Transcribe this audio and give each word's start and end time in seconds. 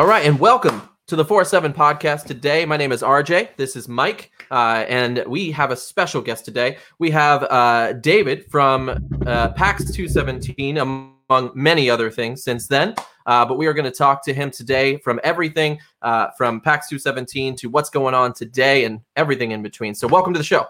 All 0.00 0.06
right, 0.06 0.24
and 0.24 0.40
welcome 0.40 0.80
to 1.08 1.14
the 1.14 1.26
4 1.26 1.44
7 1.44 1.74
podcast 1.74 2.24
today. 2.24 2.64
My 2.64 2.78
name 2.78 2.90
is 2.90 3.02
RJ. 3.02 3.54
This 3.58 3.76
is 3.76 3.86
Mike, 3.86 4.30
uh, 4.50 4.86
and 4.88 5.22
we 5.26 5.50
have 5.50 5.72
a 5.72 5.76
special 5.76 6.22
guest 6.22 6.46
today. 6.46 6.78
We 6.98 7.10
have 7.10 7.42
uh, 7.42 7.92
David 7.92 8.50
from 8.50 8.88
uh, 9.26 9.50
PAX 9.50 9.84
217, 9.92 10.78
among 10.78 11.52
many 11.54 11.90
other 11.90 12.10
things 12.10 12.42
since 12.42 12.66
then. 12.66 12.94
Uh, 13.26 13.44
but 13.44 13.58
we 13.58 13.66
are 13.66 13.74
going 13.74 13.84
to 13.84 13.90
talk 13.90 14.24
to 14.24 14.32
him 14.32 14.50
today 14.50 14.96
from 14.96 15.20
everything 15.22 15.78
uh, 16.00 16.28
from 16.30 16.62
PAX 16.62 16.88
217 16.88 17.56
to 17.56 17.68
what's 17.68 17.90
going 17.90 18.14
on 18.14 18.32
today 18.32 18.86
and 18.86 19.02
everything 19.16 19.50
in 19.50 19.62
between. 19.62 19.94
So, 19.94 20.08
welcome 20.08 20.32
to 20.32 20.38
the 20.38 20.44
show. 20.44 20.66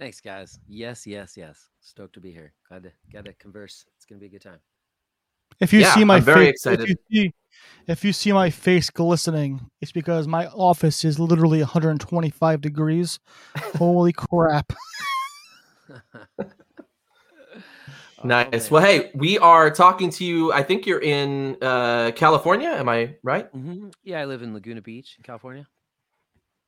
Thanks, 0.00 0.20
guys. 0.20 0.58
Yes, 0.66 1.06
yes, 1.06 1.36
yes. 1.36 1.68
Stoked 1.80 2.14
to 2.14 2.20
be 2.20 2.32
here. 2.32 2.54
Glad 2.68 2.82
to 2.82 2.92
glad 3.12 3.26
to 3.26 3.34
converse. 3.34 3.86
It's 3.94 4.04
gonna 4.04 4.18
be 4.18 4.26
a 4.26 4.30
good 4.30 4.42
time. 4.42 4.58
If 5.60 5.72
you 5.72 5.80
Yeah, 5.80 5.94
see 5.94 6.04
my 6.04 6.16
I'm 6.16 6.22
very 6.22 6.46
face, 6.46 6.50
excited. 6.66 6.90
If 6.90 6.96
you, 7.08 7.22
see, 7.22 7.34
if 7.86 8.04
you 8.04 8.12
see 8.12 8.32
my 8.32 8.50
face 8.50 8.90
glistening, 8.90 9.60
it's 9.80 9.92
because 9.92 10.26
my 10.26 10.46
office 10.48 11.04
is 11.04 11.18
literally 11.18 11.58
125 11.60 12.60
degrees. 12.60 13.18
Holy 13.76 14.12
crap! 14.12 14.72
Nice. 18.24 18.50
man. 18.52 18.62
Well, 18.70 18.82
hey, 18.82 19.10
we 19.14 19.38
are 19.38 19.70
talking 19.70 20.08
to 20.10 20.24
you. 20.24 20.50
I 20.50 20.62
think 20.62 20.86
you're 20.86 21.02
in 21.02 21.58
uh, 21.60 22.10
California. 22.16 22.70
Am 22.70 22.88
I 22.88 23.16
right? 23.22 23.52
Mhm. 23.52 23.92
Yeah, 24.02 24.20
I 24.20 24.24
live 24.24 24.42
in 24.42 24.54
Laguna 24.54 24.80
Beach, 24.80 25.18
California. 25.22 25.66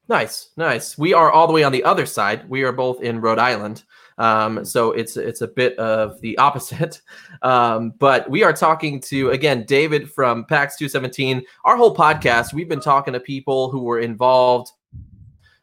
Nice, 0.08 0.50
nice. 0.56 0.96
We 0.98 1.14
are 1.14 1.32
all 1.32 1.46
the 1.46 1.52
way 1.54 1.64
on 1.64 1.72
the 1.72 1.82
other 1.82 2.04
side. 2.06 2.48
We 2.48 2.62
are 2.62 2.72
both 2.72 3.00
in 3.02 3.20
Rhode 3.20 3.38
Island, 3.38 3.84
um, 4.18 4.64
so 4.64 4.92
it's 4.92 5.16
it's 5.16 5.40
a 5.40 5.48
bit 5.48 5.78
of 5.78 6.20
the 6.20 6.36
opposite. 6.38 7.00
Um, 7.42 7.92
but 7.98 8.28
we 8.30 8.42
are 8.42 8.52
talking 8.52 8.98
to 9.02 9.30
again 9.30 9.64
David 9.64 10.10
from 10.10 10.46
PAX 10.46 10.76
217. 10.78 11.42
Our 11.64 11.76
whole 11.76 11.94
podcast, 11.94 12.54
we've 12.54 12.68
been 12.68 12.80
talking 12.80 13.12
to 13.12 13.20
people 13.20 13.70
who 13.70 13.82
were 13.82 14.00
involved 14.00 14.72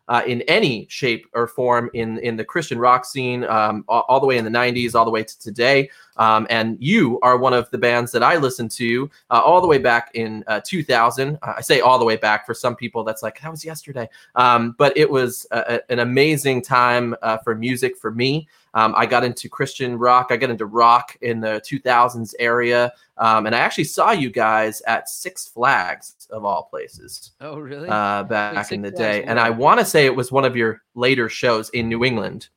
uh, 0.07 0.21
in 0.27 0.41
any 0.43 0.85
shape 0.89 1.25
or 1.33 1.47
form 1.47 1.89
in 1.93 2.17
in 2.19 2.35
the 2.35 2.43
Christian 2.43 2.77
rock 2.77 3.05
scene, 3.05 3.43
um, 3.45 3.85
all, 3.87 4.05
all 4.09 4.19
the 4.19 4.27
way 4.27 4.37
in 4.37 4.43
the 4.45 4.51
'90s, 4.51 4.95
all 4.95 5.05
the 5.05 5.11
way 5.11 5.23
to 5.23 5.39
today. 5.39 5.89
Um, 6.17 6.45
and 6.49 6.77
you 6.79 7.19
are 7.21 7.37
one 7.37 7.53
of 7.53 7.69
the 7.71 7.77
bands 7.77 8.11
that 8.11 8.21
I 8.21 8.37
listened 8.37 8.69
to 8.71 9.09
uh, 9.31 9.41
all 9.43 9.61
the 9.61 9.67
way 9.67 9.79
back 9.79 10.11
in 10.13 10.43
uh, 10.47 10.61
2000. 10.63 11.39
Uh, 11.41 11.53
I 11.57 11.61
say 11.61 11.79
all 11.79 11.97
the 11.97 12.05
way 12.05 12.17
back 12.17 12.45
for 12.45 12.53
some 12.53 12.75
people. 12.75 13.03
That's 13.03 13.23
like 13.23 13.41
that 13.41 13.49
was 13.49 13.65
yesterday. 13.65 14.07
Um, 14.35 14.75
but 14.77 14.95
it 14.95 15.09
was 15.09 15.47
a, 15.51 15.79
a- 15.87 15.91
an 15.91 15.99
amazing 15.99 16.61
time 16.61 17.15
uh, 17.23 17.37
for 17.37 17.55
music 17.55 17.97
for 17.97 18.11
me. 18.11 18.47
Um, 18.75 18.93
I 18.97 19.05
got 19.05 19.23
into 19.23 19.47
Christian 19.49 19.97
rock. 19.97 20.27
I 20.31 20.37
got 20.37 20.49
into 20.49 20.65
rock 20.65 21.15
in 21.21 21.39
the 21.39 21.61
2000s 21.69 22.33
area, 22.39 22.91
um, 23.17 23.45
and 23.45 23.55
I 23.55 23.59
actually 23.59 23.83
saw 23.83 24.11
you 24.11 24.29
guys 24.31 24.81
at 24.87 25.07
Six 25.09 25.47
Flags 25.47 26.27
of 26.31 26.43
all 26.43 26.63
places 26.63 27.31
Oh, 27.39 27.59
really? 27.59 27.87
uh, 27.89 28.23
back 28.23 28.71
in 28.71 28.81
the 28.81 28.89
Flags 28.91 28.99
day. 28.99 29.23
And 29.25 29.39
I 29.39 29.49
want 29.51 29.79
to 29.79 29.85
say 29.85 30.05
it 30.05 30.15
was 30.15 30.31
one 30.31 30.43
of 30.45 30.55
your 30.55 30.81
later 30.95 31.29
shows 31.29 31.69
in 31.69 31.87
New 31.87 32.03
England. 32.03 32.49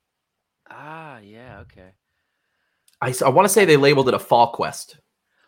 ah, 0.71 1.19
yeah. 1.19 1.59
Okay. 1.61 1.91
I, 3.03 3.15
I 3.25 3.29
want 3.29 3.47
to 3.47 3.53
say 3.53 3.67
they 3.67 3.77
labeled 3.77 4.09
it 4.09 4.15
a 4.15 4.19
fall 4.19 4.53
quest. 4.53 4.99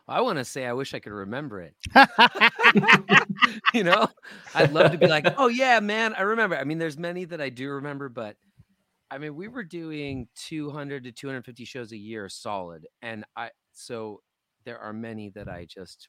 I 0.06 0.20
want 0.20 0.36
to 0.39 0.44
say 0.44 0.66
I 0.66 0.72
wish 0.74 0.92
I 0.94 0.98
could 1.00 1.12
remember 1.12 1.61
it. 1.61 1.74
you 3.74 3.84
know, 3.84 4.08
I'd 4.55 4.72
love 4.72 4.92
to 4.92 4.98
be 4.98 5.06
like, 5.06 5.27
oh 5.39 5.48
yeah, 5.48 5.80
man, 5.80 6.14
I 6.14 6.22
remember. 6.22 6.56
I 6.56 6.64
mean, 6.64 6.78
there's 6.78 6.98
many 6.98 7.24
that 7.27 7.41
I 7.41 7.48
do 7.48 7.70
remember, 7.70 8.08
but 8.08 8.36
I 9.11 9.19
mean, 9.19 9.34
we 9.34 9.48
were 9.48 9.64
doing 9.64 10.28
200 10.34 11.05
to 11.05 11.12
250 11.12 11.64
shows 11.64 11.92
a 11.92 11.97
year 11.97 12.28
solid, 12.28 12.87
and 13.03 13.24
I 13.36 13.51
so 13.73 14.23
there 14.64 14.79
are 14.79 14.92
many 14.92 15.30
that 15.30 15.48
I 15.48 15.64
just 15.64 16.08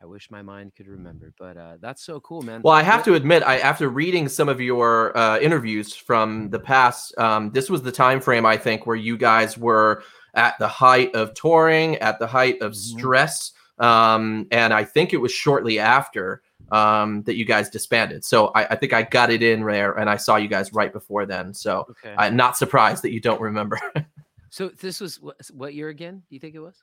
I 0.00 0.06
wish 0.06 0.30
my 0.30 0.42
mind 0.42 0.74
could 0.76 0.86
remember. 0.86 1.32
But 1.38 1.56
uh, 1.56 1.76
that's 1.80 2.02
so 2.04 2.20
cool, 2.20 2.42
man. 2.42 2.62
Well, 2.62 2.74
I 2.74 2.82
have 2.82 3.04
to 3.04 3.14
admit, 3.14 3.42
I 3.42 3.58
after 3.58 3.88
reading 3.88 4.28
some 4.28 4.48
of 4.48 4.60
your 4.60 5.16
uh, 5.16 5.38
interviews 5.40 5.94
from 5.94 6.50
the 6.50 6.60
past, 6.60 7.16
um, 7.18 7.50
this 7.50 7.68
was 7.68 7.82
the 7.82 7.92
time 7.92 8.20
frame 8.20 8.46
I 8.46 8.56
think 8.56 8.86
where 8.86 8.96
you 8.96 9.16
guys 9.16 9.58
were 9.58 10.02
at 10.34 10.58
the 10.60 10.68
height 10.68 11.14
of 11.14 11.34
touring, 11.34 11.96
at 11.96 12.20
the 12.20 12.26
height 12.28 12.60
of 12.62 12.72
Mhm. 12.72 12.76
stress, 12.76 13.52
um, 13.78 14.46
and 14.52 14.72
I 14.72 14.84
think 14.84 15.12
it 15.12 15.16
was 15.18 15.32
shortly 15.32 15.78
after 15.80 16.42
um, 16.72 17.22
that 17.22 17.36
you 17.36 17.44
guys 17.44 17.68
disbanded. 17.70 18.24
So 18.24 18.48
I, 18.48 18.64
I 18.66 18.76
think 18.76 18.92
I 18.92 19.02
got 19.02 19.30
it 19.30 19.42
in 19.42 19.64
there, 19.64 19.92
and 19.98 20.08
I 20.10 20.16
saw 20.16 20.36
you 20.36 20.48
guys 20.48 20.72
right 20.72 20.92
before 20.92 21.26
then. 21.26 21.52
So 21.54 21.86
Okay. 21.90 22.14
I'm 22.16 22.36
not 22.36 22.56
surprised 22.56 23.02
that 23.04 23.12
you 23.12 23.20
don't 23.20 23.40
remember. 23.40 23.80
so 24.50 24.68
this 24.68 25.00
was 25.00 25.20
what, 25.20 25.36
what 25.52 25.74
year 25.74 25.88
again? 25.88 26.22
Do 26.28 26.34
you 26.34 26.40
think 26.40 26.54
it 26.54 26.60
was? 26.60 26.82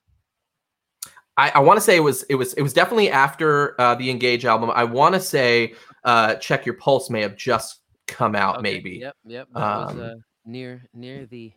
I, 1.38 1.51
I 1.56 1.59
want 1.59 1.78
to 1.78 1.81
say 1.81 1.97
it 1.97 2.01
was 2.03 2.23
it 2.23 2.35
was 2.35 2.53
it 2.53 2.62
was 2.62 2.72
definitely 2.73 3.09
after 3.12 3.79
uh, 3.79 3.96
the 3.96 4.09
Engage 4.09 4.46
album. 4.46 4.72
I 4.73 4.85
want 4.85 5.16
to 5.16 5.19
say 5.19 5.73
uh, 6.06 6.35
Check 6.35 6.66
Your 6.66 6.75
Pulse 6.75 7.09
may 7.09 7.22
have 7.22 7.35
just 7.35 7.81
come 8.07 8.35
out, 8.35 8.56
Okay, 8.59 8.63
maybe. 8.63 8.91
Yep. 9.02 9.16
Yep. 9.25 9.47
That 9.53 9.59
was 9.59 9.91
Um, 9.91 10.02
uh, 10.02 10.09
near 10.46 10.84
near 10.94 11.25
the 11.25 11.52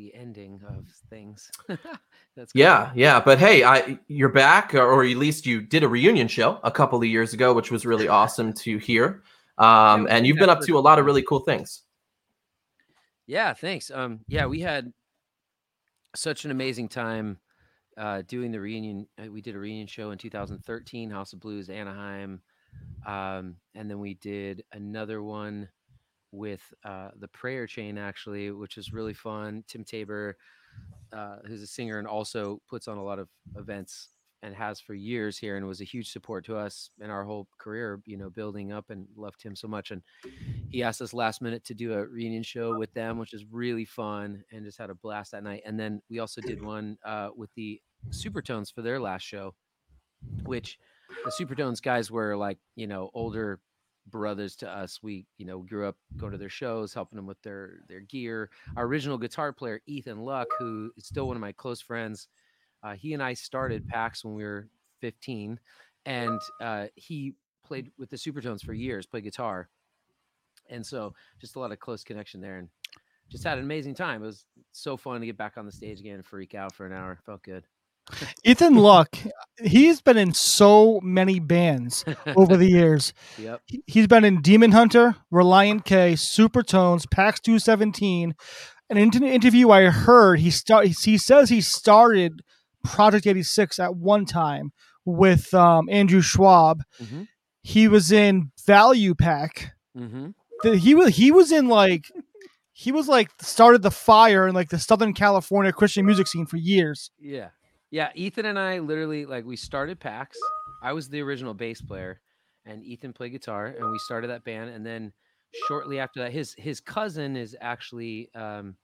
the 0.00 0.14
ending 0.14 0.60
of 0.66 0.86
things. 1.10 1.50
That's 1.68 2.52
cool. 2.52 2.60
Yeah, 2.60 2.90
yeah, 2.94 3.20
but 3.20 3.38
hey, 3.38 3.62
I 3.64 3.98
you're 4.08 4.30
back, 4.30 4.74
or, 4.74 5.04
at 5.04 5.16
least 5.16 5.46
you 5.46 5.60
did 5.60 5.82
a 5.82 5.88
reunion 5.88 6.26
show 6.26 6.58
a 6.62 6.70
couple 6.70 6.98
of 6.98 7.04
years 7.04 7.34
ago, 7.34 7.52
which 7.52 7.70
was 7.70 7.84
really 7.84 8.08
awesome 8.08 8.52
to 8.54 8.78
hear. 8.78 9.22
Um, 9.58 10.06
and 10.10 10.26
you've 10.26 10.38
been 10.38 10.48
up 10.48 10.62
to 10.62 10.78
a 10.78 10.80
lot 10.80 10.98
of 10.98 11.04
really 11.04 11.22
cool 11.22 11.40
things. 11.40 11.82
Yeah, 13.26 13.52
thanks. 13.52 13.90
Um, 13.90 14.20
yeah, 14.26 14.46
we 14.46 14.60
had 14.60 14.90
such 16.16 16.46
an 16.46 16.50
amazing 16.50 16.88
time 16.88 17.38
uh, 17.98 18.22
doing 18.26 18.50
the 18.50 18.60
reunion. 18.60 19.06
uh, 19.22 19.30
We 19.30 19.42
did 19.42 19.54
a 19.54 19.58
reunion 19.58 19.86
show 19.86 20.12
in 20.12 20.18
2013, 20.18 21.10
House 21.10 21.34
of 21.34 21.40
Blues, 21.40 21.68
Anaheim, 21.68 22.40
um, 23.06 23.56
and 23.74 23.90
then 23.90 23.98
we 23.98 24.14
did 24.14 24.64
another 24.72 25.22
one 25.22 25.68
with 26.32 26.62
uh, 26.84 27.10
the 27.18 27.28
Prayer 27.28 27.66
Chain, 27.66 27.98
actually, 27.98 28.50
which 28.50 28.76
was 28.76 28.92
really 28.92 29.14
fun. 29.14 29.64
Tim 29.66 29.84
Taber, 29.84 30.36
uh, 31.12 31.36
who's 31.46 31.62
a 31.62 31.66
singer 31.66 31.98
and 31.98 32.06
also 32.06 32.60
puts 32.68 32.88
on 32.88 32.98
a 32.98 33.04
lot 33.04 33.18
of 33.18 33.28
events 33.56 34.08
and 34.42 34.54
has 34.54 34.80
for 34.80 34.94
years 34.94 35.36
here, 35.36 35.56
and 35.56 35.66
was 35.66 35.82
a 35.82 35.84
huge 35.84 36.10
support 36.10 36.46
to 36.46 36.56
us 36.56 36.88
in 36.98 37.10
our 37.10 37.24
whole 37.24 37.46
career. 37.58 38.00
You 38.06 38.16
know, 38.16 38.30
building 38.30 38.72
up 38.72 38.88
and 38.88 39.06
loved 39.14 39.42
him 39.42 39.54
so 39.54 39.68
much, 39.68 39.90
and 39.90 40.02
he 40.70 40.82
asked 40.82 41.02
us 41.02 41.12
last 41.12 41.42
minute 41.42 41.64
to 41.66 41.74
do 41.74 41.92
a 41.92 42.06
reunion 42.06 42.42
show 42.42 42.78
with 42.78 42.92
them, 42.94 43.18
which 43.18 43.34
is 43.34 43.44
really 43.50 43.84
fun 43.84 44.42
and 44.50 44.64
just 44.64 44.78
had 44.78 44.88
a 44.88 44.94
blast 44.94 45.32
that 45.32 45.42
night. 45.42 45.62
And 45.66 45.78
then 45.78 46.00
we 46.08 46.20
also 46.20 46.40
did 46.40 46.62
one 46.62 46.96
uh, 47.04 47.28
with 47.36 47.50
the 47.54 47.82
Supertones 48.10 48.72
for 48.72 48.80
their 48.80 48.98
last 48.98 49.24
show, 49.24 49.54
which 50.44 50.78
the 51.24 51.30
Supertones 51.30 51.82
guys 51.82 52.10
were 52.10 52.34
like, 52.36 52.58
you 52.76 52.86
know, 52.86 53.10
older 53.12 53.60
brothers 54.06 54.56
to 54.56 54.70
us. 54.70 55.00
We, 55.02 55.26
you 55.38 55.46
know, 55.46 55.58
grew 55.60 55.86
up 55.86 55.96
going 56.16 56.32
to 56.32 56.38
their 56.38 56.48
shows, 56.48 56.94
helping 56.94 57.16
them 57.16 57.26
with 57.26 57.40
their 57.42 57.80
their 57.88 58.00
gear. 58.00 58.50
Our 58.76 58.84
original 58.84 59.18
guitar 59.18 59.52
player, 59.52 59.80
Ethan 59.86 60.20
Luck, 60.20 60.48
who 60.58 60.90
is 60.96 61.06
still 61.06 61.26
one 61.26 61.36
of 61.36 61.40
my 61.40 61.52
close 61.52 61.80
friends, 61.80 62.28
uh, 62.82 62.94
he 62.94 63.14
and 63.14 63.22
I 63.22 63.34
started 63.34 63.88
PAX 63.88 64.24
when 64.24 64.34
we 64.34 64.44
were 64.44 64.68
15, 65.00 65.58
and 66.06 66.40
uh, 66.60 66.86
he 66.94 67.34
played 67.64 67.90
with 67.98 68.10
the 68.10 68.16
Supertones 68.16 68.64
for 68.64 68.74
years, 68.74 69.06
played 69.06 69.24
guitar 69.24 69.68
and 70.70 70.86
so 70.86 71.12
just 71.40 71.56
a 71.56 71.60
lot 71.60 71.72
of 71.72 71.80
close 71.80 72.02
connection 72.02 72.40
there 72.40 72.58
and 72.58 72.68
just 73.28 73.44
had 73.44 73.58
an 73.58 73.64
amazing 73.64 73.94
time 73.94 74.22
it 74.22 74.26
was 74.26 74.46
so 74.72 74.96
fun 74.96 75.20
to 75.20 75.26
get 75.26 75.36
back 75.36 75.58
on 75.58 75.66
the 75.66 75.72
stage 75.72 76.00
again 76.00 76.14
and 76.14 76.24
freak 76.24 76.54
out 76.54 76.74
for 76.74 76.86
an 76.86 76.92
hour 76.92 77.18
felt 77.26 77.42
good 77.42 77.64
Ethan 78.42 78.74
Luck, 78.74 79.16
he's 79.64 80.00
been 80.00 80.16
in 80.16 80.32
so 80.34 81.00
many 81.02 81.38
bands 81.40 82.04
over 82.36 82.56
the 82.56 82.68
years. 82.70 83.12
yep 83.38 83.60
He- 83.66 83.82
He's 83.86 84.06
been 84.06 84.24
in 84.24 84.40
Demon 84.42 84.72
Hunter, 84.72 85.16
Relient 85.32 85.84
K, 85.84 86.14
Supertones, 86.14 87.10
PAX 87.10 87.40
217. 87.40 88.34
An 88.88 88.96
inter- 88.96 89.24
interview 89.24 89.70
I 89.70 89.84
heard, 89.84 90.40
he 90.40 90.50
start 90.50 90.86
he 90.86 91.16
says 91.18 91.48
he 91.48 91.60
started 91.60 92.42
Project 92.84 93.26
86 93.26 93.78
at 93.78 93.94
one 93.94 94.24
time 94.24 94.72
with 95.04 95.52
um, 95.54 95.88
Andrew 95.90 96.20
Schwab. 96.22 96.82
mm-hmm. 97.02 97.22
He 97.62 97.88
was 97.88 98.10
in 98.10 98.50
Value 98.66 99.14
Pac. 99.14 99.72
Mm-hmm. 99.96 100.30
The- 100.62 100.76
He 100.78 100.94
was 100.94 101.16
he 101.16 101.30
was 101.30 101.52
in 101.52 101.68
like 101.68 102.04
he 102.72 102.90
was 102.92 103.06
like 103.08 103.30
started 103.40 103.82
the 103.82 103.90
fire 103.90 104.48
in 104.48 104.54
like 104.54 104.70
the 104.70 104.78
Southern 104.78 105.12
California 105.14 105.72
Christian 105.72 106.06
music 106.06 106.26
scene 106.26 106.46
for 106.46 106.56
years. 106.56 107.10
yeah 107.20 107.48
yeah 107.90 108.10
ethan 108.14 108.46
and 108.46 108.58
i 108.58 108.78
literally 108.78 109.26
like 109.26 109.44
we 109.44 109.56
started 109.56 109.98
pax 109.98 110.38
i 110.82 110.92
was 110.92 111.08
the 111.08 111.20
original 111.20 111.54
bass 111.54 111.80
player 111.80 112.20
and 112.66 112.84
ethan 112.84 113.12
played 113.12 113.30
guitar 113.30 113.66
and 113.66 113.90
we 113.90 113.98
started 113.98 114.28
that 114.28 114.44
band 114.44 114.70
and 114.70 114.84
then 114.84 115.12
shortly 115.66 115.98
after 115.98 116.20
that 116.20 116.32
his 116.32 116.54
his 116.56 116.80
cousin 116.80 117.36
is 117.36 117.56
actually 117.60 118.30
um, 118.34 118.76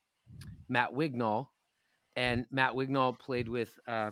matt 0.68 0.92
wignall 0.92 1.48
and 2.16 2.46
matt 2.50 2.72
wignall 2.72 3.16
played 3.18 3.48
with 3.48 3.70
uh, 3.86 4.10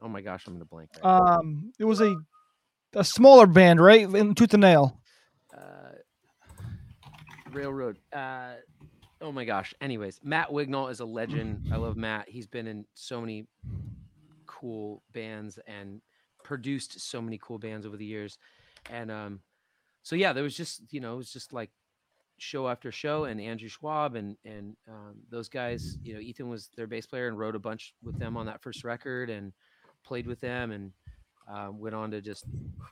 oh 0.00 0.08
my 0.08 0.20
gosh 0.20 0.44
i'm 0.46 0.54
gonna 0.54 0.64
blank 0.64 0.90
right 0.94 1.04
now. 1.04 1.38
Um, 1.38 1.72
it 1.78 1.84
was 1.84 2.00
a 2.00 2.16
a 2.94 3.04
smaller 3.04 3.46
band, 3.46 3.80
right? 3.80 4.02
In 4.02 4.34
Tooth 4.34 4.54
and 4.54 4.60
Nail. 4.60 5.00
uh, 5.56 5.92
railroad. 7.52 7.98
Uh, 8.12 8.54
oh 9.24 9.32
my 9.32 9.46
gosh. 9.46 9.72
Anyways, 9.80 10.20
Matt 10.22 10.50
Wignall 10.50 10.90
is 10.90 11.00
a 11.00 11.04
legend. 11.04 11.68
I 11.72 11.76
love 11.76 11.96
Matt. 11.96 12.28
He's 12.28 12.46
been 12.46 12.66
in 12.66 12.84
so 12.92 13.22
many 13.22 13.46
cool 14.46 15.02
bands 15.12 15.58
and 15.66 16.02
produced 16.44 17.00
so 17.00 17.22
many 17.22 17.40
cool 17.42 17.58
bands 17.58 17.86
over 17.86 17.96
the 17.96 18.04
years, 18.04 18.38
and 18.90 19.10
um, 19.10 19.40
so 20.02 20.14
yeah, 20.14 20.34
there 20.34 20.44
was 20.44 20.54
just 20.54 20.82
you 20.92 21.00
know 21.00 21.14
it 21.14 21.16
was 21.16 21.32
just 21.32 21.54
like 21.54 21.70
show 22.36 22.68
after 22.68 22.92
show, 22.92 23.24
and 23.24 23.40
Andrew 23.40 23.68
Schwab 23.68 24.14
and 24.14 24.36
and 24.44 24.76
um, 24.88 25.14
those 25.30 25.48
guys. 25.48 25.96
You 26.02 26.14
know, 26.14 26.20
Ethan 26.20 26.50
was 26.50 26.68
their 26.76 26.86
bass 26.86 27.06
player 27.06 27.26
and 27.26 27.38
wrote 27.38 27.56
a 27.56 27.60
bunch 27.60 27.94
with 28.02 28.18
them 28.18 28.36
on 28.36 28.44
that 28.46 28.62
first 28.62 28.84
record 28.84 29.30
and 29.30 29.54
played 30.04 30.26
with 30.26 30.40
them 30.40 30.70
and 30.70 30.92
um, 31.50 31.78
went 31.78 31.94
on 31.94 32.10
to 32.10 32.20
just 32.20 32.44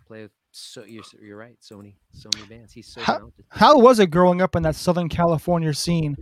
play 0.06 0.22
with 0.22 0.32
so 0.52 0.84
you're, 0.84 1.02
you're 1.20 1.36
right 1.36 1.56
so 1.60 1.76
many 1.76 1.96
so 2.12 2.28
many 2.34 2.46
bands 2.46 2.72
he's 2.72 2.86
so 2.86 3.00
How- 3.00 3.18
talented 3.18 3.44
How 3.48 3.78
was 3.78 3.98
it 3.98 4.08
growing 4.10 4.42
up 4.42 4.54
in 4.54 4.62
that 4.64 4.76
Southern 4.76 5.08
California 5.08 5.72
scene? 5.74 6.16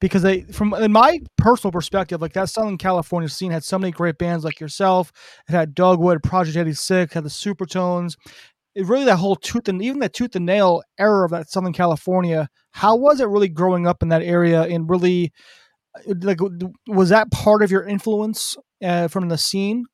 Because 0.00 0.22
they, 0.22 0.42
from 0.42 0.74
in 0.74 0.92
my 0.92 1.20
personal 1.36 1.72
perspective, 1.72 2.20
like 2.20 2.32
that 2.32 2.48
Southern 2.48 2.78
California 2.78 3.28
scene 3.28 3.50
had 3.50 3.64
so 3.64 3.78
many 3.78 3.90
great 3.90 4.18
bands 4.18 4.44
like 4.44 4.60
yourself. 4.60 5.12
It 5.48 5.52
had 5.52 5.74
Dogwood, 5.74 6.22
Project 6.22 6.56
86, 6.56 7.12
had 7.14 7.24
the 7.24 7.28
Supertones. 7.28 8.16
It 8.74 8.86
really 8.86 9.04
that 9.04 9.16
whole 9.16 9.36
tooth 9.36 9.68
and 9.68 9.80
even 9.82 10.00
that 10.00 10.14
tooth 10.14 10.34
and 10.34 10.46
nail 10.46 10.82
era 10.98 11.24
of 11.24 11.30
that 11.30 11.50
Southern 11.50 11.72
California. 11.72 12.48
How 12.72 12.96
was 12.96 13.20
it 13.20 13.28
really 13.28 13.48
growing 13.48 13.86
up 13.86 14.02
in 14.02 14.08
that 14.08 14.22
area? 14.22 14.62
And 14.62 14.90
really, 14.90 15.32
uh, 15.96 16.14
like, 16.22 16.38
was 16.88 17.10
that 17.10 17.30
part 17.30 17.62
of 17.62 17.70
your 17.70 17.86
influence 17.86 18.56
uh, 18.82 19.08
from 19.08 19.28
the 19.28 19.38
scene 19.38 19.84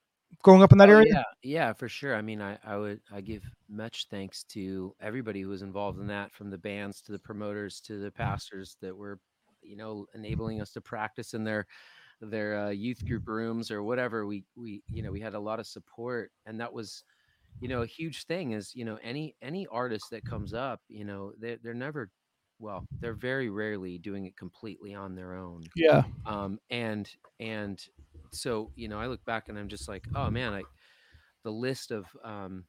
growing 0.43 0.63
up 0.63 0.73
in 0.73 0.79
that 0.79 0.89
Oh, 0.89 0.91
area? 0.91 1.05
yeah 1.05 1.25
yeah 1.43 1.73
for 1.75 1.89
sure 1.89 2.15
i 2.17 2.23
mean 2.23 2.41
i 2.41 2.59
i 2.65 2.77
would 2.77 3.01
i 3.13 3.21
give 3.21 3.45
much 3.69 4.07
thanks 4.09 4.45
to 4.45 4.95
everybody 5.01 5.43
who 5.43 5.49
was 5.49 5.61
involved 5.63 5.99
in 6.01 6.07
that 6.07 6.33
from 6.33 6.49
the 6.51 6.57
bands 6.59 7.03
to 7.03 7.13
the 7.13 7.19
promoters 7.19 7.81
to 7.83 7.99
the 7.99 8.11
pastors 8.11 8.77
that 8.81 8.97
were 8.97 9.21
you 9.63 9.77
know 9.77 10.07
enabling 10.15 10.61
us 10.61 10.73
to 10.73 10.81
practice 10.81 11.35
in 11.35 11.45
their 11.45 11.67
their 12.23 12.59
uh, 12.67 12.71
youth 12.71 13.05
group 13.07 13.27
rooms 13.29 13.71
or 13.71 13.83
whatever 13.83 14.27
we 14.27 14.45
we 14.57 14.83
you 14.89 15.03
know 15.03 15.13
we 15.13 15.21
had 15.21 15.35
a 15.35 15.41
lot 15.41 15.61
of 15.61 15.67
support 15.67 16.33
and 16.47 16.61
that 16.61 16.73
was 16.73 17.05
you 17.61 17.69
know 17.69 17.83
a 17.83 17.87
huge 17.87 18.25
thing 18.27 18.53
is 18.53 18.75
you 18.75 18.85
know 18.85 18.99
any 19.03 19.37
any 19.43 19.67
artist 19.69 20.11
that 20.11 20.25
comes 20.25 20.55
up 20.55 20.81
you 20.89 21.05
know 21.05 21.33
they 21.39 21.57
they're 21.63 21.75
never 21.75 22.11
well 22.59 22.87
they're 23.01 23.15
very 23.15 23.51
rarely 23.51 23.99
doing 23.99 24.27
it 24.27 24.37
completely 24.37 24.95
on 24.95 25.15
their 25.15 25.35
own 25.35 25.71
Yeah. 25.75 26.05
um 26.27 26.59
and 26.71 27.11
and 27.41 27.85
so 28.33 28.71
you 28.77 28.89
know 28.89 28.99
i 28.99 29.07
look 29.07 29.25
back 29.25 29.49
and 29.49 29.59
i'm 29.59 29.69
just 29.69 29.89
like 29.89 30.07
oh 30.15 30.31
man 30.31 30.53
like 30.53 30.67
the 31.45 31.51
list 31.51 31.91
of 31.91 32.05
um 32.25 32.65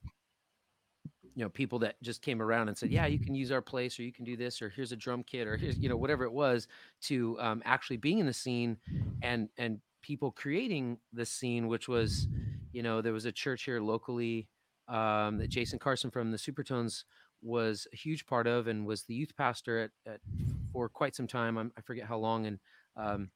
you 1.36 1.44
know 1.44 1.50
people 1.50 1.80
that 1.80 2.02
just 2.02 2.22
came 2.22 2.42
around 2.42 2.68
and 2.68 2.78
said 2.78 2.92
yeah 2.92 3.06
you 3.06 3.20
can 3.20 3.34
use 3.34 3.52
our 3.52 3.62
place 3.62 3.98
or 4.00 4.04
you 4.04 4.12
can 4.12 4.26
do 4.26 4.36
this 4.36 4.62
or 4.62 4.70
here's 4.70 4.92
a 4.92 4.96
drum 4.96 5.24
kit 5.24 5.48
or 5.48 5.58
here's 5.58 5.78
you 5.78 5.90
know 5.90 5.96
whatever 5.96 6.24
it 6.24 6.32
was 6.32 6.68
to 7.02 7.38
um, 7.40 7.62
actually 7.66 7.98
being 7.98 8.20
in 8.20 8.26
the 8.26 8.34
scene 8.34 8.78
and 9.22 9.50
and 9.58 9.80
people 10.02 10.32
creating 10.32 10.98
the 11.14 11.26
scene 11.26 11.68
which 11.68 11.88
was 11.88 12.28
you 12.74 12.84
know 12.84 13.02
there 13.02 13.14
was 13.14 13.26
a 13.26 13.32
church 13.32 13.64
here 13.64 13.80
locally 13.80 14.48
um, 14.88 15.38
that 15.38 15.50
jason 15.50 15.80
carson 15.80 16.12
from 16.12 16.32
the 16.32 16.38
supertones 16.38 17.04
was 17.42 17.88
a 17.94 17.96
huge 17.96 18.26
part 18.26 18.46
of 18.46 18.68
and 18.68 18.86
was 18.86 19.04
the 19.04 19.14
youth 19.14 19.36
pastor 19.38 19.80
at, 19.80 19.92
at 20.12 20.20
for 20.74 20.90
quite 20.90 21.16
some 21.16 21.28
time 21.28 21.58
I'm, 21.58 21.72
i 21.78 21.82
forget 21.82 22.06
how 22.06 22.18
long 22.18 22.46
and 22.46 22.60
um, 22.98 23.30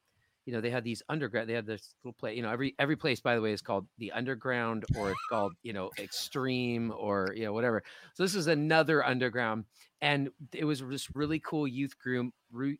you 0.45 0.53
know 0.53 0.61
they 0.61 0.69
had 0.69 0.83
these 0.83 1.01
undergrad 1.09 1.47
they 1.47 1.53
had 1.53 1.65
this 1.65 1.95
little 2.03 2.13
play 2.13 2.35
you 2.35 2.41
know 2.41 2.51
every 2.51 2.75
every 2.79 2.95
place 2.95 3.19
by 3.19 3.35
the 3.35 3.41
way 3.41 3.51
is 3.51 3.61
called 3.61 3.87
the 3.97 4.11
underground 4.11 4.85
or 4.97 5.11
it's 5.11 5.19
called 5.29 5.53
you 5.63 5.73
know 5.73 5.89
extreme 5.99 6.93
or 6.97 7.33
you 7.35 7.43
know 7.43 7.53
whatever. 7.53 7.83
So 8.13 8.23
this 8.23 8.35
is 8.35 8.47
another 8.47 9.03
underground 9.03 9.65
and 10.01 10.29
it 10.53 10.65
was 10.65 10.81
this 10.81 11.07
really 11.15 11.39
cool 11.39 11.67
youth 11.67 11.93
room 12.05 12.31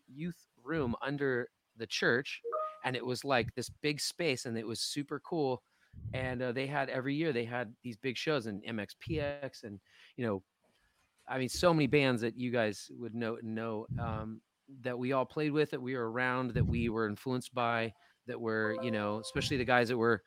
youth 0.08 0.48
room 0.64 0.96
under 1.02 1.50
the 1.78 1.88
church 1.88 2.42
and 2.84 2.96
it 2.96 3.06
was 3.06 3.26
like 3.26 3.54
this 3.56 3.70
big 3.82 4.00
space 4.00 4.46
and 4.46 4.58
it 4.58 4.66
was 4.66 4.80
super 4.80 5.20
cool 5.20 5.62
and 6.14 6.42
uh, 6.42 6.52
they 6.52 6.68
had 6.68 6.90
every 6.90 7.16
year 7.16 7.34
they 7.34 7.46
had 7.46 7.74
these 7.84 7.98
big 7.98 8.18
shows 8.18 8.46
and 8.46 8.64
mxpx 8.64 9.64
and 9.64 9.80
you 10.18 10.26
know 10.26 10.42
i 11.28 11.38
mean 11.38 11.50
so 11.50 11.74
many 11.74 11.88
bands 11.88 12.22
that 12.22 12.38
you 12.38 12.52
guys 12.52 12.90
would 12.98 13.16
know 13.16 13.38
know 13.42 13.86
um, 14.00 14.42
that 14.82 14.98
we 14.98 15.12
all 15.12 15.26
played 15.26 15.52
with 15.52 15.72
that 15.72 15.82
we 15.82 15.96
were 15.96 16.12
around 16.12 16.52
that 16.52 16.66
we 16.66 16.90
were 16.90 17.08
influenced 17.08 17.54
by 17.54 17.94
that 18.28 18.40
were 18.40 18.76
you 18.82 18.92
know 18.92 19.20
especially 19.20 19.58
the 19.58 19.66
guys 19.66 19.88
that 19.90 19.98
were 19.98 20.24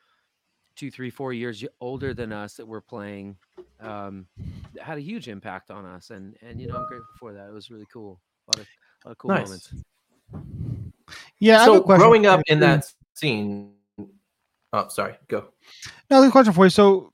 two 0.76 0.90
three 0.90 1.11
four 1.11 1.32
years 1.32 1.64
older 1.81 2.14
than 2.14 2.32
us 2.32 2.55
that 2.55 2.67
were 2.67 2.81
playing 2.81 3.37
um 3.81 4.26
had 4.81 4.96
a 4.96 5.00
huge 5.00 5.29
impact 5.29 5.70
on 5.70 5.85
us 5.85 6.11
and 6.11 6.37
and 6.40 6.61
you 6.61 6.69
know 6.69 6.76
i'm 6.76 6.87
grateful 6.87 7.14
for 7.19 7.32
that 7.32 7.49
it 7.49 7.52
was 7.52 7.70
really 7.70 7.87
cool 7.93 8.20
a 8.49 8.56
lot 8.56 8.61
of, 8.61 8.69
a 9.05 9.08
lot 9.08 9.12
of 9.12 9.19
cool 9.19 9.31
Nice. 9.31 9.43
moments 9.44 9.75
Yeah. 11.40 11.58
I 11.58 11.64
have 11.64 11.73
a 11.73 11.76
so 11.76 11.82
growing 11.82 12.26
up 12.26 12.40
in 12.46 12.61
that 12.61 12.85
scene 13.14 13.73
oh 14.73 14.88
sorry 14.88 15.17
go 15.26 15.49
Now, 16.11 16.20
the 16.20 16.31
question 16.31 16.52
for 16.52 16.67
you. 16.67 16.70
So, 16.70 17.11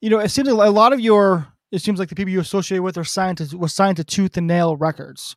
you 0.00 0.10
know, 0.10 0.18
it 0.18 0.30
seems 0.30 0.48
like 0.48 0.68
a 0.68 0.70
lot 0.70 0.92
of 0.92 1.00
your, 1.00 1.46
it 1.72 1.80
seems 1.80 1.98
like 1.98 2.08
the 2.08 2.14
people 2.14 2.32
you 2.32 2.40
associate 2.40 2.80
with 2.80 2.96
are 2.98 3.04
signed 3.04 3.38
to 3.38 3.56
was 3.56 3.74
signed 3.74 3.96
to 3.96 4.04
Tooth 4.04 4.36
and 4.36 4.46
Nail 4.46 4.76
Records. 4.76 5.36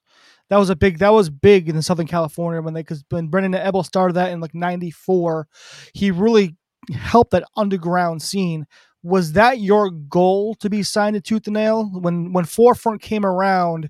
That 0.52 0.58
was 0.58 0.70
a 0.70 0.76
big. 0.76 1.00
That 1.00 1.14
was 1.14 1.30
big 1.30 1.70
in 1.70 1.82
Southern 1.82 2.08
California 2.08 2.62
when 2.62 2.74
they 2.74 2.82
because 2.82 3.06
when 3.10 3.30
Brandon 3.30 3.56
Ebel 3.56 3.84
started 3.84 4.16
that 4.16 4.34
in 4.34 4.42
like 4.42 4.54
'94, 4.54 5.48
he 5.94 6.12
really 6.12 6.58
helped 6.94 7.32
that 7.32 7.46
underground 7.56 8.22
scene. 8.22 8.68
Was 9.02 9.32
that 9.32 9.62
your 9.62 9.90
goal 9.90 10.56
to 10.56 10.70
be 10.70 10.84
signed 10.84 11.14
to 11.14 11.22
Tooth 11.22 11.48
and 11.48 11.54
Nail 11.54 11.86
when 11.86 12.34
when 12.34 12.44
Forefront 12.44 13.02
came 13.02 13.26
around? 13.26 13.90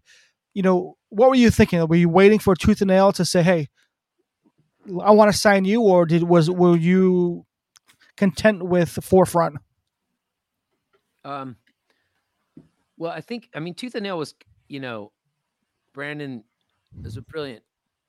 You 0.53 0.61
know, 0.61 0.97
what 1.09 1.29
were 1.29 1.35
you 1.35 1.49
thinking? 1.49 1.83
Were 1.87 1.95
you 1.95 2.09
waiting 2.09 2.37
for 2.37 2.55
Tooth 2.55 2.79
and 2.81 2.89
Nail 2.89 3.11
to 3.13 3.25
say, 3.25 3.41
"Hey, 3.41 3.67
I 5.01 5.09
want 5.09 5.31
to 5.31 5.37
sign 5.37 5.65
you," 5.65 5.81
or 5.81 6.05
did 6.05 6.21
was 6.21 6.47
were 6.47 6.77
you 6.77 7.43
content 8.17 8.61
with 8.61 8.99
Forefront? 9.03 9.55
Um, 11.25 11.55
well, 12.99 13.11
I 13.11 13.21
think 13.21 13.49
I 13.55 13.59
mean 13.59 13.73
Tooth 13.73 13.95
and 13.95 14.03
Nail 14.03 14.19
was, 14.19 14.35
you 14.67 14.79
know, 14.79 15.11
Brandon 15.95 16.43
is 17.03 17.17
a 17.17 17.21
brilliant 17.21 17.63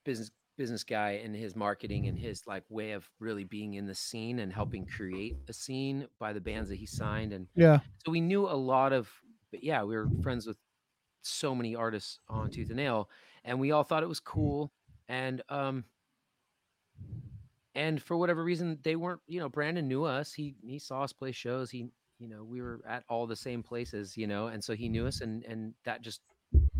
business 0.04 0.30
business 0.58 0.84
guy 0.84 1.12
in 1.12 1.32
his 1.32 1.56
marketing 1.56 2.06
and 2.08 2.18
his 2.18 2.46
like 2.46 2.62
way 2.68 2.92
of 2.92 3.08
really 3.18 3.42
being 3.42 3.74
in 3.74 3.86
the 3.86 3.94
scene 3.94 4.38
and 4.38 4.52
helping 4.52 4.84
create 4.84 5.34
a 5.48 5.52
scene 5.52 6.06
by 6.18 6.32
the 6.32 6.40
bands 6.40 6.68
that 6.68 6.76
he 6.76 6.84
signed 6.84 7.32
and 7.32 7.46
Yeah. 7.54 7.78
so 8.04 8.12
we 8.12 8.20
knew 8.20 8.46
a 8.46 8.52
lot 8.54 8.92
of 8.92 9.10
but 9.50 9.64
yeah 9.64 9.82
we 9.82 9.96
were 9.96 10.08
friends 10.22 10.46
with 10.46 10.58
so 11.22 11.54
many 11.54 11.74
artists 11.74 12.18
on 12.28 12.50
tooth 12.50 12.68
and 12.68 12.76
nail 12.76 13.08
and 13.44 13.58
we 13.58 13.72
all 13.72 13.82
thought 13.82 14.02
it 14.02 14.08
was 14.08 14.20
cool 14.20 14.70
and 15.08 15.40
um 15.48 15.84
and 17.74 18.02
for 18.02 18.16
whatever 18.16 18.44
reason 18.44 18.78
they 18.82 18.96
weren't 18.96 19.20
you 19.26 19.40
know 19.40 19.48
brandon 19.48 19.88
knew 19.88 20.04
us 20.04 20.32
he 20.32 20.54
he 20.62 20.78
saw 20.78 21.02
us 21.02 21.12
play 21.12 21.32
shows 21.32 21.70
he 21.70 21.88
you 22.18 22.28
know 22.28 22.44
we 22.44 22.60
were 22.60 22.80
at 22.86 23.04
all 23.08 23.26
the 23.26 23.36
same 23.36 23.62
places 23.62 24.16
you 24.16 24.26
know 24.26 24.48
and 24.48 24.62
so 24.62 24.74
he 24.74 24.88
knew 24.88 25.06
us 25.06 25.20
and 25.22 25.44
and 25.44 25.74
that 25.84 26.02
just 26.02 26.20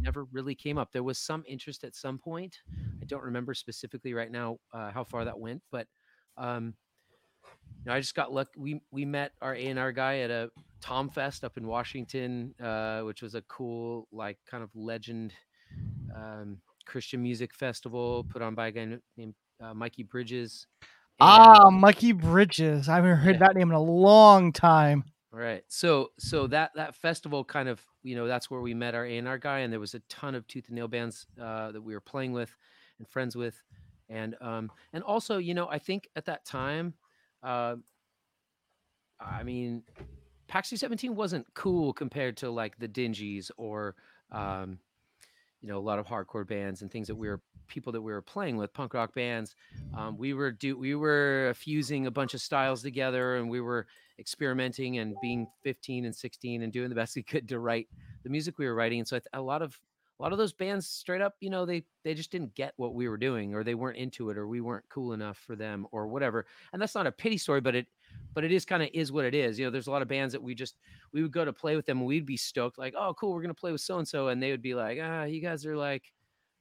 never 0.03 0.25
really 0.33 0.55
came 0.55 0.79
up 0.79 0.91
there 0.93 1.03
was 1.03 1.19
some 1.19 1.43
interest 1.47 1.85
at 1.85 1.95
some 1.95 2.19
point 2.19 2.57
i 3.01 3.05
don't 3.07 3.23
remember 3.23 3.55
specifically 3.55 4.13
right 4.15 4.31
now 4.31 4.57
uh, 4.75 4.91
how 4.91 5.05
far 5.05 5.25
that 5.25 5.39
went 5.39 5.63
but 5.71 5.87
um 6.37 6.75
you 7.85 7.91
know, 7.91 7.95
I 7.95 8.01
just 8.01 8.15
got 8.15 8.33
lucky. 8.33 8.51
We 8.57 8.81
we 8.93 9.05
met 9.05 9.33
our 9.43 9.57
A 9.57 9.67
and 9.67 9.77
R 9.79 9.91
guy 9.91 10.19
at 10.21 10.31
a 10.31 10.51
Tom 10.81 11.09
Fest 11.11 11.43
up 11.43 11.57
in 11.57 11.67
Washington, 11.67 12.55
uh, 12.63 13.01
which 13.01 13.23
was 13.23 13.35
a 13.35 13.43
cool, 13.43 14.07
like, 14.13 14.39
kind 14.49 14.63
of 14.63 14.71
legend 14.77 15.33
um, 16.15 16.59
Christian 16.87 17.21
music 17.21 17.53
festival 17.53 18.25
put 18.31 18.41
on 18.41 18.55
by 18.55 18.69
a 18.69 18.71
guy 18.71 18.97
named 19.17 19.35
uh, 19.61 19.75
Mikey 19.75 20.05
Bridges. 20.05 20.69
And- 21.19 21.29
Ah, 21.29 21.71
Mikey 21.71 22.13
Bridges. 22.13 22.89
I 22.89 22.95
haven't 22.97 23.17
heard 23.17 23.35
Yeah. 23.41 23.47
that 23.49 23.57
name 23.57 23.71
in 23.71 23.75
a 23.75 23.83
long 23.83 24.53
time. 24.53 25.03
Right. 25.35 25.65
So 25.69 26.11
so 26.19 26.47
that 26.49 26.73
that 26.75 26.95
festival 26.95 27.43
kind 27.43 27.67
of 27.69 27.81
you 28.03 28.15
know 28.15 28.27
that's 28.27 28.51
where 28.51 28.61
we 28.61 28.75
met 28.75 28.95
our 28.95 29.07
A 29.07 29.17
and 29.17 29.27
R 29.27 29.39
guy, 29.39 29.61
and 29.61 29.73
there 29.73 29.81
was 29.81 29.95
a 29.95 30.01
ton 30.01 30.35
of 30.35 30.47
tooth 30.47 30.67
and 30.69 30.77
nail 30.77 30.89
bands 30.89 31.27
uh, 31.41 31.73
that 31.73 31.81
we 31.81 31.95
were 31.95 32.01
playing 32.01 32.33
with 32.33 32.55
and 32.99 33.09
friends 33.09 33.35
with, 33.35 33.62
and 34.11 34.37
um 34.43 34.71
and 34.93 35.03
also 35.03 35.39
you 35.39 35.55
know 35.55 35.69
I 35.69 35.79
think 35.79 36.09
at 36.17 36.27
that 36.27 36.45
time, 36.45 36.93
uh, 37.43 37.77
I 39.21 39.43
mean, 39.43 39.83
PAX 40.49 40.71
17 40.71 41.15
wasn't 41.15 41.47
cool 41.55 41.93
compared 41.93 42.37
to 42.39 42.51
like 42.51 42.79
the 42.79 42.89
Dingees 42.89 43.51
or 43.57 43.95
um, 44.31 44.79
you 45.61 45.69
know 45.69 45.79
a 45.79 45.81
lot 45.81 45.99
of 45.99 46.07
hardcore 46.07 46.47
bands 46.47 46.83
and 46.83 46.91
things 46.91 47.09
that 47.09 47.17
we 47.17 47.29
were 47.29 47.41
people 47.73 47.91
that 47.91 48.02
we 48.02 48.12
were 48.12 48.21
playing 48.21 48.59
with 48.59 48.73
punk 48.75 48.93
rock 48.93 49.14
bands 49.14 49.57
um, 49.97 50.19
we 50.19 50.35
were 50.35 50.52
do 50.52 50.76
we 50.76 50.95
were 50.95 51.55
fusing 51.57 52.07
a 52.07 52.11
bunch 52.11 52.35
of 52.35 52.41
styles 52.41 52.83
together 52.83 53.37
and 53.37 53.49
we 53.49 53.62
were 53.62 53.87
experimenting 54.19 54.99
and 54.99 55.14
being 55.23 55.47
15 55.64 56.05
and 56.05 56.14
16 56.14 56.62
and 56.62 56.73
doing 56.73 56.91
the 56.91 56.95
best 56.95 57.17
we 57.17 57.23
could 57.23 57.49
to 57.49 57.59
write 57.59 57.88
the 58.25 58.31
music 58.31 58.59
we 58.59 58.67
were 58.67 58.75
writing 58.75 58.99
and 58.99 59.09
so 59.09 59.19
a 59.33 59.41
lot 59.41 59.62
of 59.62 59.79
a 60.21 60.23
lot 60.23 60.33
of 60.33 60.38
those 60.38 60.52
bands 60.52 60.87
straight 60.87 61.23
up 61.23 61.35
you 61.41 61.50
know 61.50 61.64
they 61.64 61.83
they 62.05 62.14
just 62.14 62.31
didn't 62.31 62.55
get 62.55 62.75
what 62.76 62.95
we 62.95 63.09
were 63.09 63.17
doing 63.17 63.55
or 63.55 63.64
they 63.64 63.75
weren't 63.75 63.97
into 63.97 64.31
it 64.31 64.37
or 64.37 64.47
we 64.47 64.61
weren't 64.61 64.85
cool 64.88 65.14
enough 65.14 65.38
for 65.38 65.57
them 65.57 65.87
or 65.91 66.07
whatever 66.07 66.47
and 66.73 66.81
that's 66.81 66.95
not 66.95 67.07
a 67.07 67.12
pity 67.12 67.38
story 67.38 67.61
but 67.61 67.75
it 67.75 67.87
but 68.35 68.45
it 68.45 68.52
is 68.52 68.64
kind 68.64 68.83
of 68.83 68.91
is 68.93 69.11
what 69.11 69.25
it 69.25 69.35
is 69.35 69.59
you 69.59 69.64
know 69.64 69.71
there's 69.71 69.88
a 69.88 69.91
lot 69.91 70.02
of 70.02 70.09
bands 70.09 70.33
that 70.33 70.43
we 70.43 70.55
just 70.55 70.76
we 71.12 71.23
would 71.23 71.33
go 71.33 71.45
to 71.45 71.52
play 71.52 71.75
with 71.75 71.87
them 71.87 71.99
and 71.99 72.07
we'd 72.07 72.26
be 72.26 72.37
stoked 72.37 72.79
like 72.79 72.95
oh 72.97 73.14
cool 73.19 73.33
we're 73.33 73.43
gonna 73.43 73.55
play 73.55 73.73
with 73.73 73.81
so 73.81 73.99
and 73.99 74.07
so 74.07 74.29
and 74.29 74.43
they 74.43 74.50
would 74.50 74.62
be 74.62 74.75
like 74.75 74.99
ah 75.02 75.25
you 75.25 75.41
guys 75.41 75.67
are 75.67 75.76
like 75.76 76.12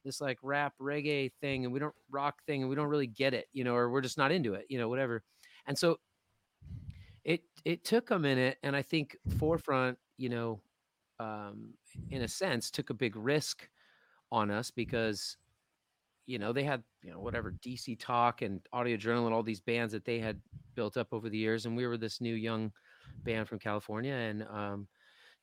this 0.04 0.20
like 0.20 0.38
rap 0.42 0.74
reggae 0.80 1.30
thing 1.40 1.64
and 1.64 1.72
we 1.72 1.78
don't 1.78 1.94
rock 2.10 2.42
thing 2.46 2.62
and 2.62 2.68
we 2.68 2.76
don't 2.76 2.88
really 2.88 3.06
get 3.06 3.34
it 3.34 3.46
you 3.52 3.64
know 3.64 3.74
or 3.74 3.90
we're 3.90 4.00
just 4.00 4.18
not 4.18 4.32
into 4.32 4.54
it 4.54 4.66
you 4.68 4.78
know 4.78 4.88
whatever. 4.88 5.22
And 5.66 5.78
so 5.78 5.98
it 7.24 7.42
it 7.64 7.84
took 7.84 8.10
a 8.10 8.18
minute, 8.18 8.58
and 8.62 8.74
I 8.74 8.82
think 8.82 9.16
Forefront, 9.38 9.98
you 10.18 10.28
know, 10.28 10.60
um, 11.20 11.74
in 12.10 12.22
a 12.22 12.28
sense, 12.28 12.70
took 12.70 12.90
a 12.90 12.94
big 12.94 13.14
risk 13.16 13.68
on 14.32 14.50
us 14.50 14.70
because 14.70 15.36
you 16.26 16.38
know 16.38 16.52
they 16.52 16.64
had 16.64 16.82
you 17.02 17.12
know 17.12 17.20
whatever 17.20 17.52
DC 17.64 17.98
Talk 18.00 18.42
and 18.42 18.60
Audio 18.72 18.96
Journal 18.96 19.26
and 19.26 19.34
all 19.34 19.42
these 19.42 19.60
bands 19.60 19.92
that 19.92 20.04
they 20.04 20.18
had 20.18 20.40
built 20.74 20.96
up 20.96 21.08
over 21.12 21.28
the 21.28 21.38
years, 21.38 21.66
and 21.66 21.76
we 21.76 21.86
were 21.86 21.96
this 21.96 22.20
new 22.20 22.34
young 22.34 22.72
band 23.24 23.48
from 23.48 23.58
California 23.58 24.14
and 24.14 24.42
um, 24.44 24.88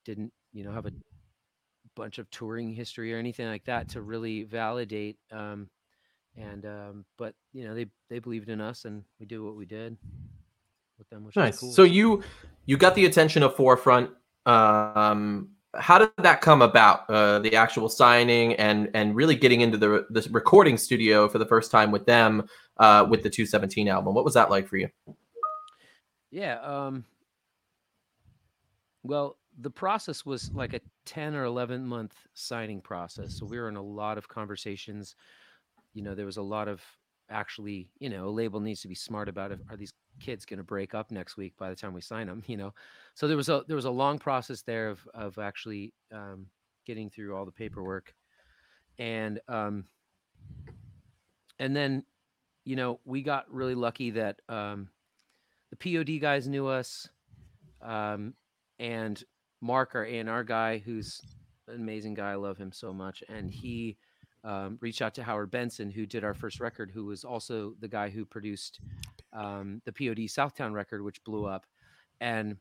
didn't 0.03 0.33
you 0.51 0.63
know 0.63 0.71
have 0.71 0.85
a 0.85 0.91
bunch 1.99 2.17
of 2.17 2.29
touring 2.31 2.73
history 2.73 3.13
or 3.13 3.17
anything 3.17 3.47
like 3.47 3.65
that 3.65 3.89
to 3.89 4.01
really 4.01 4.43
validate. 4.43 5.17
Um, 5.31 5.69
and 6.37 6.65
um, 6.65 7.05
but 7.17 7.35
you 7.53 7.67
know 7.67 7.75
they 7.75 7.87
they 8.09 8.19
believed 8.19 8.49
in 8.49 8.61
us 8.61 8.85
and 8.85 9.03
we 9.19 9.25
did 9.25 9.39
what 9.39 9.55
we 9.55 9.65
did 9.65 9.97
with 10.97 11.09
them. 11.09 11.25
Which 11.25 11.35
nice. 11.35 11.59
cool. 11.59 11.71
So 11.71 11.83
you 11.83 12.23
you 12.65 12.77
got 12.77 12.95
the 12.95 13.05
attention 13.05 13.43
of 13.43 13.55
Forefront. 13.55 14.11
Um, 14.45 15.49
how 15.75 15.99
did 15.99 16.09
that 16.19 16.41
come 16.41 16.61
about? 16.61 17.09
Uh, 17.09 17.39
the 17.39 17.55
actual 17.55 17.89
signing 17.89 18.53
and 18.53 18.89
and 18.93 19.15
really 19.15 19.35
getting 19.35 19.61
into 19.61 19.77
the 19.77 20.05
the 20.09 20.27
recording 20.31 20.77
studio 20.77 21.27
for 21.27 21.37
the 21.37 21.45
first 21.45 21.69
time 21.69 21.91
with 21.91 22.05
them 22.05 22.47
uh, 22.77 23.05
with 23.09 23.23
the 23.23 23.29
217 23.29 23.89
album. 23.89 24.15
What 24.15 24.23
was 24.23 24.35
that 24.35 24.49
like 24.49 24.67
for 24.67 24.77
you? 24.77 24.89
Yeah. 26.31 26.59
Um, 26.61 27.03
well, 29.03 29.38
the 29.61 29.69
process 29.69 30.25
was 30.25 30.51
like 30.53 30.73
a 30.73 30.81
10 31.05 31.35
or 31.35 31.43
11 31.43 31.85
month 31.85 32.15
signing 32.33 32.81
process. 32.81 33.37
So 33.37 33.45
we 33.45 33.59
were 33.59 33.69
in 33.69 33.75
a 33.75 33.81
lot 33.81 34.17
of 34.17 34.27
conversations. 34.27 35.15
You 35.93 36.03
know, 36.03 36.15
there 36.15 36.25
was 36.25 36.37
a 36.37 36.41
lot 36.41 36.67
of 36.67 36.81
actually, 37.29 37.89
you 37.99 38.09
know, 38.09 38.27
a 38.27 38.29
label 38.29 38.59
needs 38.59 38.81
to 38.81 38.87
be 38.87 38.95
smart 38.95 39.27
about 39.27 39.51
it. 39.51 39.59
Are 39.69 39.77
these 39.77 39.93
kids 40.19 40.45
going 40.45 40.57
to 40.57 40.63
break 40.63 40.93
up 40.93 41.11
next 41.11 41.37
week 41.37 41.53
by 41.57 41.69
the 41.69 41.75
time 41.75 41.93
we 41.93 42.01
sign 42.01 42.27
them? 42.27 42.43
You 42.47 42.57
know, 42.57 42.73
so 43.15 43.27
there 43.27 43.37
was 43.37 43.49
a 43.49 43.63
there 43.67 43.75
was 43.75 43.85
a 43.85 43.91
long 43.91 44.17
process 44.17 44.61
there 44.61 44.89
of 44.89 45.07
of 45.13 45.37
actually 45.37 45.93
um, 46.13 46.47
getting 46.85 47.09
through 47.09 47.35
all 47.35 47.45
the 47.45 47.51
paperwork, 47.51 48.13
and 48.97 49.39
um, 49.47 49.85
and 51.59 51.75
then, 51.75 52.03
you 52.63 52.75
know, 52.75 52.99
we 53.05 53.21
got 53.21 53.51
really 53.53 53.75
lucky 53.75 54.11
that 54.11 54.41
um, 54.47 54.89
the 55.69 55.75
POD 55.75 56.21
guys 56.21 56.47
knew 56.47 56.67
us, 56.67 57.09
um, 57.81 58.33
and 58.79 59.21
Mark, 59.61 59.95
our 59.95 60.05
A&R 60.05 60.43
guy, 60.43 60.77
who's 60.79 61.21
an 61.67 61.75
amazing 61.75 62.13
guy. 62.13 62.31
I 62.31 62.35
love 62.35 62.57
him 62.57 62.71
so 62.71 62.93
much. 62.93 63.23
And 63.29 63.51
he 63.51 63.97
um, 64.43 64.77
reached 64.81 65.01
out 65.01 65.15
to 65.15 65.23
Howard 65.23 65.51
Benson, 65.51 65.91
who 65.91 66.05
did 66.05 66.23
our 66.23 66.33
first 66.33 66.59
record, 66.59 66.91
who 66.93 67.05
was 67.05 67.23
also 67.23 67.73
the 67.79 67.87
guy 67.87 68.09
who 68.09 68.25
produced 68.25 68.79
um, 69.33 69.81
the 69.85 69.91
POD 69.91 70.27
Southtown 70.27 70.73
record, 70.73 71.03
which 71.03 71.23
blew 71.23 71.45
up. 71.45 71.65
And 72.21 72.57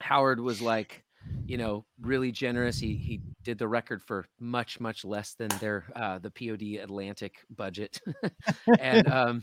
Howard 0.00 0.40
was 0.40 0.60
like, 0.60 1.04
you 1.46 1.56
know, 1.56 1.84
really 2.00 2.32
generous. 2.32 2.78
He 2.78 2.96
he 2.96 3.20
did 3.44 3.58
the 3.58 3.68
record 3.68 4.02
for 4.02 4.26
much 4.40 4.80
much 4.80 5.04
less 5.04 5.34
than 5.34 5.48
their 5.60 5.84
uh, 5.94 6.18
the 6.18 6.30
POD 6.30 6.82
Atlantic 6.82 7.34
budget, 7.48 8.00
and 8.78 9.08
um, 9.12 9.42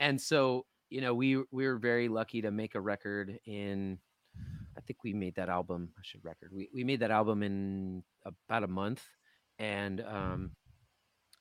and 0.00 0.20
so 0.20 0.66
you 0.90 1.00
know 1.00 1.14
we 1.14 1.42
we 1.50 1.66
were 1.66 1.78
very 1.78 2.08
lucky 2.08 2.42
to 2.42 2.50
make 2.50 2.74
a 2.74 2.80
record 2.80 3.38
in 3.46 3.98
think 4.86 4.98
we 5.04 5.12
made 5.12 5.34
that 5.36 5.48
album. 5.48 5.90
I 5.98 6.02
should 6.02 6.24
record. 6.24 6.50
We 6.52 6.68
we 6.72 6.84
made 6.84 7.00
that 7.00 7.10
album 7.10 7.42
in 7.42 8.02
about 8.24 8.64
a 8.64 8.68
month, 8.68 9.02
and 9.58 10.00
um, 10.00 10.52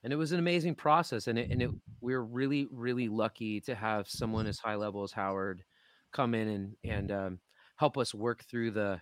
and 0.04 0.12
it 0.12 0.18
was 0.18 0.32
an 0.32 0.40
amazing 0.40 0.76
process. 0.76 1.28
And 1.28 1.40
it 1.40 1.50
and 1.52 1.62
it 1.62 1.70
we 2.02 2.14
are 2.14 2.24
really 2.24 2.68
really 2.72 3.08
lucky 3.08 3.62
to 3.62 3.76
have 3.76 4.08
someone 4.10 4.48
as 4.48 4.60
high 4.60 4.76
level 4.76 5.04
as 5.04 5.12
Howard 5.12 5.64
come 6.12 6.36
in 6.36 6.48
and 6.48 6.76
and 6.84 7.12
um, 7.12 7.40
help 7.78 7.98
us 7.98 8.14
work 8.14 8.44
through 8.46 8.72
the 8.72 9.02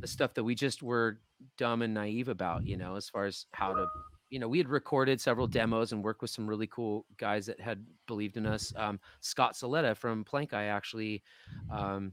the 0.00 0.06
stuff 0.06 0.34
that 0.34 0.44
we 0.44 0.54
just 0.54 0.82
were 0.82 1.20
dumb 1.58 1.82
and 1.82 1.94
naive 1.94 2.28
about. 2.28 2.66
You 2.66 2.76
know, 2.76 2.96
as 2.96 3.08
far 3.08 3.26
as 3.26 3.46
how 3.52 3.74
to. 3.74 3.86
You 4.32 4.38
know, 4.38 4.46
we 4.46 4.58
had 4.58 4.68
recorded 4.68 5.20
several 5.20 5.48
demos 5.48 5.90
and 5.90 6.04
worked 6.04 6.22
with 6.22 6.30
some 6.30 6.48
really 6.48 6.68
cool 6.68 7.04
guys 7.18 7.46
that 7.46 7.58
had 7.58 7.84
believed 8.06 8.36
in 8.36 8.46
us. 8.46 8.72
Um, 8.76 9.00
Scott 9.20 9.54
Silletta 9.54 9.96
from 9.96 10.24
Plankeye 10.24 10.68
actually 10.68 11.24
um, 11.68 12.12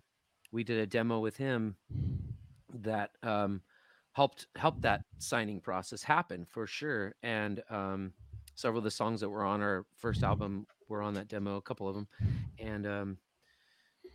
we 0.58 0.64
did 0.64 0.80
a 0.80 0.88
demo 0.88 1.20
with 1.20 1.38
him 1.38 1.76
that 2.74 3.12
um, 3.22 3.62
helped 4.14 4.48
helped 4.56 4.82
that 4.82 5.04
signing 5.20 5.60
process 5.60 6.02
happen 6.02 6.48
for 6.50 6.66
sure. 6.66 7.14
And 7.22 7.62
um, 7.70 8.14
several 8.56 8.80
of 8.80 8.84
the 8.84 8.90
songs 8.90 9.22
that 9.22 9.30
were 9.30 9.44
on 9.44 9.62
our 9.62 9.86
first 9.98 10.24
album 10.24 10.66
were 10.90 11.04
on 11.04 11.14
that 11.14 11.28
demo, 11.28 11.58
a 11.58 11.62
couple 11.62 11.88
of 11.88 11.94
them, 11.94 12.08
and 12.58 12.88
um, 12.88 13.18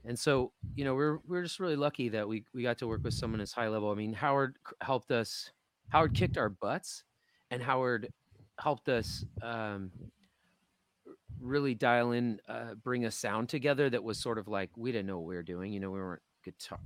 and 0.04 0.18
so 0.18 0.50
you 0.74 0.84
know 0.84 0.96
we're 0.96 1.18
we're 1.28 1.44
just 1.44 1.60
really 1.60 1.76
lucky 1.76 2.08
that 2.08 2.26
we 2.26 2.44
we 2.52 2.64
got 2.64 2.78
to 2.78 2.88
work 2.88 3.04
with 3.04 3.14
someone 3.14 3.40
as 3.40 3.52
high 3.52 3.68
level. 3.68 3.92
I 3.92 3.94
mean, 3.94 4.12
Howard 4.12 4.56
helped 4.80 5.12
us. 5.12 5.52
Howard 5.90 6.12
kicked 6.12 6.36
our 6.36 6.48
butts, 6.48 7.04
and 7.52 7.62
Howard 7.62 8.12
helped 8.58 8.88
us 8.88 9.24
um, 9.42 9.92
really 11.40 11.76
dial 11.76 12.10
in, 12.10 12.40
uh, 12.48 12.74
bring 12.74 13.04
a 13.04 13.12
sound 13.12 13.48
together 13.48 13.88
that 13.90 14.02
was 14.02 14.18
sort 14.18 14.38
of 14.38 14.48
like 14.48 14.70
we 14.76 14.90
didn't 14.90 15.06
know 15.06 15.18
what 15.18 15.28
we 15.28 15.36
were 15.36 15.44
doing. 15.44 15.72
You 15.72 15.78
know, 15.78 15.90
we 15.92 16.00
weren't 16.00 16.22
guitar, 16.44 16.78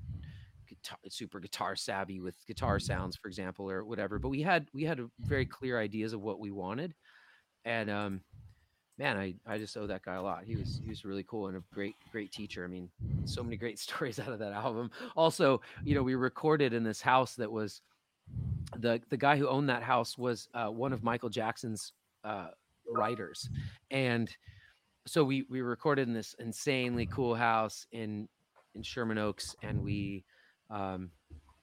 guitar 0.69 0.99
super 1.09 1.41
guitar 1.41 1.77
savvy 1.77 2.21
with 2.21 2.37
guitar 2.47 2.79
sounds, 2.79 3.17
for 3.17 3.29
example, 3.29 3.71
or 3.71 3.85
whatever. 3.85 4.19
But 4.19 4.29
we 4.29 4.43
had 4.43 4.69
we 4.73 4.85
had 4.85 5.01
very 5.21 5.47
clear 5.47 5.81
ideas 5.81 6.13
of 6.13 6.21
what 6.21 6.41
we 6.41 6.51
wanted, 6.51 6.95
and 7.65 7.91
um, 7.91 8.21
man, 8.99 9.17
I 9.17 9.35
I 9.47 9.59
just 9.59 9.77
owe 9.77 9.87
that 9.87 10.03
guy 10.03 10.15
a 10.15 10.23
lot. 10.23 10.45
He 10.45 10.57
was 10.57 10.81
he 10.83 10.89
was 10.89 11.05
really 11.05 11.25
cool 11.25 11.49
and 11.49 11.57
a 11.57 11.63
great 11.73 11.95
great 12.11 12.33
teacher. 12.33 12.65
I 12.65 12.69
mean, 12.69 12.89
so 13.25 13.43
many 13.43 13.57
great 13.57 13.79
stories 13.87 14.19
out 14.19 14.29
of 14.33 14.39
that 14.39 14.53
album. 14.53 14.91
Also, 15.17 15.61
you 15.85 15.95
know, 15.95 16.03
we 16.03 16.15
recorded 16.15 16.73
in 16.73 16.85
this 16.85 17.01
house 17.01 17.35
that 17.37 17.51
was 17.51 17.81
the 18.77 19.01
the 19.11 19.17
guy 19.17 19.37
who 19.37 19.49
owned 19.49 19.69
that 19.69 19.83
house 19.83 20.19
was 20.19 20.49
uh, 20.55 20.69
one 20.69 20.93
of 20.93 21.03
Michael 21.03 21.29
Jackson's 21.29 21.93
uh, 22.25 22.49
writers, 22.89 23.49
and 23.91 24.35
so 25.07 25.23
we 25.23 25.45
we 25.49 25.61
recorded 25.61 26.09
in 26.09 26.15
this 26.15 26.35
insanely 26.39 27.07
cool 27.07 27.35
house 27.35 27.87
in 27.93 28.29
in 28.77 28.83
Sherman 28.83 29.19
Oaks, 29.19 29.57
and 29.63 29.83
we, 29.83 30.25
um, 30.71 31.11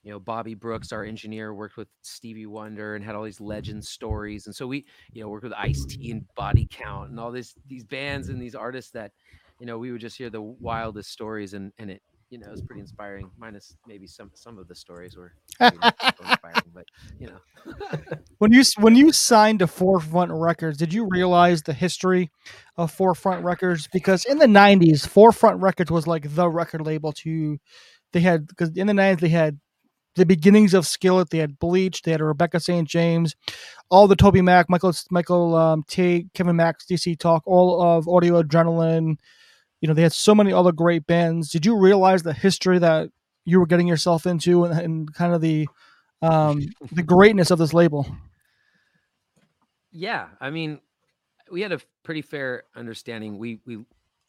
you 0.03 0.11
know, 0.11 0.19
Bobby 0.19 0.53
Brooks, 0.53 0.91
our 0.91 1.05
engineer, 1.05 1.53
worked 1.53 1.77
with 1.77 1.87
Stevie 2.01 2.45
Wonder 2.45 2.95
and 2.95 3.05
had 3.05 3.15
all 3.15 3.23
these 3.23 3.39
legend 3.39 3.85
stories, 3.85 4.47
and 4.47 4.55
so 4.55 4.67
we, 4.67 4.85
you 5.13 5.23
know, 5.23 5.29
worked 5.29 5.43
with 5.43 5.53
Ice 5.53 5.85
T 5.85 6.11
and 6.11 6.25
Body 6.35 6.67
Count 6.69 7.09
and 7.09 7.19
all 7.19 7.31
this 7.31 7.55
these 7.67 7.85
bands 7.85 8.29
and 8.29 8.41
these 8.41 8.55
artists 8.55 8.91
that, 8.91 9.11
you 9.59 9.65
know, 9.65 9.77
we 9.77 9.91
would 9.91 10.01
just 10.01 10.17
hear 10.17 10.29
the 10.29 10.41
wildest 10.41 11.11
stories, 11.11 11.53
and 11.53 11.71
and 11.77 11.89
it 11.91 12.01
you 12.29 12.39
know, 12.39 12.47
it 12.47 12.51
was 12.51 12.63
pretty 12.63 12.81
inspiring. 12.81 13.29
Minus 13.37 13.77
maybe 13.87 14.07
some 14.07 14.31
some 14.33 14.57
of 14.57 14.67
the 14.67 14.75
stories 14.75 15.15
were 15.15 15.33
but 15.59 16.85
you 17.19 17.27
know. 17.27 17.39
when 18.39 18.51
you 18.51 18.63
when 18.77 18.95
you 18.95 19.11
signed 19.11 19.59
to 19.59 19.67
Forefront 19.67 20.31
Records, 20.33 20.77
did 20.77 20.93
you 20.93 21.07
realize 21.09 21.61
the 21.61 21.73
history 21.73 22.29
of 22.77 22.91
Forefront 22.91 23.43
Records? 23.43 23.87
Because 23.91 24.25
in 24.25 24.37
the 24.37 24.47
'90s, 24.47 25.07
Forefront 25.07 25.61
Records 25.61 25.91
was 25.91 26.07
like 26.07 26.35
the 26.35 26.49
record 26.49 26.81
label 26.81 27.11
to. 27.23 27.57
They 28.11 28.19
had 28.19 28.47
because 28.47 28.69
in 28.75 28.87
the 28.87 28.93
'90s 28.93 29.19
they 29.21 29.29
had 29.29 29.59
the 30.15 30.25
beginnings 30.25 30.73
of 30.73 30.85
Skillet. 30.85 31.29
They 31.29 31.39
had 31.39 31.57
Bleach. 31.57 32.01
They 32.01 32.11
had 32.11 32.21
Rebecca 32.21 32.59
St. 32.59 32.87
James, 32.87 33.35
all 33.89 34.07
the 34.07 34.15
Toby 34.15 34.41
Mac, 34.41 34.69
Michael 34.69 34.93
Michael 35.09 35.55
um, 35.55 35.83
Tait, 35.87 36.27
Kevin 36.33 36.55
Max, 36.55 36.85
DC 36.85 37.17
Talk, 37.17 37.43
all 37.45 37.81
of 37.81 38.07
Audio 38.07 38.41
Adrenaline 38.41 39.15
you 39.83 39.87
know 39.87 39.93
they 39.93 40.01
had 40.01 40.13
so 40.13 40.33
many 40.33 40.53
other 40.53 40.71
great 40.71 41.05
bands 41.05 41.49
did 41.49 41.65
you 41.65 41.77
realize 41.77 42.23
the 42.23 42.31
history 42.31 42.79
that 42.79 43.09
you 43.45 43.59
were 43.59 43.65
getting 43.65 43.87
yourself 43.87 44.25
into 44.25 44.65
and, 44.65 44.79
and 44.79 45.13
kind 45.13 45.33
of 45.33 45.41
the 45.41 45.67
um 46.21 46.61
the 46.91 47.03
greatness 47.03 47.51
of 47.51 47.59
this 47.59 47.73
label. 47.73 48.07
Yeah 49.91 50.29
i 50.41 50.49
mean 50.49 50.79
we 51.53 51.61
had 51.61 51.71
a 51.71 51.79
pretty 52.03 52.21
fair 52.21 52.63
understanding. 52.75 53.37
We 53.37 53.59
we 53.65 53.85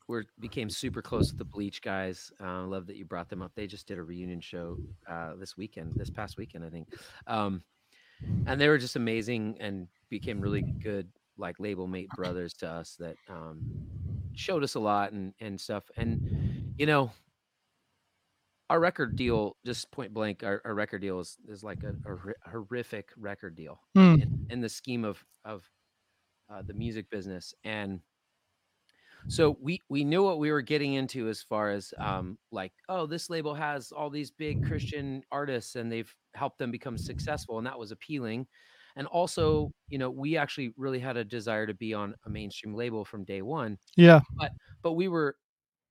were 0.06 0.26
became 0.38 0.68
super 0.68 1.00
close 1.00 1.30
with 1.30 1.38
the 1.38 1.44
bleach 1.44 1.80
guys. 1.80 2.30
Uh, 2.40 2.64
love 2.64 2.86
that 2.86 2.96
you 2.96 3.06
brought 3.06 3.30
them 3.30 3.42
up. 3.42 3.52
They 3.54 3.66
just 3.66 3.86
did 3.86 3.98
a 3.98 4.02
reunion 4.02 4.40
show 4.40 4.76
uh, 5.08 5.34
this 5.36 5.56
weekend 5.56 5.94
this 5.94 6.10
past 6.10 6.36
weekend 6.36 6.64
i 6.64 6.68
think. 6.68 6.88
Um, 7.26 7.62
and 8.46 8.60
they 8.60 8.68
were 8.68 8.78
just 8.78 8.96
amazing 8.96 9.56
and 9.60 9.88
became 10.10 10.40
really 10.40 10.62
good 10.62 11.08
like 11.36 11.58
label 11.58 11.86
mate 11.88 12.08
brothers 12.14 12.52
to 12.54 12.68
us 12.68 12.96
that 13.00 13.16
um, 13.28 13.60
showed 14.34 14.62
us 14.62 14.74
a 14.74 14.80
lot 14.80 15.12
and 15.12 15.32
and 15.40 15.58
stuff. 15.58 15.84
And 15.96 16.74
you 16.76 16.86
know, 16.86 17.10
our 18.74 18.80
record 18.80 19.14
deal, 19.14 19.56
just 19.64 19.88
point 19.92 20.12
blank, 20.12 20.42
our, 20.42 20.60
our 20.64 20.74
record 20.74 21.00
deal 21.00 21.20
is 21.20 21.36
is 21.48 21.62
like 21.62 21.84
a, 21.84 21.94
a 22.10 22.50
horrific 22.50 23.10
record 23.16 23.54
deal 23.54 23.80
mm. 23.96 24.20
in, 24.20 24.46
in, 24.50 24.60
the 24.60 24.68
scheme 24.68 25.04
of 25.04 25.24
of 25.44 25.62
uh, 26.52 26.60
the 26.66 26.74
music 26.74 27.08
business. 27.08 27.54
And 27.62 28.00
so 29.28 29.56
we 29.60 29.80
we 29.88 30.02
knew 30.02 30.24
what 30.24 30.40
we 30.40 30.50
were 30.50 30.60
getting 30.60 30.94
into 30.94 31.28
as 31.28 31.40
far 31.40 31.70
as 31.70 31.94
um, 31.98 32.36
like, 32.50 32.72
oh, 32.88 33.06
this 33.06 33.30
label 33.30 33.54
has 33.54 33.92
all 33.92 34.10
these 34.10 34.32
big 34.32 34.66
Christian 34.66 35.22
artists 35.30 35.76
and 35.76 35.90
they've 35.90 36.12
helped 36.34 36.58
them 36.58 36.72
become 36.72 36.98
successful, 36.98 37.58
and 37.58 37.66
that 37.68 37.78
was 37.78 37.92
appealing 37.92 38.44
and 38.96 39.06
also 39.08 39.72
you 39.88 39.98
know 39.98 40.10
we 40.10 40.36
actually 40.36 40.72
really 40.76 40.98
had 41.00 41.16
a 41.16 41.24
desire 41.24 41.66
to 41.66 41.74
be 41.74 41.94
on 41.94 42.14
a 42.26 42.30
mainstream 42.30 42.74
label 42.74 43.04
from 43.04 43.24
day 43.24 43.42
one 43.42 43.76
yeah 43.96 44.20
but 44.36 44.52
but 44.82 44.92
we 44.92 45.08
were 45.08 45.34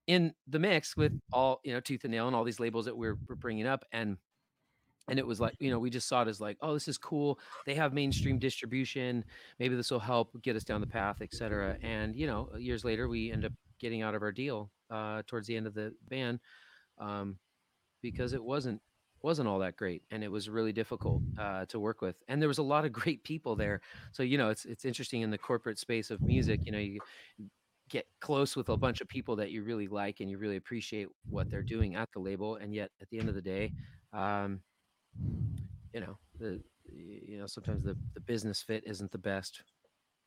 in 0.06 0.34
the 0.48 0.58
mix 0.58 0.96
with 0.96 1.12
all 1.32 1.60
you 1.64 1.72
know 1.72 1.80
tooth 1.80 2.04
and 2.04 2.12
nail 2.12 2.26
and 2.26 2.36
all 2.36 2.44
these 2.44 2.60
labels 2.60 2.84
that 2.84 2.96
we're, 2.96 3.18
we're 3.28 3.34
bringing 3.34 3.66
up 3.66 3.84
and 3.92 4.16
and 5.08 5.18
it 5.18 5.26
was 5.26 5.40
like 5.40 5.54
you 5.60 5.70
know 5.70 5.78
we 5.78 5.90
just 5.90 6.08
saw 6.08 6.22
it 6.22 6.28
as 6.28 6.40
like 6.40 6.56
oh 6.60 6.74
this 6.74 6.88
is 6.88 6.98
cool. 6.98 7.38
They 7.66 7.74
have 7.74 7.92
mainstream 7.92 8.38
distribution. 8.38 9.24
Maybe 9.58 9.76
this 9.76 9.90
will 9.90 10.00
help 10.00 10.30
get 10.42 10.56
us 10.56 10.64
down 10.64 10.80
the 10.80 10.86
path 10.86 11.22
etc 11.22 11.76
and 11.82 12.14
you 12.16 12.26
know 12.26 12.50
years 12.58 12.84
later 12.84 13.08
we 13.08 13.32
end 13.32 13.44
up 13.44 13.52
getting 13.80 14.02
out 14.02 14.14
of 14.14 14.22
our 14.22 14.32
deal 14.32 14.70
uh, 14.90 15.22
towards 15.26 15.46
the 15.46 15.56
end 15.56 15.66
of 15.66 15.74
the 15.74 15.92
ban 16.08 16.40
um, 16.98 17.38
because 18.02 18.32
it 18.32 18.42
wasn't 18.42 18.80
wasn't 19.22 19.48
all 19.48 19.58
that 19.58 19.74
great 19.76 20.02
and 20.10 20.22
it 20.22 20.30
was 20.30 20.50
really 20.50 20.72
difficult 20.72 21.22
uh, 21.38 21.64
to 21.64 21.80
work 21.80 22.02
with. 22.02 22.16
And 22.28 22.42
there 22.42 22.48
was 22.48 22.58
a 22.58 22.62
lot 22.62 22.84
of 22.84 22.92
great 23.00 23.24
people 23.24 23.56
there. 23.56 23.80
So 24.12 24.22
you 24.22 24.36
know 24.36 24.50
it's 24.50 24.64
it's 24.66 24.84
interesting 24.84 25.22
in 25.22 25.30
the 25.30 25.38
corporate 25.38 25.78
space 25.78 26.10
of 26.10 26.20
music 26.20 26.60
you 26.64 26.72
know 26.72 26.78
you 26.78 27.00
get 27.94 28.06
close 28.20 28.56
with 28.56 28.68
a 28.70 28.76
bunch 28.76 29.00
of 29.00 29.06
people 29.08 29.36
that 29.36 29.52
you 29.52 29.62
really 29.62 29.86
like 29.86 30.18
and 30.18 30.28
you 30.28 30.36
really 30.36 30.56
appreciate 30.56 31.06
what 31.30 31.48
they're 31.48 31.62
doing 31.76 31.94
at 31.94 32.10
the 32.12 32.18
label 32.18 32.56
and 32.56 32.74
yet 32.74 32.90
at 33.00 33.08
the 33.10 33.18
end 33.20 33.28
of 33.28 33.36
the 33.36 33.42
day 33.42 33.72
um, 34.12 34.60
you 35.92 36.00
know 36.00 36.18
the 36.40 36.60
you 36.92 37.38
know 37.38 37.46
sometimes 37.46 37.84
the 37.84 37.96
the 38.14 38.20
business 38.20 38.60
fit 38.60 38.82
isn't 38.84 39.12
the 39.12 39.18
best 39.32 39.62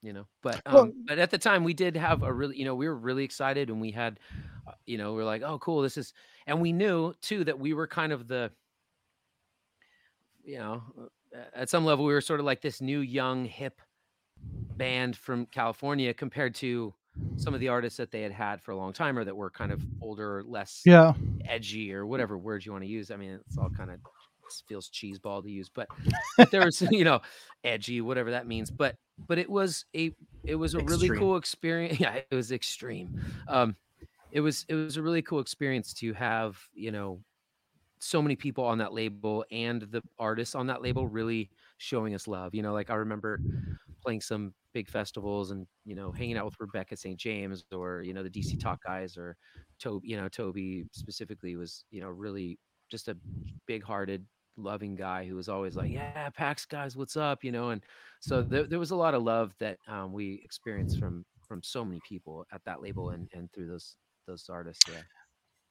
you 0.02 0.14
know 0.14 0.26
but 0.42 0.62
um 0.66 0.74
Well- 0.74 0.92
but 1.08 1.20
at 1.20 1.30
the 1.30 1.38
time 1.38 1.66
we 1.66 1.74
did 1.74 1.98
have 1.98 2.24
a 2.24 2.32
really 2.32 2.56
you 2.58 2.64
know 2.64 2.74
we 2.76 2.88
were 2.88 2.96
really 3.10 3.26
excited 3.26 3.70
and 3.70 3.82
we 3.82 3.92
had 3.92 4.18
uh, 4.66 4.72
you 4.86 4.98
know 4.98 5.14
we 5.14 5.22
are 5.22 5.26
like 5.26 5.42
oh 5.42 5.60
cool 5.60 5.82
this 5.82 5.98
is 5.98 6.14
and 6.48 6.62
we 6.62 6.72
knew 6.72 7.14
too 7.22 7.44
that 7.44 7.60
we 7.60 7.74
were 7.74 7.88
kind 7.88 8.14
of 8.14 8.28
the 8.30 8.50
you 10.44 10.58
know 10.58 10.82
uh, 11.36 11.40
at 11.54 11.70
some 11.70 11.84
level 11.84 12.06
we 12.06 12.14
were 12.14 12.22
sort 12.22 12.40
of 12.40 12.46
like 12.46 12.62
this 12.62 12.80
new 12.80 13.00
young 13.02 13.44
hip 13.44 13.82
band 14.78 15.18
from 15.18 15.46
california 15.48 16.14
compared 16.14 16.56
to 16.56 16.94
some 17.38 17.54
of 17.54 17.60
the 17.60 17.68
artists 17.70 17.98
that 17.98 18.12
they 18.12 18.22
had 18.22 18.32
had 18.32 18.62
for 18.62 18.72
a 18.72 18.78
long 18.78 18.94
time 18.94 19.18
or 19.18 19.24
that 19.24 19.36
were 19.36 19.50
kind 19.52 19.72
of 19.72 19.86
older 20.02 20.44
less 20.44 20.82
Yeah. 20.86 21.14
edgy 21.46 21.94
or 21.94 22.06
whatever 22.06 22.38
words 22.38 22.66
you 22.66 22.72
want 22.72 22.84
to 22.84 22.90
use. 22.90 23.12
I 23.12 23.18
mean, 23.18 23.32
it's 23.46 23.58
all 23.58 23.70
kind 23.70 23.92
of 23.92 24.00
feels 24.68 24.90
cheeseball 24.90 25.44
to 25.44 25.50
use, 25.52 25.70
but, 25.70 25.90
but 26.38 26.52
there 26.52 26.64
was, 26.66 26.82
you 26.92 27.04
know, 27.04 27.22
edgy, 27.64 28.02
whatever 28.02 28.32
that 28.32 28.48
means. 28.48 28.72
But 28.72 28.96
but 29.28 29.38
it 29.38 29.50
was 29.50 29.86
a 29.96 30.14
it 30.46 30.56
was 30.56 30.74
a 30.74 30.82
really 30.82 31.12
cool 31.12 31.38
experience. 31.38 32.00
Yeah, 32.00 32.22
it 32.30 32.36
was 32.36 32.52
extreme. 32.52 33.12
Um, 33.48 33.76
it 34.32 34.42
was 34.42 34.66
it 34.70 34.76
was 34.76 34.98
a 34.98 35.02
really 35.02 35.22
cool 35.22 35.40
experience 35.40 35.94
to 35.96 36.14
have 36.14 36.60
you 36.74 36.92
know 36.92 37.24
so 38.00 38.22
many 38.22 38.36
people 38.36 38.64
on 38.66 38.78
that 38.80 38.94
label 38.94 39.46
and 39.52 39.82
the 39.82 40.04
artists 40.20 40.56
on 40.56 40.68
that 40.68 40.82
label 40.82 41.08
really 41.08 41.52
showing 41.78 42.14
us 42.16 42.28
love. 42.28 42.54
You 42.56 42.62
know, 42.62 42.74
like 42.74 42.90
I 42.90 42.96
remember 42.96 43.42
playing 44.08 44.22
some 44.22 44.54
big 44.74 44.88
festivals 44.88 45.52
and 45.52 45.68
you 45.84 45.94
know 45.94 46.14
hanging 46.14 46.38
out 46.38 46.46
with 46.46 46.56
Rebecca 46.62 46.96
St. 46.96 47.18
James 47.18 47.66
or 47.74 48.04
you 48.04 48.14
know 48.14 48.24
the 48.24 48.30
DC 48.30 48.58
Talk 48.58 48.82
guys 48.82 49.18
or 49.18 49.36
Toby. 49.80 50.08
You 50.08 50.16
know, 50.16 50.30
Toby 50.30 50.86
specifically 50.94 51.58
was 51.58 51.84
you 51.92 52.00
know 52.00 52.08
really 52.08 52.58
just 52.90 53.10
a 53.10 53.18
big-hearted, 53.66 54.26
loving 54.56 54.96
guy 54.96 55.26
who 55.26 55.36
was 55.36 55.50
always 55.50 55.76
like, 55.76 55.92
"Yeah, 55.92 56.30
PAX 56.30 56.66
guys, 56.66 56.96
what's 56.96 57.18
up?" 57.18 57.44
You 57.44 57.52
know, 57.52 57.72
and 57.72 57.84
so 58.22 58.42
there, 58.42 58.64
there 58.64 58.80
was 58.80 58.92
a 58.92 58.96
lot 58.96 59.14
of 59.14 59.24
love 59.24 59.54
that 59.60 59.78
um, 59.90 60.14
we 60.14 60.40
experienced 60.42 61.00
from 61.00 61.26
from 61.46 61.62
so 61.62 61.84
many 61.84 62.00
people 62.08 62.46
at 62.54 62.62
that 62.64 62.82
label 62.82 63.10
and 63.10 63.28
and 63.34 63.52
through 63.52 63.68
those 63.68 63.98
those 64.26 64.48
artists. 64.50 64.86
Yeah. 64.90 65.02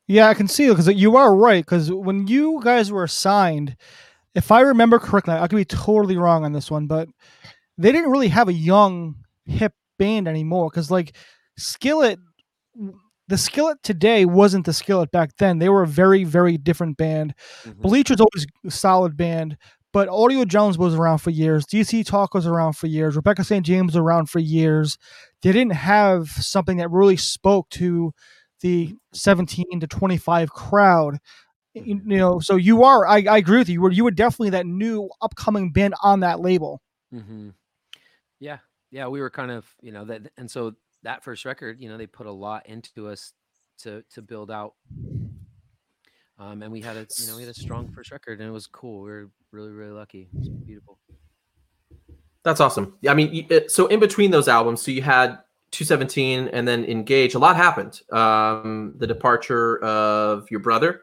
Yeah, 0.08 0.28
I 0.28 0.34
can 0.34 0.46
see 0.46 0.68
because 0.68 0.88
you 0.88 1.16
are 1.16 1.34
right. 1.34 1.64
Because 1.64 1.90
when 1.90 2.26
you 2.26 2.60
guys 2.62 2.92
were 2.92 3.08
signed, 3.08 3.76
if 4.34 4.52
I 4.52 4.60
remember 4.60 4.98
correctly, 4.98 5.34
I 5.34 5.48
could 5.48 5.56
be 5.56 5.64
totally 5.64 6.18
wrong 6.18 6.44
on 6.44 6.52
this 6.52 6.70
one, 6.70 6.86
but 6.86 7.08
they 7.78 7.92
didn't 7.92 8.10
really 8.10 8.28
have 8.28 8.48
a 8.48 8.52
young 8.52 9.16
hip 9.46 9.74
band 9.98 10.28
anymore. 10.28 10.70
Because 10.70 10.90
like 10.90 11.16
Skillet, 11.58 12.18
the 13.28 13.38
Skillet 13.38 13.82
today 13.82 14.24
wasn't 14.24 14.66
the 14.66 14.72
Skillet 14.72 15.10
back 15.10 15.30
then. 15.38 15.58
They 15.58 15.68
were 15.68 15.82
a 15.82 15.86
very, 15.86 16.24
very 16.24 16.56
different 16.56 16.96
band. 16.96 17.34
Mhm. 17.64 17.80
Bleach 17.82 18.10
was 18.10 18.20
always 18.20 18.46
a 18.64 18.70
solid 18.70 19.16
band, 19.16 19.56
but 19.92 20.08
Audio 20.08 20.44
Jones 20.44 20.78
was 20.78 20.94
around 20.94 21.18
for 21.18 21.30
years. 21.30 21.66
DC 21.66 22.04
Talk 22.04 22.34
was 22.34 22.46
around 22.46 22.74
for 22.74 22.86
years. 22.86 23.16
Rebecca 23.16 23.42
St. 23.44 23.66
James 23.66 23.88
was 23.92 23.96
around 23.96 24.30
for 24.30 24.38
years. 24.38 24.96
They 25.42 25.52
didn't 25.52 25.72
have 25.74 26.28
something 26.28 26.76
that 26.76 26.90
really 26.90 27.16
spoke 27.16 27.68
to 27.70 28.12
the 28.60 28.94
17 29.12 29.80
to 29.80 29.86
25 29.86 30.50
crowd. 30.52 31.18
You, 31.74 32.00
you 32.06 32.18
know, 32.18 32.40
so 32.40 32.56
you 32.56 32.84
are, 32.84 33.06
I, 33.06 33.18
I 33.30 33.38
agree 33.38 33.58
with 33.58 33.68
you. 33.68 33.74
You 33.74 33.80
were, 33.82 33.92
you 33.92 34.04
were 34.04 34.10
definitely 34.10 34.50
that 34.50 34.66
new 34.66 35.10
upcoming 35.22 35.72
band 35.72 35.94
on 36.02 36.20
that 36.20 36.40
label. 36.40 36.80
hmm 37.12 37.50
Yeah, 38.40 38.58
yeah, 38.90 39.08
we 39.08 39.20
were 39.20 39.30
kind 39.30 39.50
of, 39.50 39.66
you 39.80 39.92
know, 39.92 40.04
that, 40.04 40.30
and 40.36 40.50
so 40.50 40.74
that 41.02 41.24
first 41.24 41.44
record, 41.44 41.80
you 41.80 41.88
know, 41.88 41.96
they 41.96 42.06
put 42.06 42.26
a 42.26 42.32
lot 42.32 42.66
into 42.66 43.08
us 43.08 43.32
to 43.78 44.02
to 44.14 44.22
build 44.22 44.50
out. 44.50 44.74
Um, 46.38 46.62
and 46.62 46.70
we 46.70 46.80
had 46.80 46.96
a, 46.96 47.06
you 47.18 47.26
know, 47.28 47.36
we 47.36 47.42
had 47.42 47.50
a 47.50 47.54
strong 47.54 47.88
first 47.94 48.10
record, 48.10 48.40
and 48.40 48.48
it 48.48 48.52
was 48.52 48.66
cool. 48.66 49.02
We 49.02 49.10
were 49.10 49.30
really, 49.52 49.72
really 49.72 49.92
lucky. 49.92 50.28
It 50.34 50.38
was 50.38 50.48
beautiful. 50.48 50.98
That's 52.42 52.60
awesome. 52.60 52.96
Yeah, 53.00 53.10
I 53.10 53.14
mean, 53.14 53.48
so 53.68 53.86
in 53.88 53.98
between 53.98 54.30
those 54.30 54.46
albums, 54.46 54.80
so 54.82 54.90
you 54.90 55.02
had 55.02 55.38
217 55.72 56.48
and 56.48 56.68
then 56.68 56.84
Engage. 56.84 57.34
A 57.34 57.38
lot 57.38 57.56
happened. 57.56 58.00
Um, 58.12 58.94
the 58.98 59.06
departure 59.06 59.82
of 59.82 60.48
your 60.50 60.60
brother, 60.60 61.02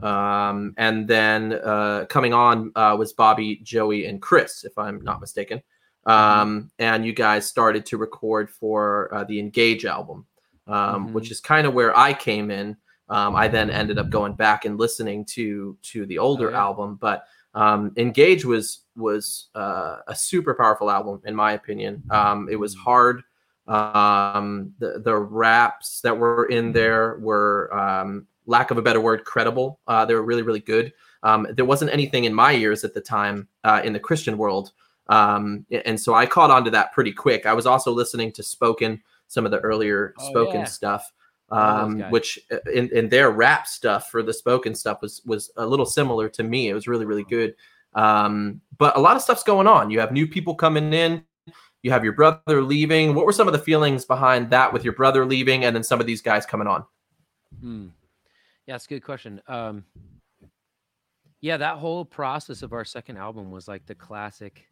um, 0.00 0.74
and 0.76 1.06
then 1.06 1.52
uh, 1.52 2.06
coming 2.08 2.34
on 2.34 2.72
uh, 2.74 2.96
was 2.98 3.12
Bobby, 3.12 3.60
Joey, 3.62 4.06
and 4.06 4.20
Chris, 4.20 4.64
if 4.64 4.76
I'm 4.78 5.02
not 5.02 5.20
mistaken. 5.20 5.62
Um, 6.06 6.70
and 6.78 7.04
you 7.04 7.12
guys 7.12 7.46
started 7.46 7.84
to 7.86 7.98
record 7.98 8.50
for 8.50 9.12
uh, 9.14 9.24
the 9.24 9.38
Engage 9.38 9.84
album, 9.84 10.26
um, 10.66 11.08
Mhm. 11.08 11.12
which 11.12 11.30
is 11.30 11.40
kind 11.40 11.66
of 11.66 11.74
where 11.74 11.96
I 11.96 12.14
came 12.14 12.50
in. 12.50 12.76
Um, 13.08 13.34
I 13.34 13.48
then 13.48 13.70
ended 13.70 13.98
up 13.98 14.08
going 14.08 14.34
back 14.34 14.64
and 14.64 14.78
listening 14.78 15.24
to 15.26 15.76
to 15.82 16.06
the 16.06 16.18
older 16.18 16.50
yeah. 16.50 16.60
album, 16.60 16.96
but 17.00 17.24
um, 17.54 17.92
Engage 17.96 18.44
was 18.44 18.80
was 18.96 19.48
uh, 19.54 19.96
a 20.06 20.14
super 20.14 20.54
powerful 20.54 20.90
album 20.90 21.20
in 21.24 21.34
my 21.34 21.52
opinion. 21.52 22.02
Um, 22.10 22.48
it 22.50 22.56
was 22.56 22.74
hard. 22.74 23.22
Um, 23.66 24.72
the 24.78 25.00
the 25.04 25.16
raps 25.16 26.00
that 26.02 26.16
were 26.16 26.46
in 26.46 26.72
there 26.72 27.18
were, 27.20 27.72
um, 27.76 28.26
lack 28.46 28.70
of 28.70 28.78
a 28.78 28.82
better 28.82 29.00
word, 29.00 29.24
credible. 29.24 29.80
Uh, 29.86 30.04
they 30.04 30.14
were 30.14 30.22
really 30.22 30.42
really 30.42 30.60
good. 30.60 30.92
Um, 31.22 31.46
there 31.50 31.64
wasn't 31.64 31.92
anything 31.92 32.24
in 32.24 32.34
my 32.34 32.54
ears 32.54 32.84
at 32.84 32.94
the 32.94 33.00
time 33.00 33.48
uh, 33.64 33.80
in 33.84 33.92
the 33.92 34.00
Christian 34.00 34.38
world, 34.38 34.72
um, 35.10 35.66
and 35.84 36.00
so 36.00 36.14
I 36.14 36.24
caught 36.24 36.50
on 36.50 36.64
to 36.64 36.70
that 36.70 36.92
pretty 36.92 37.12
quick. 37.12 37.44
I 37.44 37.52
was 37.52 37.66
also 37.66 37.92
listening 37.92 38.32
to 38.32 38.42
Spoken, 38.42 39.02
some 39.28 39.44
of 39.44 39.50
the 39.50 39.58
earlier 39.60 40.14
Oh, 40.18 40.30
Spoken 40.30 40.60
yeah. 40.60 40.64
stuff 40.64 41.12
um, 41.50 42.00
which 42.10 42.38
uh, 42.52 42.58
in, 42.72 42.88
in 42.90 43.08
their 43.08 43.30
rap 43.30 43.66
stuff 43.66 44.10
for 44.10 44.22
the 44.22 44.32
spoken 44.32 44.74
stuff 44.74 45.02
was 45.02 45.22
was 45.26 45.50
a 45.56 45.66
little 45.66 45.86
similar 45.86 46.28
to 46.28 46.42
me. 46.42 46.68
It 46.68 46.74
was 46.74 46.86
really 46.86 47.04
really 47.04 47.24
good. 47.24 47.54
Um, 47.94 48.60
but 48.78 48.96
a 48.96 49.00
lot 49.00 49.16
of 49.16 49.22
stuff's 49.22 49.42
going 49.42 49.66
on. 49.66 49.90
You 49.90 49.98
have 50.00 50.12
new 50.12 50.26
people 50.26 50.54
coming 50.54 50.92
in. 50.92 51.24
You 51.82 51.90
have 51.90 52.04
your 52.04 52.12
brother 52.12 52.62
leaving. 52.62 53.14
What 53.14 53.26
were 53.26 53.32
some 53.32 53.48
of 53.48 53.52
the 53.52 53.58
feelings 53.58 54.04
behind 54.04 54.50
that 54.50 54.72
with 54.72 54.84
your 54.84 54.92
brother 54.92 55.24
leaving 55.26 55.64
and 55.64 55.74
then 55.74 55.82
some 55.82 56.00
of 56.00 56.06
these 56.06 56.22
guys 56.22 56.46
coming 56.46 56.68
on? 56.68 56.84
Hmm. 57.60 57.86
Yeah, 58.66 58.76
it's 58.76 58.84
a 58.84 58.88
good 58.88 59.02
question. 59.02 59.40
Um, 59.48 59.84
yeah, 61.40 61.56
that 61.56 61.78
whole 61.78 62.04
process 62.04 62.62
of 62.62 62.72
our 62.72 62.84
second 62.84 63.16
album 63.16 63.50
was 63.50 63.66
like 63.66 63.86
the 63.86 63.94
classic, 63.94 64.66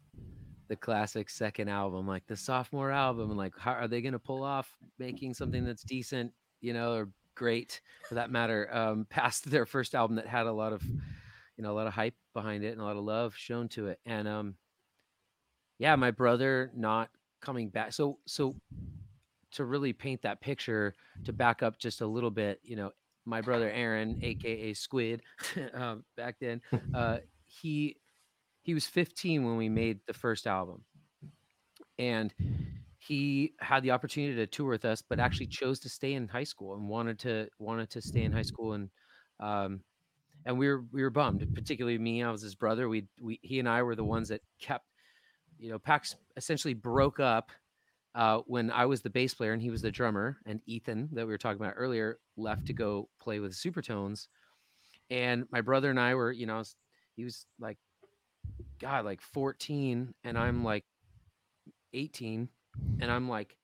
the 0.69 0.75
classic 0.75 1.29
second 1.29 1.67
album, 1.67 2.07
like 2.07 2.25
the 2.27 2.37
sophomore 2.37 2.91
album. 2.91 3.29
And 3.29 3.37
like, 3.37 3.53
how 3.57 3.73
are 3.73 3.87
they 3.87 4.01
going 4.01 4.13
to 4.13 4.19
pull 4.19 4.43
off 4.43 4.71
making 4.97 5.33
something 5.33 5.65
that's 5.65 5.83
decent, 5.83 6.31
you 6.61 6.73
know, 6.73 6.93
or 6.93 7.09
great 7.35 7.81
for 8.07 8.15
that 8.15 8.31
matter, 8.31 8.73
um, 8.73 9.05
past 9.09 9.49
their 9.49 9.65
first 9.65 9.95
album 9.95 10.15
that 10.15 10.27
had 10.27 10.45
a 10.45 10.53
lot 10.53 10.71
of, 10.71 10.83
you 11.57 11.63
know, 11.63 11.71
a 11.71 11.75
lot 11.75 11.87
of 11.87 11.93
hype 11.93 12.15
behind 12.33 12.63
it 12.63 12.71
and 12.71 12.81
a 12.81 12.83
lot 12.83 12.95
of 12.95 13.03
love 13.03 13.35
shown 13.35 13.67
to 13.69 13.87
it. 13.87 13.99
And 14.05 14.27
um, 14.27 14.55
yeah, 15.79 15.95
my 15.95 16.11
brother 16.11 16.71
not 16.75 17.09
coming 17.41 17.69
back. 17.69 17.91
So, 17.91 18.19
so 18.27 18.55
to 19.51 19.65
really 19.65 19.93
paint 19.93 20.21
that 20.21 20.39
picture, 20.39 20.95
to 21.25 21.33
back 21.33 21.63
up 21.63 21.79
just 21.79 22.01
a 22.01 22.07
little 22.07 22.31
bit, 22.31 22.59
you 22.63 22.75
know, 22.75 22.91
my 23.25 23.41
brother 23.41 23.69
Aaron, 23.71 24.19
aka 24.21 24.73
Squid, 24.73 25.21
um, 25.73 26.03
back 26.15 26.35
then, 26.39 26.61
uh, 26.93 27.17
he 27.45 27.97
he 28.69 28.75
was 28.75 28.85
15 28.85 29.43
when 29.43 29.57
we 29.57 29.67
made 29.67 29.99
the 30.05 30.13
first 30.13 30.45
album, 30.45 30.83
and 31.97 32.31
he 32.99 33.53
had 33.59 33.81
the 33.81 33.89
opportunity 33.89 34.35
to 34.35 34.45
tour 34.45 34.69
with 34.69 34.85
us, 34.85 35.01
but 35.01 35.19
actually 35.19 35.47
chose 35.47 35.79
to 35.79 35.89
stay 35.89 36.13
in 36.13 36.27
high 36.27 36.43
school 36.43 36.75
and 36.75 36.87
wanted 36.87 37.17
to 37.17 37.47
wanted 37.57 37.89
to 37.89 37.99
stay 37.99 38.21
in 38.21 38.31
high 38.31 38.43
school 38.43 38.73
and 38.73 38.91
um, 39.39 39.81
and 40.45 40.55
we 40.55 40.67
were 40.67 40.85
we 40.91 41.01
were 41.01 41.09
bummed, 41.09 41.47
particularly 41.55 41.97
me. 41.97 42.21
I 42.21 42.29
was 42.29 42.43
his 42.43 42.53
brother. 42.53 42.87
We 42.89 43.07
we 43.19 43.39
he 43.41 43.57
and 43.57 43.67
I 43.67 43.81
were 43.81 43.95
the 43.95 44.03
ones 44.03 44.29
that 44.29 44.41
kept, 44.61 44.85
you 45.57 45.71
know, 45.71 45.79
Pax 45.79 46.15
essentially 46.37 46.75
broke 46.75 47.19
up 47.19 47.51
uh, 48.13 48.41
when 48.45 48.69
I 48.69 48.85
was 48.85 49.01
the 49.01 49.09
bass 49.09 49.33
player 49.33 49.53
and 49.53 49.63
he 49.63 49.71
was 49.71 49.81
the 49.81 49.89
drummer, 49.89 50.37
and 50.45 50.61
Ethan 50.67 51.09
that 51.13 51.25
we 51.25 51.33
were 51.33 51.39
talking 51.39 51.59
about 51.59 51.73
earlier 51.75 52.19
left 52.37 52.67
to 52.67 52.73
go 52.73 53.09
play 53.19 53.39
with 53.39 53.53
Supertones, 53.53 54.27
and 55.09 55.47
my 55.51 55.61
brother 55.61 55.89
and 55.89 55.99
I 55.99 56.13
were, 56.13 56.31
you 56.31 56.45
know, 56.45 56.57
was- 56.57 56.75
he 57.15 57.23
was 57.23 57.47
like, 57.59 57.79
God, 58.79 59.05
like 59.05 59.21
14, 59.21 60.13
and 60.23 60.37
I'm 60.37 60.63
like 60.63 60.85
18, 61.93 62.49
and 63.01 63.11
I'm 63.11 63.29
like, 63.29 63.57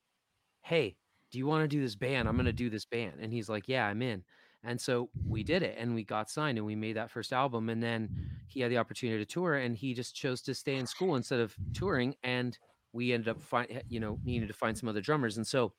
hey, 0.62 0.95
do 1.32 1.38
you 1.38 1.45
want 1.45 1.63
to 1.63 1.67
do 1.67 1.82
this 1.82 1.95
band? 1.95 2.28
I'm 2.28 2.36
going 2.36 2.45
to 2.45 2.54
do 2.54 2.69
this 2.69 2.86
band. 2.86 3.15
And 3.21 3.32
he's 3.32 3.49
like, 3.49 3.65
yeah, 3.67 3.86
I'm 3.86 4.01
in. 4.01 4.23
And 4.63 4.82
so 4.82 5.10
we 5.28 5.43
did 5.43 5.62
it 5.62 5.75
and 5.78 5.93
we 5.93 6.04
got 6.04 6.30
signed 6.30 6.58
and 6.58 6.65
we 6.65 6.75
made 6.75 6.95
that 6.95 7.12
first 7.12 7.32
album. 7.32 7.69
And 7.69 7.84
then 7.84 8.10
he 8.47 8.62
had 8.62 8.71
the 8.71 8.80
opportunity 8.80 9.23
to 9.23 9.25
tour 9.25 9.56
and 9.56 9.78
he 9.78 9.93
just 9.93 10.15
chose 10.15 10.41
to 10.43 10.56
stay 10.56 10.75
in 10.75 10.88
school 10.88 11.15
instead 11.15 11.39
of 11.39 11.56
touring. 11.73 12.15
And 12.23 12.58
we 12.91 13.13
ended 13.13 13.30
up 13.30 13.43
find, 13.43 13.84
you 13.89 13.99
know, 13.99 14.17
needed 14.23 14.47
to 14.47 14.54
find 14.54 14.75
some 14.75 14.89
other 14.89 15.01
drummers. 15.01 15.38
And 15.38 15.45
so, 15.45 15.73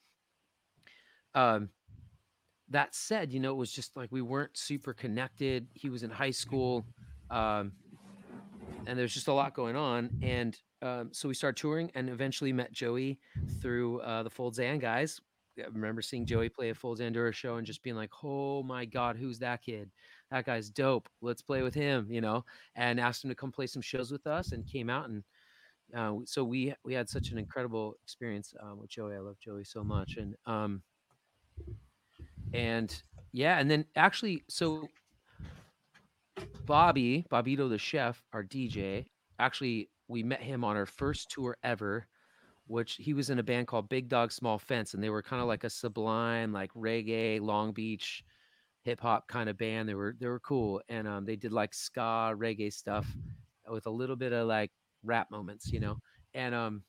um, 1.35 1.71
that 2.69 2.95
said, 2.95 3.33
you 3.33 3.41
know, 3.41 3.53
it 3.53 3.57
was 3.57 3.73
just 3.73 3.97
like 3.97 4.11
we 4.13 4.23
weren't 4.23 4.57
super 4.57 4.93
connected. 4.93 5.67
He 5.75 5.89
was 5.89 6.03
in 6.03 6.11
high 6.11 6.31
school. 6.31 6.85
Um, 7.31 7.73
and 8.87 8.99
there's 8.99 9.15
just 9.15 9.29
a 9.29 9.33
lot 9.33 9.55
going 9.55 9.77
on. 9.77 10.11
And 10.23 10.59
um, 10.83 11.11
so 11.13 11.29
we 11.29 11.35
started 11.35 11.61
touring 11.61 11.91
and 11.95 12.09
eventually 12.09 12.53
met 12.53 12.73
Joey 12.73 13.19
through 13.61 14.01
uh, 14.01 14.23
the 14.23 14.31
Fold 14.31 14.55
Zan 14.55 14.79
guys. 14.79 15.21
I 15.59 15.65
remember 15.73 16.03
seeing 16.03 16.27
Joey 16.27 16.49
play 16.49 16.71
a 16.71 16.75
Fold 16.75 16.99
Zandura 16.99 17.33
show 17.33 17.57
and 17.57 17.67
just 17.67 17.83
being 17.83 17.97
like, 17.97 18.11
oh 18.23 18.63
my 18.63 18.85
God, 18.85 19.17
who's 19.17 19.39
that 19.39 19.63
kid? 19.63 19.91
That 20.31 20.45
guy's 20.45 20.69
dope. 20.69 21.09
Let's 21.23 21.41
play 21.43 21.63
with 21.63 21.75
him, 21.75 22.07
you 22.11 22.21
know, 22.21 22.45
and 22.75 23.01
asked 23.01 23.25
him 23.25 23.31
to 23.31 23.35
come 23.35 23.53
play 23.53 23.67
some 23.67 23.83
shows 23.83 24.11
with 24.11 24.27
us 24.27 24.53
and 24.53 24.67
came 24.67 24.91
out. 24.91 25.09
And 25.09 25.25
uh, 25.97 26.13
so 26.25 26.45
we, 26.45 26.75
we 26.85 26.93
had 26.93 27.09
such 27.09 27.31
an 27.31 27.39
incredible 27.39 27.95
experience 28.03 28.55
uh, 28.61 28.75
with 28.75 28.91
Joey. 28.91 29.15
I 29.15 29.21
love 29.21 29.39
Joey 29.39 29.65
so 29.65 29.83
much. 29.83 30.17
And, 30.17 30.35
um, 30.45 30.83
and 32.53 33.03
yeah, 33.33 33.59
and 33.59 33.71
then 33.71 33.87
actually, 33.97 34.45
so 34.49 34.89
Bobby, 36.67 37.25
Bobito 37.31 37.69
the 37.69 37.79
chef, 37.79 38.23
our 38.33 38.43
DJ, 38.43 39.07
actually 39.39 39.89
we 40.09 40.23
met 40.23 40.43
him 40.43 40.65
on 40.65 40.77
our 40.77 40.87
first 40.87 41.31
tour 41.31 41.57
ever, 41.63 42.07
which 42.67 42.95
he 42.95 43.15
was 43.15 43.31
in 43.31 43.39
a 43.39 43.43
band 43.43 43.67
called 43.67 43.89
Big 43.89 44.09
Dog 44.09 44.33
Small 44.33 44.59
Fence, 44.59 44.95
and 44.95 45.03
they 45.03 45.11
were 45.11 45.23
kind 45.23 45.41
of 45.41 45.49
like 45.49 45.65
a 45.65 45.71
sublime, 45.71 46.53
like 46.53 46.73
reggae, 46.75 47.41
Long 47.41 47.73
Beach, 47.73 48.25
hip 48.83 49.01
hop 49.01 49.29
kind 49.29 49.49
of 49.49 49.59
band. 49.59 49.89
They 49.89 49.95
were 49.95 50.17
they 50.19 50.27
were 50.27 50.41
cool, 50.41 50.81
and 50.89 51.07
um, 51.09 51.25
they 51.25 51.37
did 51.37 51.53
like 51.53 51.75
ska 51.75 52.35
reggae 52.37 52.73
stuff 52.73 53.07
with 53.69 53.87
a 53.87 53.91
little 53.91 54.17
bit 54.17 54.33
of 54.33 54.47
like 54.47 54.71
rap 55.03 55.31
moments, 55.31 55.73
you 55.73 55.81
know, 55.81 55.99
and 56.35 56.55
um, 56.55 56.83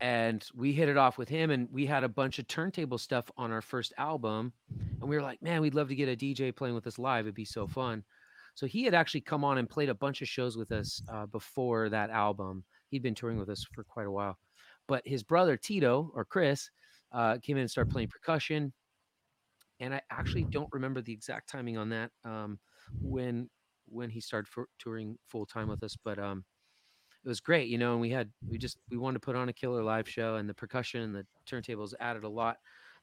and 0.00 0.44
we 0.54 0.72
hit 0.72 0.88
it 0.88 0.96
off 0.96 1.16
with 1.18 1.28
him 1.28 1.50
and 1.50 1.68
we 1.72 1.86
had 1.86 2.04
a 2.04 2.08
bunch 2.08 2.38
of 2.38 2.46
turntable 2.46 2.98
stuff 2.98 3.30
on 3.36 3.50
our 3.50 3.62
first 3.62 3.92
album 3.96 4.52
and 5.00 5.08
we 5.08 5.16
were 5.16 5.22
like 5.22 5.40
man 5.40 5.60
we'd 5.60 5.74
love 5.74 5.88
to 5.88 5.94
get 5.94 6.08
a 6.08 6.16
dj 6.16 6.54
playing 6.54 6.74
with 6.74 6.86
us 6.86 6.98
live. 6.98 7.24
It'd 7.24 7.34
be 7.34 7.44
so 7.44 7.66
fun. 7.66 8.04
So 8.54 8.66
he 8.66 8.84
had 8.84 8.94
actually 8.94 9.20
come 9.20 9.44
on 9.44 9.58
and 9.58 9.68
played 9.68 9.90
a 9.90 9.94
bunch 9.94 10.22
of 10.22 10.28
shows 10.28 10.56
with 10.56 10.72
us 10.72 11.02
uh, 11.12 11.26
before 11.26 11.90
that 11.90 12.10
album. 12.10 12.64
He'd 12.88 13.02
been 13.02 13.14
touring 13.14 13.38
with 13.38 13.50
us 13.50 13.66
for 13.74 13.84
quite 13.84 14.06
a 14.06 14.10
while. 14.10 14.38
But 14.88 15.06
his 15.06 15.22
brother 15.22 15.56
tito 15.56 16.10
or 16.14 16.24
chris 16.24 16.70
uh, 17.12 17.38
came 17.42 17.56
in 17.56 17.62
and 17.62 17.70
started 17.70 17.92
playing 17.92 18.08
percussion 18.08 18.72
and 19.80 19.94
i 19.94 20.00
actually 20.10 20.44
don't 20.44 20.68
remember 20.72 21.00
the 21.00 21.12
exact 21.12 21.48
timing 21.48 21.76
on 21.76 21.88
that 21.90 22.10
um, 22.24 22.58
when 23.00 23.48
when 23.88 24.10
he 24.10 24.20
started 24.20 24.48
touring 24.78 25.16
full 25.28 25.46
time 25.46 25.68
with 25.68 25.82
us 25.82 25.96
but 26.04 26.18
um, 26.18 26.44
it 27.26 27.28
was 27.28 27.40
great, 27.40 27.66
you 27.66 27.76
know, 27.76 27.90
and 27.90 28.00
we 28.00 28.10
had 28.10 28.30
we 28.48 28.56
just 28.56 28.78
we 28.88 28.96
wanted 28.96 29.14
to 29.14 29.26
put 29.26 29.34
on 29.34 29.48
a 29.48 29.52
killer 29.52 29.82
live 29.82 30.08
show 30.08 30.36
and 30.36 30.48
the 30.48 30.54
percussion 30.54 31.02
and 31.02 31.12
the 31.12 31.26
turntables 31.44 31.92
added 31.98 32.22
a 32.22 32.28
lot. 32.28 32.58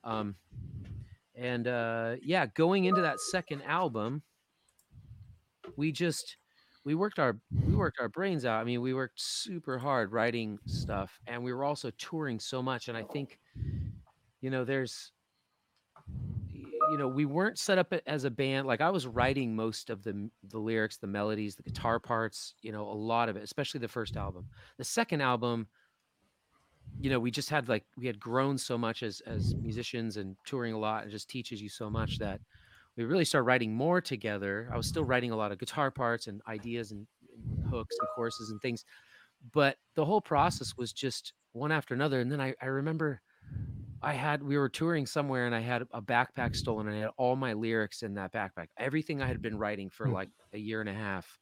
Um 0.06 0.38
and 1.36 1.68
uh 1.68 2.16
yeah, 2.22 2.46
going 2.46 2.86
into 2.86 3.02
that 3.02 3.20
second 3.20 3.64
album, 3.64 4.22
we 5.76 5.92
just 5.92 6.38
we 6.86 6.96
worked 6.96 7.20
our 7.20 7.38
we 7.68 7.76
worked 7.76 8.00
our 8.00 8.08
brains 8.08 8.46
out. 8.46 8.62
I 8.62 8.64
mean, 8.64 8.80
we 8.80 8.94
worked 8.94 9.20
super 9.20 9.78
hard 9.78 10.14
writing 10.14 10.58
stuff 10.68 11.20
and 11.28 11.44
we 11.44 11.52
were 11.52 11.66
also 11.66 11.92
touring 11.98 12.40
so 12.40 12.64
much 12.64 12.88
and 12.88 12.98
I 12.98 13.04
think 13.04 13.40
you 14.40 14.52
know, 14.52 14.64
there's 14.64 15.12
you 16.92 16.98
know, 16.98 17.08
we 17.08 17.26
weren't 17.26 17.60
set 17.60 17.78
up 17.78 17.94
as 18.06 18.24
a 18.24 18.32
band. 18.32 18.68
Like 18.68 18.82
I 18.82 18.90
was 18.90 19.08
writing 19.08 19.56
most 19.56 19.90
of 19.90 20.04
the 20.04 20.30
the 20.50 20.58
lyrics, 20.60 20.98
the 20.98 21.08
melodies, 21.08 21.56
the 21.56 21.64
guitar 21.64 22.00
parts. 22.00 22.56
You 22.62 22.72
know, 22.72 22.88
a 22.88 22.94
lot 22.94 23.30
of 23.30 23.36
it, 23.36 23.44
especially 23.44 23.80
the 23.80 23.88
first 23.88 24.18
album. 24.18 24.48
The 24.78 24.84
second 24.84 25.22
album, 25.22 25.68
you 27.00 27.10
know, 27.10 27.20
we 27.20 27.32
just 27.32 27.50
had 27.50 27.70
like 27.70 27.86
we 27.98 28.08
had 28.08 28.20
grown 28.20 28.58
so 28.58 28.78
much 28.78 29.04
as 29.04 29.22
as 29.26 29.56
musicians 29.56 30.18
and 30.18 30.36
touring 30.46 30.74
a 30.74 30.80
lot, 30.80 31.04
and 31.04 31.12
just 31.12 31.30
teaches 31.30 31.62
you 31.62 31.70
so 31.70 31.90
much 31.90 32.20
that 32.20 32.42
we 32.96 33.04
really 33.04 33.26
started 33.26 33.46
writing 33.46 33.74
more 33.74 34.02
together. 34.02 34.70
I 34.72 34.78
was 34.78 34.88
still 34.88 35.04
writing 35.04 35.32
a 35.32 35.36
lot 35.36 35.52
of 35.52 35.60
guitar 35.60 35.90
parts 35.92 36.28
and 36.28 36.42
ideas 36.48 36.92
and, 36.92 37.08
and 37.58 37.66
hooks 37.68 37.96
and 38.00 38.08
choruses 38.16 38.52
and 38.52 38.62
things, 38.62 38.86
but 39.52 39.78
the 39.96 40.06
whole 40.06 40.22
process 40.22 40.76
was 40.78 40.94
just 40.94 41.34
one 41.54 41.72
after 41.72 41.94
another. 41.94 42.20
And 42.20 42.32
then 42.32 42.42
I, 42.42 42.54
I 42.62 42.68
remember 42.68 43.22
I 44.04 44.14
had 44.14 44.44
we 44.44 44.58
were 44.58 44.70
touring 44.70 45.06
somewhere 45.06 45.46
and 45.46 45.56
I 45.56 45.62
had 45.62 45.84
a 45.94 46.02
backpack 46.02 46.56
stolen 46.56 46.88
and 46.88 46.98
I 46.98 47.00
had 47.02 47.12
all 47.18 47.36
my 47.38 47.54
lyrics 47.54 48.04
in 48.04 48.16
that 48.16 48.34
backpack. 48.34 48.68
Everything 48.78 49.22
I 49.22 49.28
had 49.28 49.42
been 49.42 49.58
writing 49.58 49.90
for 49.90 50.10
Hmm. 50.10 50.12
like 50.12 50.30
a 50.54 50.58
year 50.58 50.82
and 50.82 50.90
a 50.90 50.94
half 50.94 51.40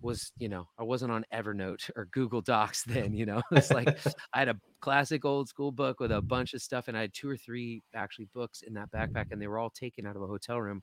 was, 0.00 0.32
you 0.38 0.48
know, 0.48 0.68
I 0.78 0.84
wasn't 0.84 1.12
on 1.12 1.26
Evernote 1.32 1.90
or 1.96 2.06
Google 2.06 2.42
Docs 2.42 2.84
then, 2.84 3.14
you 3.14 3.26
know. 3.26 3.42
It's 3.52 3.72
like 3.72 3.92
I 4.32 4.38
had 4.40 4.48
a 4.48 4.60
classic 4.80 5.24
old 5.24 5.48
school 5.48 5.72
book 5.72 6.00
with 6.00 6.12
a 6.12 6.22
bunch 6.22 6.54
of 6.54 6.62
stuff 6.62 6.88
and 6.88 6.96
I 6.96 7.02
had 7.02 7.14
two 7.14 7.28
or 7.28 7.36
three 7.36 7.82
actually 7.94 8.26
books 8.26 8.62
in 8.62 8.74
that 8.74 8.90
backpack 8.90 9.26
and 9.30 9.42
they 9.42 9.48
were 9.48 9.58
all 9.58 9.70
taken 9.70 10.06
out 10.06 10.16
of 10.16 10.22
a 10.22 10.26
hotel 10.26 10.60
room. 10.60 10.82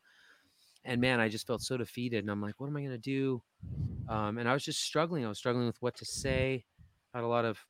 And 0.83 1.01
man, 1.01 1.19
I 1.19 1.29
just 1.29 1.47
felt 1.47 1.61
so 1.61 1.77
defeated 1.77 2.19
and 2.23 2.31
I'm 2.31 2.41
like, 2.41 2.59
what 2.59 2.67
am 2.67 2.77
I 2.77 2.81
going 2.81 2.91
to 2.91 2.97
do? 2.97 3.43
Um, 4.07 4.37
and 4.37 4.49
I 4.49 4.53
was 4.53 4.65
just 4.65 4.81
struggling. 4.81 5.25
I 5.25 5.29
was 5.29 5.39
struggling 5.39 5.67
with 5.67 5.81
what 5.81 5.95
to 5.97 6.05
say. 6.05 6.65
I 7.13 7.19
had 7.19 7.25
a 7.25 7.29
lot 7.29 7.45
of 7.45 7.65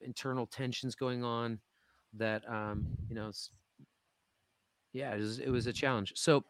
internal 0.00 0.46
tensions 0.46 0.94
going 0.94 1.24
on 1.24 1.60
that 2.16 2.48
um, 2.48 2.86
you 3.08 3.14
know, 3.14 3.30
yeah, 4.92 5.14
it 5.14 5.20
was, 5.20 5.38
it 5.38 5.50
was 5.50 5.66
a 5.66 5.72
challenge. 5.72 6.12
So 6.16 6.44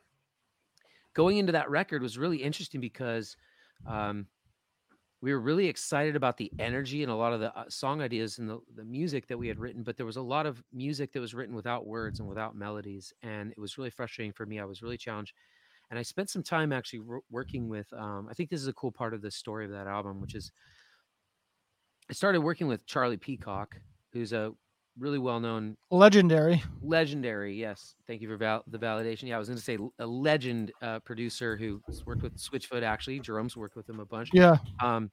going 1.15 1.39
into 1.39 1.53
that 1.53 1.71
record 1.71 2.03
was 2.03 2.19
really 2.19 2.39
interesting 2.39 2.81
because 2.81 3.37
um, 3.87 4.27
we 5.23 5.33
were 5.33 5.41
really 5.41 5.69
excited 5.69 6.17
about 6.17 6.37
the 6.37 6.53
energy 6.59 7.03
and 7.03 7.11
a 7.11 7.15
lot 7.15 7.33
of 7.33 7.41
the 7.41 7.57
uh, 7.57 7.65
song 7.69 8.03
ideas 8.03 8.39
and 8.39 8.49
the, 8.49 8.59
the 8.77 8.85
music 8.85 9.27
that 9.29 9.39
we 9.39 9.49
had 9.49 9.59
written, 9.59 9.83
but 9.83 9.97
there 9.97 10.05
was 10.05 10.19
a 10.19 10.23
lot 10.23 10.45
of 10.45 10.63
music 10.73 11.13
that 11.13 11.21
was 11.21 11.35
written 11.35 11.55
without 11.55 11.87
words 11.87 12.21
and 12.21 12.29
without 12.29 12.55
melodies. 12.55 13.13
And 13.23 13.51
it 13.53 13.59
was 13.59 13.79
really 13.79 13.91
frustrating 13.91 14.33
for 14.33 14.45
me. 14.45 14.61
I 14.61 14.67
was 14.67 14.83
really 14.83 14.99
challenged. 14.99 15.33
And 15.91 15.99
I 15.99 16.03
spent 16.03 16.29
some 16.29 16.43
time 16.43 16.73
actually 16.73 17.01
wor- 17.01 17.23
working 17.31 17.69
with, 17.69 17.91
um, 17.95 18.29
I 18.31 18.35
think 18.35 18.51
this 18.51 18.61
is 18.61 18.69
a 18.69 18.73
cool 18.75 18.93
part 18.93 19.15
of 19.15 19.23
the 19.23 19.31
story 19.31 19.65
of 19.65 19.71
that 19.71 19.87
album, 19.87 20.21
which 20.21 20.35
is 20.35 20.51
I 22.11 22.13
started 22.13 22.41
working 22.41 22.69
with 22.69 22.85
Charlie 22.85 23.17
Peacock, 23.17 23.77
who's 24.13 24.35
a 24.35 24.53
really 24.99 25.19
well 25.19 25.41
known 25.41 25.77
Legendary. 25.91 26.63
legendary 26.83 27.55
yes. 27.57 27.95
Thank 28.07 28.23
you 28.23 28.29
for 28.29 28.37
val- 28.37 28.63
the 28.69 28.79
validation. 28.79 29.25
Yeah 29.25 29.37
i 29.37 29.39
was 29.39 29.49
going 29.49 29.59
to 29.59 29.65
say 29.65 29.79
a 29.99 30.07
legend 30.07 30.73
uh, 30.83 31.01
producer 31.01 31.57
who's 31.57 32.05
worked 32.07 32.23
with 32.23 32.37
switchfoot 32.37 32.83
actually. 32.83 33.19
Jerome's 33.21 33.57
worked 33.57 33.77
with 33.77 33.89
him 33.89 33.99
a 34.01 34.07
bunch. 34.07 34.31
Yeah. 34.33 34.59
um, 34.83 35.11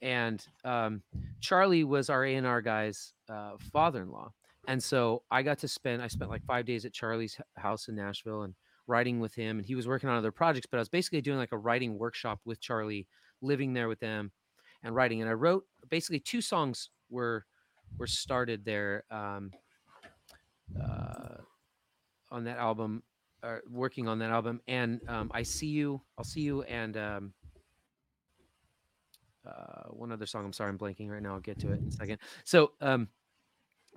and 0.00 0.44
um, 0.64 1.02
charlie 1.40 1.82
was 1.84 2.08
our 2.10 2.24
a&r 2.24 2.62
guy's 2.62 3.12
uh, 3.28 3.52
father-in-law. 3.72 4.30
And 4.68 4.82
so 4.82 5.22
i 5.30 5.42
got 5.42 5.58
to 5.60 5.68
spend 5.68 6.02
i 6.02 6.06
spent 6.08 6.30
like 6.30 6.44
five 6.44 6.64
days 6.66 6.84
at 6.84 6.92
charlie's 6.92 7.40
house 7.56 7.88
in 7.88 7.96
nashville 7.96 8.42
and 8.42 8.54
writing 8.86 9.18
with 9.20 9.34
him 9.34 9.58
and 9.58 9.66
he 9.66 9.74
was 9.74 9.86
working 9.88 10.08
on 10.08 10.16
other 10.16 10.30
projects 10.32 10.66
but 10.70 10.78
i 10.78 10.80
was 10.80 10.88
basically 10.88 11.20
doing 11.20 11.38
like 11.38 11.52
a 11.52 11.58
writing 11.58 11.98
workshop 11.98 12.40
with 12.44 12.60
charlie 12.60 13.06
living 13.42 13.72
there 13.74 13.88
with 13.88 14.00
them 14.00 14.30
and 14.82 14.94
writing. 14.94 15.20
And 15.20 15.28
i 15.28 15.32
wrote 15.34 15.64
basically 15.90 16.20
two 16.20 16.40
songs 16.40 16.90
were 17.10 17.44
were 17.96 18.06
started 18.06 18.64
there 18.64 19.04
um, 19.10 19.52
uh, 20.80 21.36
on 22.30 22.44
that 22.44 22.58
album, 22.58 23.02
uh, 23.42 23.58
working 23.70 24.08
on 24.08 24.18
that 24.18 24.30
album. 24.30 24.60
And 24.68 25.00
um, 25.08 25.30
I 25.34 25.42
see 25.42 25.68
you, 25.68 26.00
I'll 26.16 26.24
see 26.24 26.42
you, 26.42 26.62
and 26.62 26.96
um, 26.96 27.32
uh, 29.46 29.88
one 29.90 30.12
other 30.12 30.26
song. 30.26 30.44
I'm 30.44 30.52
sorry, 30.52 30.70
I'm 30.70 30.78
blanking 30.78 31.10
right 31.10 31.22
now. 31.22 31.34
I'll 31.34 31.40
get 31.40 31.58
to 31.60 31.72
it 31.72 31.80
in 31.80 31.88
a 31.88 31.92
second. 31.92 32.18
So 32.44 32.72
um, 32.80 33.08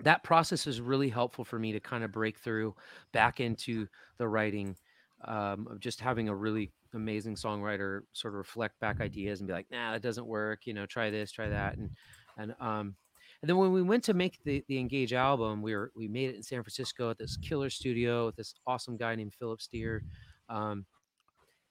that 0.00 0.22
process 0.22 0.66
is 0.66 0.80
really 0.80 1.08
helpful 1.08 1.44
for 1.44 1.58
me 1.58 1.72
to 1.72 1.80
kind 1.80 2.04
of 2.04 2.12
break 2.12 2.38
through 2.38 2.74
back 3.12 3.40
into 3.40 3.86
the 4.18 4.26
writing 4.26 4.76
um, 5.24 5.68
of 5.70 5.80
just 5.80 6.00
having 6.00 6.28
a 6.28 6.34
really 6.34 6.72
amazing 6.94 7.36
songwriter 7.36 8.00
sort 8.12 8.34
of 8.34 8.38
reflect 8.38 8.78
back 8.80 9.00
ideas 9.00 9.40
and 9.40 9.46
be 9.46 9.52
like, 9.52 9.66
nah, 9.70 9.92
that 9.92 10.02
doesn't 10.02 10.26
work. 10.26 10.66
You 10.66 10.74
know, 10.74 10.86
try 10.86 11.10
this, 11.10 11.30
try 11.30 11.48
that, 11.48 11.76
and 11.76 11.90
and 12.38 12.54
um, 12.60 12.94
and 13.42 13.48
then 13.48 13.56
when 13.56 13.72
we 13.72 13.82
went 13.82 14.04
to 14.04 14.14
make 14.14 14.38
the 14.44 14.64
the 14.68 14.78
Engage 14.78 15.12
album, 15.12 15.62
we 15.62 15.74
were 15.74 15.90
we 15.96 16.06
made 16.06 16.30
it 16.30 16.36
in 16.36 16.42
San 16.42 16.62
Francisco 16.62 17.10
at 17.10 17.18
this 17.18 17.36
killer 17.36 17.70
studio 17.70 18.26
with 18.26 18.36
this 18.36 18.54
awesome 18.66 18.96
guy 18.96 19.16
named 19.16 19.34
Philip 19.34 19.60
Steer, 19.60 20.04
um, 20.48 20.86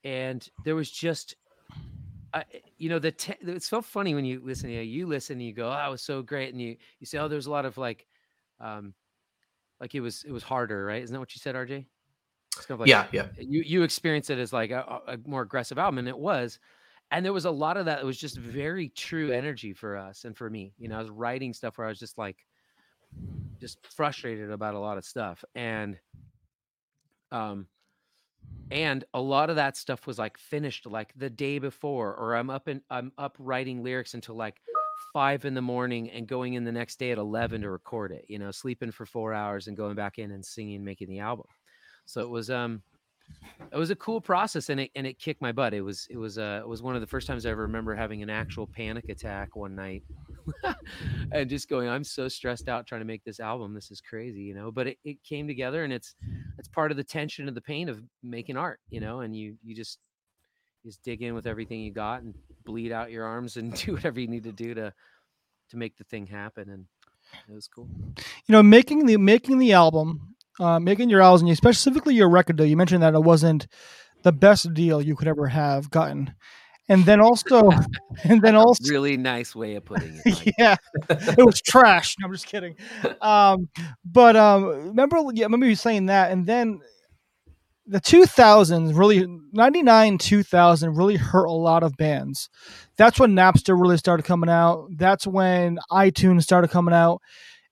and 0.03 0.47
there 0.65 0.75
was 0.75 0.91
just. 0.91 1.35
I, 2.33 2.45
you 2.77 2.87
know 2.87 2.97
the 2.97 3.11
te- 3.11 3.35
it's 3.41 3.67
so 3.67 3.81
funny 3.81 4.15
when 4.15 4.23
you 4.23 4.41
listen 4.41 4.69
you, 4.69 4.77
know, 4.77 4.83
you 4.83 5.05
listen 5.05 5.33
and 5.33 5.41
you 5.41 5.51
go 5.51 5.67
oh 5.67 5.71
that 5.71 5.91
was 5.91 6.01
so 6.01 6.21
great 6.21 6.53
and 6.53 6.61
you 6.61 6.77
you 7.01 7.05
say 7.05 7.17
oh 7.17 7.27
there's 7.27 7.47
a 7.47 7.51
lot 7.51 7.65
of 7.65 7.77
like 7.77 8.07
um 8.61 8.93
like 9.81 9.95
it 9.95 9.99
was 9.99 10.23
it 10.23 10.31
was 10.31 10.41
harder 10.41 10.85
right 10.85 11.03
isn't 11.03 11.13
that 11.13 11.19
what 11.19 11.35
you 11.35 11.39
said 11.39 11.55
rj 11.55 11.85
it's 12.55 12.65
kind 12.65 12.75
of 12.75 12.79
like 12.79 12.87
yeah, 12.87 13.05
yeah. 13.11 13.25
you 13.37 13.63
you 13.63 13.83
experience 13.83 14.29
it 14.29 14.39
as 14.39 14.53
like 14.53 14.71
a, 14.71 15.01
a 15.07 15.17
more 15.25 15.41
aggressive 15.41 15.77
album 15.77 15.97
and 15.97 16.07
it 16.07 16.17
was 16.17 16.57
and 17.11 17.25
there 17.25 17.33
was 17.33 17.45
a 17.45 17.51
lot 17.51 17.77
of 17.77 17.85
that 17.85 17.97
that 17.97 18.05
was 18.05 18.17
just 18.17 18.37
very 18.37 18.89
true 18.89 19.31
energy 19.31 19.73
for 19.73 19.97
us 19.97 20.25
and 20.25 20.35
for 20.35 20.49
me 20.49 20.73
you 20.77 20.87
know 20.87 20.95
i 20.95 20.99
was 20.99 21.09
writing 21.09 21.53
stuff 21.53 21.77
where 21.77 21.87
i 21.87 21.89
was 21.89 21.99
just 21.99 22.17
like 22.17 22.37
just 23.59 23.85
frustrated 23.85 24.49
about 24.49 24.73
a 24.73 24.79
lot 24.79 24.97
of 24.97 25.05
stuff 25.05 25.43
and 25.55 25.97
um 27.31 27.67
and 28.71 29.03
a 29.13 29.21
lot 29.21 29.49
of 29.49 29.57
that 29.57 29.77
stuff 29.77 30.07
was 30.07 30.17
like 30.17 30.37
finished 30.37 30.85
like 30.85 31.13
the 31.15 31.29
day 31.29 31.59
before 31.59 32.15
or 32.15 32.35
i'm 32.35 32.49
up 32.49 32.67
and 32.67 32.81
i'm 32.89 33.11
up 33.17 33.35
writing 33.39 33.83
lyrics 33.83 34.13
until 34.13 34.35
like 34.35 34.61
five 35.13 35.45
in 35.45 35.53
the 35.53 35.61
morning 35.61 36.09
and 36.11 36.27
going 36.27 36.53
in 36.53 36.63
the 36.63 36.71
next 36.71 36.97
day 36.97 37.11
at 37.11 37.17
11 37.17 37.61
to 37.61 37.69
record 37.69 38.11
it 38.11 38.25
you 38.27 38.39
know 38.39 38.51
sleeping 38.51 38.91
for 38.91 39.05
four 39.05 39.33
hours 39.33 39.67
and 39.67 39.77
going 39.77 39.95
back 39.95 40.17
in 40.19 40.31
and 40.31 40.45
singing 40.45 40.83
making 40.83 41.09
the 41.09 41.19
album. 41.19 41.47
So 42.05 42.21
it 42.21 42.29
was 42.29 42.49
um 42.49 42.81
it 43.71 43.77
was 43.77 43.89
a 43.89 43.95
cool 43.95 44.19
process 44.19 44.69
and 44.69 44.79
it 44.79 44.91
and 44.95 45.07
it 45.07 45.19
kicked 45.19 45.41
my 45.41 45.51
butt. 45.51 45.73
It 45.73 45.81
was 45.81 46.07
it 46.09 46.17
was 46.17 46.37
uh 46.37 46.59
it 46.61 46.67
was 46.67 46.81
one 46.81 46.95
of 46.95 47.01
the 47.01 47.07
first 47.07 47.27
times 47.27 47.45
i 47.45 47.49
ever 47.49 47.61
remember 47.61 47.95
having 47.95 48.21
an 48.21 48.29
actual 48.29 48.67
panic 48.67 49.09
attack 49.09 49.55
one 49.55 49.75
night 49.75 50.03
and 51.31 51.49
just 51.49 51.69
going 51.69 51.87
i'm 51.87 52.03
so 52.03 52.27
stressed 52.27 52.67
out 52.67 52.85
trying 52.87 53.01
to 53.01 53.05
make 53.05 53.23
this 53.23 53.39
album. 53.39 53.73
This 53.73 53.91
is 53.91 54.01
crazy 54.01 54.41
you 54.41 54.53
know? 54.53 54.71
But 54.71 54.87
it, 54.87 54.97
it 55.03 55.23
came 55.23 55.47
together 55.47 55.83
and 55.83 55.93
it's 55.93 56.15
it's 56.57 56.67
part 56.67 56.91
of 56.91 56.97
the 56.97 57.03
tension 57.03 57.47
and 57.47 57.55
the 57.55 57.61
pain 57.61 57.89
of 57.89 58.01
making 58.23 58.57
art 58.57 58.79
you 58.89 58.99
know? 58.99 59.21
And 59.21 59.35
you 59.35 59.55
you 59.63 59.75
just 59.75 59.99
just 60.85 61.03
dig 61.03 61.21
in 61.21 61.35
with 61.35 61.45
everything 61.45 61.81
you 61.81 61.91
got 61.91 62.23
and 62.23 62.33
bleed 62.65 62.91
out 62.91 63.11
your 63.11 63.25
arms 63.25 63.57
and 63.57 63.73
do 63.85 63.93
whatever 63.93 64.19
you 64.19 64.27
need 64.27 64.43
to 64.43 64.51
do 64.51 64.73
to 64.73 64.93
to 65.69 65.77
make 65.77 65.97
the 65.97 66.03
thing 66.05 66.25
happen 66.25 66.69
and 66.69 66.85
it 67.47 67.53
was 67.53 67.67
cool. 67.67 67.87
You 68.17 68.53
know, 68.53 68.63
making 68.63 69.05
the 69.05 69.17
making 69.17 69.59
the 69.59 69.73
album, 69.73 70.35
uh, 70.59 70.79
making 70.79 71.09
your 71.09 71.21
albums, 71.21 71.41
and 71.41 71.49
you- 71.49 71.55
specifically 71.55 72.15
your 72.15 72.29
record 72.29 72.57
deal. 72.57 72.65
You 72.65 72.77
mentioned 72.77 73.03
that 73.03 73.13
it 73.13 73.23
wasn't 73.23 73.67
the 74.23 74.31
best 74.31 74.73
deal 74.73 75.01
you 75.01 75.15
could 75.15 75.27
ever 75.27 75.47
have 75.47 75.89
gotten, 75.89 76.33
and 76.89 77.05
then 77.05 77.19
also, 77.21 77.69
and 78.23 78.41
then 78.41 78.55
also, 78.55 78.89
really 78.89 79.17
nice 79.17 79.55
way 79.55 79.75
of 79.75 79.85
putting 79.85 80.19
it 80.25 80.53
yeah, 80.59 80.75
it 81.09 81.45
was 81.45 81.61
trash. 81.61 82.15
No, 82.19 82.27
I'm 82.27 82.33
just 82.33 82.47
kidding. 82.47 82.75
Um, 83.21 83.69
but 84.05 84.35
um, 84.35 84.65
remember, 84.65 85.17
yeah, 85.33 85.45
remember 85.45 85.65
you 85.67 85.75
saying 85.75 86.07
that, 86.07 86.31
and 86.31 86.45
then 86.45 86.81
the 87.87 87.99
2000s 87.99 88.95
really 88.95 89.25
99 89.53 90.17
2000 90.19 90.95
really 90.95 91.15
hurt 91.17 91.45
a 91.45 91.51
lot 91.51 91.81
of 91.83 91.97
bands 91.97 92.47
that's 92.95 93.19
when 93.19 93.33
napster 93.33 93.77
really 93.79 93.97
started 93.97 94.23
coming 94.23 94.49
out 94.49 94.87
that's 94.97 95.25
when 95.25 95.79
itunes 95.91 96.43
started 96.43 96.69
coming 96.69 96.93
out 96.93 97.21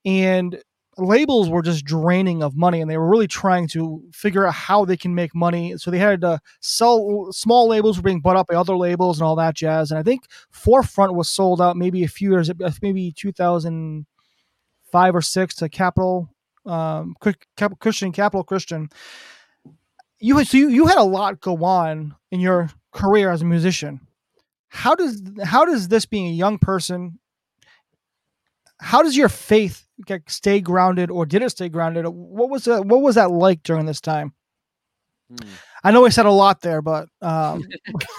and 0.05 0.61
labels 0.99 1.49
were 1.49 1.61
just 1.61 1.85
draining 1.85 2.43
of 2.43 2.55
money 2.55 2.81
and 2.81 2.89
they 2.89 2.97
were 2.97 3.09
really 3.09 3.27
trying 3.27 3.67
to 3.69 4.03
figure 4.13 4.45
out 4.45 4.53
how 4.53 4.85
they 4.85 4.97
can 4.97 5.15
make 5.15 5.33
money. 5.35 5.75
So 5.77 5.91
they 5.91 5.99
had 5.99 6.21
to 6.21 6.39
sell 6.61 7.27
small 7.31 7.67
labels 7.67 7.97
were 7.97 8.03
being 8.03 8.21
bought 8.21 8.35
up 8.35 8.47
by 8.47 8.55
other 8.55 8.77
labels 8.77 9.19
and 9.19 9.25
all 9.25 9.35
that 9.37 9.55
jazz 9.55 9.91
and 9.91 9.99
i 9.99 10.03
think 10.03 10.23
forefront 10.51 11.13
was 11.15 11.29
sold 11.29 11.61
out 11.61 11.77
maybe 11.77 12.03
a 12.03 12.07
few 12.07 12.31
years 12.31 12.51
maybe 12.81 13.11
2005 13.15 14.05
or 15.15 15.21
6 15.21 15.55
to 15.55 15.69
Capitol 15.69 16.29
um 16.65 17.15
christian 17.79 18.11
Capitol 18.11 18.43
christian. 18.43 18.89
You 20.19 20.37
had- 20.37 20.47
so 20.47 20.57
you, 20.57 20.69
you 20.69 20.87
had 20.87 20.97
a 20.97 21.03
lot 21.03 21.39
go 21.39 21.63
on 21.63 22.15
in 22.31 22.39
your 22.39 22.69
career 22.91 23.31
as 23.31 23.41
a 23.41 23.45
musician. 23.45 24.01
How 24.69 24.95
does 24.95 25.21
how 25.43 25.65
does 25.65 25.87
this 25.87 26.05
being 26.05 26.27
a 26.27 26.31
young 26.33 26.59
person 26.59 27.19
how 28.79 29.03
does 29.03 29.17
your 29.17 29.29
faith 29.29 29.85
stay 30.27 30.61
grounded 30.61 31.11
or 31.11 31.25
did 31.25 31.41
it 31.41 31.49
stay 31.49 31.69
grounded 31.69 32.05
what 32.07 32.49
was 32.49 32.65
that 32.65 32.85
what 32.85 33.01
was 33.01 33.15
that 33.15 33.31
like 33.31 33.63
during 33.63 33.85
this 33.85 34.01
time 34.01 34.33
Hmm. 35.29 35.41
i 35.83 35.91
know 35.91 36.05
i 36.05 36.09
said 36.09 36.25
a 36.25 36.31
lot 36.31 36.61
there 36.61 36.81
but 36.81 37.07
um 37.21 37.63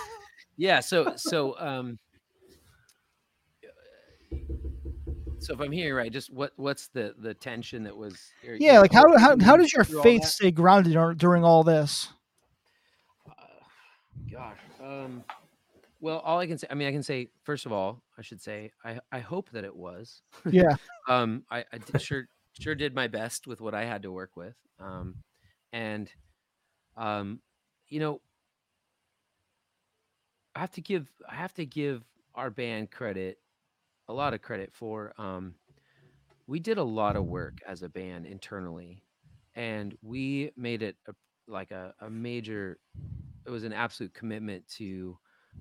yeah 0.57 0.81
so 0.81 1.15
so 1.17 1.59
um 1.59 1.99
so 5.39 5.55
if 5.55 5.61
i'm 5.61 5.73
hearing 5.73 5.95
right 5.95 6.13
just 6.13 6.33
what 6.33 6.53
what's 6.57 6.89
the 6.89 7.15
the 7.19 7.35
tension 7.35 7.83
that 7.85 7.97
was 7.97 8.17
or, 8.47 8.55
you 8.55 8.61
yeah 8.61 8.75
know, 8.75 8.81
like 8.83 8.93
how, 8.93 9.19
how, 9.19 9.37
how 9.41 9.57
does 9.57 9.73
your 9.73 9.85
faith 9.85 10.25
stay 10.25 10.51
grounded 10.51 10.97
during 11.19 11.45
all 11.45 11.65
this 11.65 12.09
Uh, 13.27 13.33
God. 14.31 14.57
Um, 14.83 15.25
well, 16.01 16.19
all 16.21 16.39
I 16.39 16.47
can 16.47 16.59
say, 16.59 16.67
I 16.71 16.75
mean, 16.75 16.89
I 16.89 16.93
can 16.93 17.03
say, 17.03 17.29
first 17.45 17.67
of 17.67 17.73
all, 17.73 18.03
I 18.19 18.23
should 18.23 18.41
say, 18.41 18.71
I, 18.85 19.01
I 19.13 19.21
hope 19.21 19.51
that 19.51 19.65
it 19.65 19.75
was. 19.75 20.23
yeah 20.51 20.77
Um, 21.09 21.43
I, 21.51 21.65
I 21.73 21.79
did, 21.79 22.01
sure, 22.01 22.29
sure 22.59 22.75
did 22.75 22.95
my 22.95 23.09
best 23.09 23.47
with 23.47 23.61
what 23.61 23.75
I 23.75 23.85
had 23.85 24.03
to 24.03 24.13
work 24.13 24.37
with. 24.37 24.55
Um, 24.79 25.17
and, 25.73 26.11
um, 26.97 27.41
you 27.89 27.99
know, 27.99 28.21
I 30.55 30.61
have 30.61 30.71
to 30.73 30.81
give, 30.81 31.09
I 31.29 31.35
have 31.35 31.53
to 31.55 31.67
give 31.67 32.05
our 32.35 32.51
band 32.51 32.93
credit, 32.93 33.39
a 34.09 34.13
lot 34.13 34.35
of 34.35 34.43
credit 34.43 34.73
for, 34.73 35.13
um, 35.19 35.55
we 36.47 36.61
did 36.61 36.79
a 36.79 36.83
lot 36.83 37.17
of 37.17 37.27
work 37.27 37.59
as 37.67 37.83
a 37.83 37.89
band 37.89 38.27
internally 38.27 39.03
and 39.55 39.97
we 40.03 40.51
made 40.57 40.83
it 40.83 40.97
a, 41.09 41.15
like 41.47 41.71
a, 41.71 41.95
a 42.01 42.11
major 42.11 42.79
it 43.47 43.51
was 43.51 43.65
an 43.65 43.73
absolute 43.73 44.13
commitment 44.15 44.67
to 44.69 45.19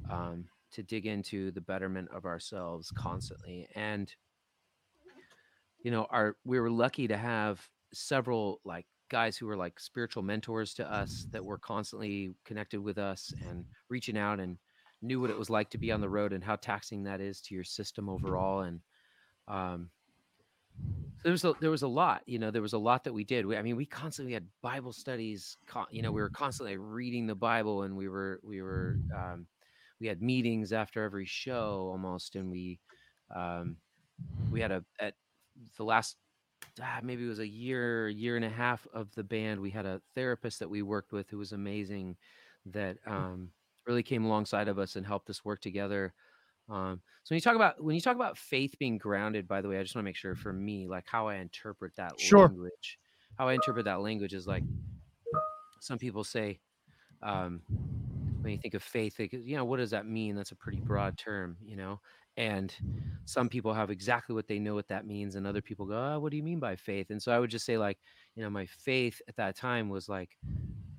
um, 0.09 0.45
to 0.71 0.83
dig 0.83 1.05
into 1.05 1.51
the 1.51 1.61
betterment 1.61 2.09
of 2.13 2.25
ourselves 2.25 2.91
constantly 2.91 3.67
and 3.75 4.13
you 5.83 5.91
know 5.91 6.05
our 6.09 6.35
we 6.45 6.59
were 6.59 6.69
lucky 6.69 7.07
to 7.07 7.17
have 7.17 7.61
several 7.93 8.61
like 8.65 8.85
guys 9.09 9.35
who 9.35 9.47
were 9.47 9.57
like 9.57 9.79
spiritual 9.79 10.21
mentors 10.21 10.73
to 10.75 10.91
us 10.91 11.25
that 11.31 11.43
were 11.43 11.57
constantly 11.57 12.35
connected 12.45 12.79
with 12.79 12.97
us 12.97 13.33
and 13.49 13.65
reaching 13.89 14.17
out 14.17 14.39
and 14.39 14.57
knew 15.01 15.19
what 15.19 15.29
it 15.29 15.39
was 15.39 15.49
like 15.49 15.69
to 15.69 15.77
be 15.77 15.91
on 15.91 16.01
the 16.01 16.09
road 16.09 16.33
and 16.33 16.43
how 16.43 16.55
taxing 16.55 17.03
that 17.03 17.21
is 17.21 17.41
to 17.41 17.55
your 17.55 17.63
system 17.63 18.09
overall 18.09 18.61
and 18.61 18.81
um 19.47 19.89
there 21.23 21.31
was 21.31 21.43
a, 21.43 21.53
there 21.59 21.71
was 21.71 21.81
a 21.81 21.87
lot 21.87 22.21
you 22.25 22.37
know 22.37 22.51
there 22.51 22.61
was 22.61 22.73
a 22.73 22.77
lot 22.77 23.03
that 23.03 23.13
we 23.13 23.23
did. 23.23 23.45
We, 23.45 23.57
i 23.57 23.61
mean 23.61 23.75
we 23.75 23.85
constantly 23.85 24.33
had 24.33 24.45
bible 24.61 24.93
studies 24.93 25.57
you 25.89 26.01
know 26.01 26.11
we 26.11 26.21
were 26.21 26.29
constantly 26.29 26.77
reading 26.77 27.25
the 27.25 27.35
bible 27.35 27.83
and 27.83 27.95
we 27.97 28.07
were 28.07 28.39
we 28.43 28.61
were 28.61 28.97
um, 29.15 29.47
we 29.99 30.07
had 30.07 30.21
meetings 30.21 30.73
after 30.73 31.03
every 31.03 31.25
show 31.25 31.89
almost 31.91 32.35
and 32.35 32.49
we 32.51 32.79
um, 33.35 33.77
we 34.49 34.61
had 34.61 34.71
a 34.71 34.85
at 34.99 35.15
the 35.77 35.83
last 35.83 36.17
ah, 36.81 36.99
maybe 37.03 37.25
it 37.25 37.29
was 37.29 37.39
a 37.39 37.47
year 37.47 38.09
year 38.09 38.35
and 38.35 38.45
a 38.45 38.49
half 38.49 38.87
of 38.93 39.13
the 39.15 39.23
band 39.23 39.59
we 39.61 39.71
had 39.71 39.85
a 39.85 40.01
therapist 40.15 40.59
that 40.59 40.69
we 40.69 40.81
worked 40.81 41.11
with 41.11 41.29
who 41.29 41.37
was 41.37 41.53
amazing 41.53 42.17
that 42.65 42.97
um, 43.07 43.51
really 43.87 44.03
came 44.03 44.25
alongside 44.25 44.67
of 44.67 44.79
us 44.79 44.95
and 44.95 45.05
helped 45.05 45.29
us 45.29 45.45
work 45.45 45.61
together 45.61 46.13
um, 46.69 47.01
so 47.23 47.33
when 47.33 47.37
you 47.37 47.41
talk 47.41 47.55
about 47.55 47.83
when 47.83 47.95
you 47.95 48.01
talk 48.01 48.15
about 48.15 48.37
faith 48.37 48.77
being 48.79 48.97
grounded, 48.97 49.47
by 49.47 49.61
the 49.61 49.67
way, 49.67 49.77
I 49.79 49.83
just 49.83 49.95
want 49.95 50.03
to 50.03 50.09
make 50.09 50.15
sure 50.15 50.35
for 50.35 50.53
me, 50.53 50.87
like 50.87 51.05
how 51.07 51.27
I 51.27 51.35
interpret 51.35 51.95
that 51.97 52.17
Sure. 52.17 52.55
language, 52.57 52.99
how 53.37 53.49
I 53.49 53.53
interpret 53.55 53.85
that 53.85 54.01
language 54.01 54.33
is 54.33 54.47
like 54.47 54.65
some 55.81 55.97
people 55.97 56.23
say, 56.23 56.59
um, 57.23 57.63
when 58.41 58.51
you 58.53 58.57
think 58.57 58.73
of 58.73 58.83
faith, 58.83 59.19
you 59.19 59.55
know, 59.55 59.65
what 59.65 59.77
does 59.77 59.91
that 59.91 60.05
mean? 60.05 60.35
That's 60.35 60.51
a 60.51 60.55
pretty 60.55 60.81
broad 60.81 61.17
term, 61.17 61.57
you 61.61 61.75
know. 61.75 62.01
And 62.37 62.73
some 63.25 63.49
people 63.49 63.73
have 63.73 63.91
exactly 63.91 64.33
what 64.35 64.47
they 64.47 64.59
know 64.59 64.75
what 64.75 64.87
that 64.89 65.05
means, 65.05 65.35
and 65.35 65.45
other 65.47 65.61
people 65.61 65.85
go, 65.85 66.15
oh, 66.15 66.19
"What 66.19 66.31
do 66.31 66.37
you 66.37 66.43
mean 66.43 66.59
by 66.59 66.75
faith?" 66.75 67.09
And 67.11 67.21
so 67.21 67.31
I 67.31 67.39
would 67.39 67.49
just 67.51 67.65
say, 67.65 67.77
like, 67.77 67.99
you 68.35 68.43
know, 68.43 68.49
my 68.49 68.65
faith 68.65 69.21
at 69.27 69.35
that 69.37 69.55
time 69.55 69.89
was 69.89 70.09
like 70.09 70.37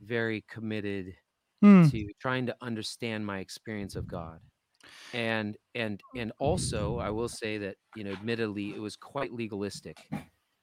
very 0.03 0.43
committed 0.43 1.17
Hmm. 1.63 1.91
to 1.91 2.13
trying 2.21 2.47
to 2.47 2.57
understand 2.61 3.27
my 3.27 3.39
experience 3.41 3.97
of 3.97 4.07
God. 4.07 4.41
And 5.13 5.57
and 5.75 6.03
and 6.15 6.33
also 6.39 6.99
I 6.99 7.11
will 7.11 7.29
say 7.29 7.59
that, 7.59 7.79
you 7.95 8.05
know, 8.05 8.13
admittedly 8.13 8.75
it 8.75 8.79
was 8.81 8.97
quite 8.97 9.33
legalistic 9.33 10.13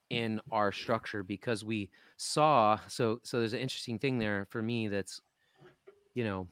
in 0.10 0.42
our 0.52 0.72
structure 0.72 1.24
because 1.24 1.66
we 1.66 1.92
saw 2.18 2.80
so 2.88 3.20
so 3.24 3.40
there's 3.40 3.54
an 3.54 3.60
interesting 3.62 4.00
thing 4.00 4.20
there 4.20 4.46
for 4.52 4.62
me 4.62 4.88
that's 4.90 5.22
you 6.16 6.24
know 6.24 6.50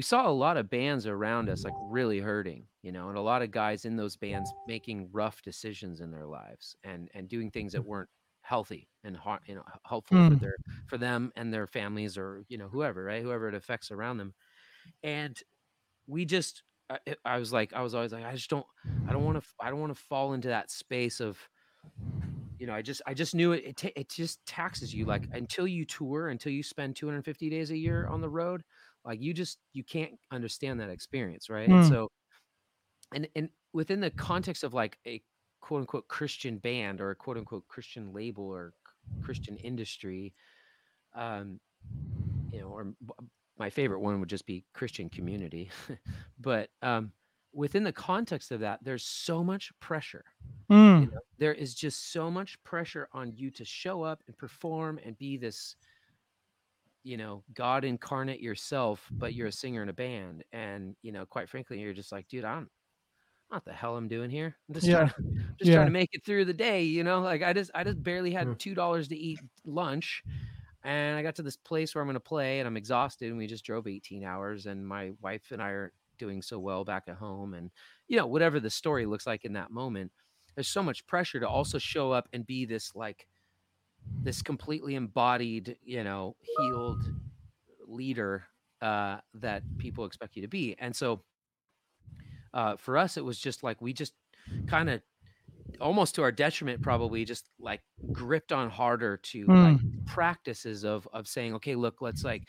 we 0.00 0.02
saw 0.02 0.26
a 0.26 0.32
lot 0.32 0.56
of 0.56 0.70
bands 0.70 1.06
around 1.06 1.50
us 1.50 1.62
like 1.62 1.74
really 1.78 2.20
hurting 2.20 2.66
you 2.82 2.90
know 2.90 3.10
and 3.10 3.18
a 3.18 3.20
lot 3.20 3.42
of 3.42 3.50
guys 3.50 3.84
in 3.84 3.96
those 3.96 4.16
bands 4.16 4.54
making 4.66 5.10
rough 5.12 5.42
decisions 5.42 6.00
in 6.00 6.10
their 6.10 6.24
lives 6.26 6.74
and 6.84 7.10
and 7.12 7.28
doing 7.28 7.50
things 7.50 7.74
that 7.74 7.84
weren't 7.84 8.08
healthy 8.40 8.88
and 9.04 9.18
you 9.46 9.54
know 9.54 9.62
helpful 9.84 10.18
for 10.22 10.34
Mm. 10.34 10.40
their 10.40 10.54
for 10.86 10.96
them 10.96 11.30
and 11.36 11.52
their 11.52 11.66
families 11.66 12.16
or 12.16 12.42
you 12.48 12.56
know 12.56 12.68
whoever 12.70 13.04
right 13.04 13.22
whoever 13.22 13.46
it 13.46 13.54
affects 13.54 13.90
around 13.90 14.16
them 14.16 14.34
and 15.02 15.38
we 16.06 16.24
just 16.24 16.64
I, 16.90 16.98
I 17.24 17.38
was 17.38 17.52
like 17.52 17.72
i 17.74 17.82
was 17.82 17.94
always 17.94 18.12
like 18.12 18.24
i 18.24 18.34
just 18.34 18.50
don't 18.50 18.66
i 19.06 19.12
don't 19.12 19.24
want 19.24 19.42
to 19.42 19.48
i 19.60 19.70
don't 19.70 19.80
want 19.80 19.94
to 19.96 20.02
fall 20.02 20.34
into 20.34 20.48
that 20.48 20.70
space 20.70 21.20
of 21.20 21.38
you 22.58 22.66
know 22.66 22.74
i 22.74 22.82
just 22.82 23.00
i 23.06 23.14
just 23.14 23.34
knew 23.34 23.52
it 23.52 23.64
it, 23.84 23.92
it 23.96 24.08
just 24.10 24.44
taxes 24.46 24.92
you 24.92 25.04
like 25.06 25.26
until 25.32 25.66
you 25.66 25.84
tour 25.84 26.28
until 26.28 26.52
you 26.52 26.62
spend 26.62 26.94
250 26.96 27.48
days 27.50 27.70
a 27.70 27.76
year 27.76 28.06
on 28.06 28.20
the 28.20 28.28
road 28.30 28.62
like 29.04 29.20
you 29.20 29.32
just 29.34 29.58
you 29.72 29.84
can't 29.84 30.14
understand 30.30 30.80
that 30.80 30.90
experience 30.90 31.48
right 31.50 31.68
and 31.68 31.84
Mm. 31.84 31.88
so 31.88 32.08
and 33.14 33.28
and 33.34 33.50
within 33.72 34.00
the 34.00 34.10
context 34.10 34.64
of 34.64 34.74
like 34.74 34.98
a 35.06 35.22
quote 35.60 35.80
unquote 35.80 36.08
christian 36.08 36.58
band 36.58 37.00
or 37.00 37.10
a 37.10 37.14
quote 37.16 37.36
unquote 37.36 37.66
christian 37.68 38.12
label 38.12 38.44
or 38.44 38.72
christian 39.22 39.56
industry 39.58 40.34
um 41.14 41.60
you 42.52 42.60
know 42.60 42.68
or 42.68 42.94
my 43.58 43.70
favorite 43.70 44.00
one 44.00 44.20
would 44.20 44.28
just 44.28 44.46
be 44.46 44.64
christian 44.74 45.08
community 45.10 45.70
but 46.38 46.70
um 46.82 47.12
within 47.52 47.82
the 47.82 47.92
context 47.92 48.52
of 48.52 48.60
that, 48.60 48.78
there's 48.84 49.02
so 49.02 49.42
much 49.42 49.72
pressure. 49.80 50.24
Mm. 50.70 51.00
You 51.00 51.06
know, 51.10 51.20
there 51.38 51.52
is 51.52 51.74
just 51.74 52.12
so 52.12 52.30
much 52.30 52.62
pressure 52.62 53.08
on 53.12 53.32
you 53.34 53.50
to 53.50 53.64
show 53.64 54.02
up 54.04 54.22
and 54.28 54.38
perform 54.38 55.00
and 55.04 55.18
be 55.18 55.36
this, 55.36 55.74
you 57.02 57.16
know, 57.16 57.44
God 57.54 57.84
incarnate 57.84 58.40
yourself, 58.40 59.12
but 59.18 59.34
you're 59.34 59.48
a 59.48 59.52
singer 59.52 59.82
in 59.82 59.88
a 59.88 59.92
band. 59.94 60.44
And, 60.52 60.96
you 61.02 61.12
know, 61.12 61.26
quite 61.26 61.48
frankly, 61.48 61.80
you're 61.80 61.94
just 61.94 62.12
like, 62.12 62.28
dude, 62.28 62.44
I'm 62.44 62.70
not 63.50 63.64
the 63.64 63.72
hell 63.72 63.96
I'm 63.96 64.08
doing 64.08 64.30
here. 64.30 64.56
I'm 64.68 64.74
just 64.76 64.90
Yeah. 64.90 64.90
trying 64.90 65.08
to 65.08 65.14
just 65.58 65.72
Yeah. 65.72 65.74
trying 65.74 65.86
to 65.86 65.92
make 65.92 66.10
it 66.12 66.24
through 66.24 66.44
the 66.46 66.54
day, 66.54 66.82
you 66.84 67.04
know? 67.04 67.20
Like 67.20 67.42
I 67.42 67.52
just 67.52 67.70
I 67.74 67.84
just 67.84 68.02
barely 68.02 68.32
had 68.32 68.52
two 68.58 68.74
dollars 68.74 69.08
to 69.08 69.16
eat 69.16 69.42
lunch. 69.64 70.24
And 70.82 71.18
I 71.18 71.22
got 71.22 71.34
to 71.36 71.42
this 71.42 71.56
place 71.56 71.94
where 71.94 72.02
I'm 72.02 72.08
gonna 72.08 72.20
play 72.20 72.58
and 72.60 72.66
I'm 72.66 72.76
exhausted. 72.76 73.28
And 73.28 73.38
we 73.38 73.46
just 73.46 73.64
drove 73.64 73.86
18 73.86 74.24
hours 74.24 74.66
and 74.66 74.86
my 74.86 75.12
wife 75.20 75.52
and 75.52 75.62
I 75.62 75.70
are 75.70 75.92
doing 76.18 76.42
so 76.42 76.58
well 76.58 76.84
back 76.84 77.04
at 77.08 77.16
home. 77.16 77.54
And 77.54 77.70
you 78.08 78.16
know, 78.16 78.26
whatever 78.26 78.60
the 78.60 78.70
story 78.70 79.06
looks 79.06 79.26
like 79.26 79.44
in 79.44 79.52
that 79.54 79.70
moment, 79.70 80.12
there's 80.54 80.68
so 80.68 80.82
much 80.82 81.06
pressure 81.06 81.40
to 81.40 81.48
also 81.48 81.78
show 81.78 82.12
up 82.12 82.28
and 82.32 82.46
be 82.46 82.64
this 82.64 82.94
like 82.94 83.26
this 84.22 84.42
completely 84.42 84.94
embodied, 84.94 85.76
you 85.82 86.04
know, 86.04 86.36
healed 86.58 87.04
leader 87.86 88.46
uh 88.80 89.18
that 89.34 89.62
people 89.78 90.04
expect 90.04 90.36
you 90.36 90.42
to 90.42 90.48
be. 90.48 90.76
And 90.78 90.94
so 90.94 91.22
uh 92.54 92.76
for 92.76 92.96
us 92.96 93.16
it 93.16 93.24
was 93.24 93.38
just 93.38 93.62
like 93.62 93.80
we 93.80 93.92
just 93.92 94.14
kind 94.66 94.90
of 94.90 95.02
almost 95.80 96.14
to 96.16 96.22
our 96.22 96.32
detriment 96.32 96.82
probably 96.82 97.24
just 97.24 97.48
like 97.58 97.80
gripped 98.12 98.52
on 98.52 98.68
harder 98.70 99.16
to 99.18 99.46
like 99.46 99.78
practices 100.06 100.84
of 100.84 101.06
of 101.12 101.28
saying 101.28 101.54
okay 101.54 101.74
look 101.74 102.00
let's 102.02 102.24
like 102.24 102.48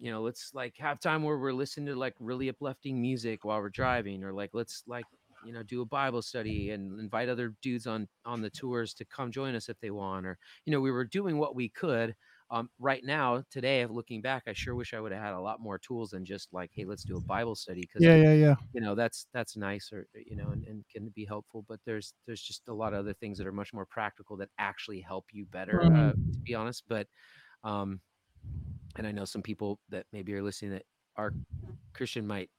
you 0.00 0.10
know 0.10 0.22
let's 0.22 0.52
like 0.54 0.76
have 0.78 0.98
time 0.98 1.22
where 1.22 1.38
we're 1.38 1.52
listening 1.52 1.86
to 1.86 1.94
like 1.94 2.14
really 2.18 2.48
uplifting 2.48 3.00
music 3.00 3.44
while 3.44 3.60
we're 3.60 3.70
driving 3.70 4.24
or 4.24 4.32
like 4.32 4.50
let's 4.52 4.82
like 4.86 5.04
you 5.42 5.52
know 5.52 5.62
do 5.62 5.82
a 5.82 5.86
bible 5.86 6.22
study 6.22 6.70
and 6.70 6.98
invite 7.00 7.28
other 7.28 7.54
dudes 7.62 7.86
on 7.86 8.08
on 8.24 8.40
the 8.42 8.50
tours 8.50 8.94
to 8.94 9.04
come 9.04 9.30
join 9.32 9.54
us 9.54 9.68
if 9.68 9.78
they 9.80 9.90
want 9.90 10.26
or 10.26 10.38
you 10.64 10.72
know 10.72 10.80
we 10.80 10.90
were 10.90 11.04
doing 11.04 11.38
what 11.38 11.54
we 11.54 11.68
could 11.68 12.14
um, 12.50 12.70
right 12.78 13.04
now 13.04 13.42
today 13.50 13.86
looking 13.86 14.20
back 14.22 14.44
i 14.46 14.52
sure 14.52 14.74
wish 14.74 14.94
i 14.94 15.00
would 15.00 15.12
have 15.12 15.22
had 15.22 15.34
a 15.34 15.40
lot 15.40 15.60
more 15.60 15.78
tools 15.78 16.10
than 16.10 16.24
just 16.24 16.52
like 16.52 16.70
hey 16.74 16.84
let's 16.84 17.04
do 17.04 17.16
a 17.16 17.20
bible 17.22 17.54
study 17.54 17.82
because 17.82 18.08
Yeah, 18.08 18.16
yeah, 18.16 18.32
yeah. 18.34 18.54
you 18.72 18.80
know 18.80 18.94
that's 18.94 19.26
that's 19.32 19.56
nice 19.56 19.92
or 19.92 20.06
you 20.14 20.36
know 20.36 20.50
and, 20.50 20.64
and 20.64 20.84
can 20.88 21.08
be 21.10 21.24
helpful 21.24 21.62
but 21.68 21.80
there's 21.84 22.14
there's 22.26 22.42
just 22.42 22.68
a 22.68 22.74
lot 22.74 22.94
of 22.94 23.00
other 23.00 23.12
things 23.14 23.38
that 23.38 23.46
are 23.46 23.52
much 23.52 23.72
more 23.72 23.86
practical 23.86 24.36
that 24.36 24.50
actually 24.58 25.00
help 25.00 25.26
you 25.32 25.46
better 25.46 25.90
uh, 25.94 26.10
Mhm. 26.10 26.32
to 26.32 26.38
be 26.46 26.54
honest 26.54 26.84
but 26.88 27.06
um 27.64 28.00
and 28.96 29.06
i 29.06 29.12
know 29.12 29.24
some 29.24 29.42
people 29.42 29.80
that 29.88 30.06
maybe 30.12 30.34
are 30.34 30.42
listening 30.42 30.72
that 30.72 30.86
are 31.16 31.34
christian 31.94 32.26
might 32.26 32.50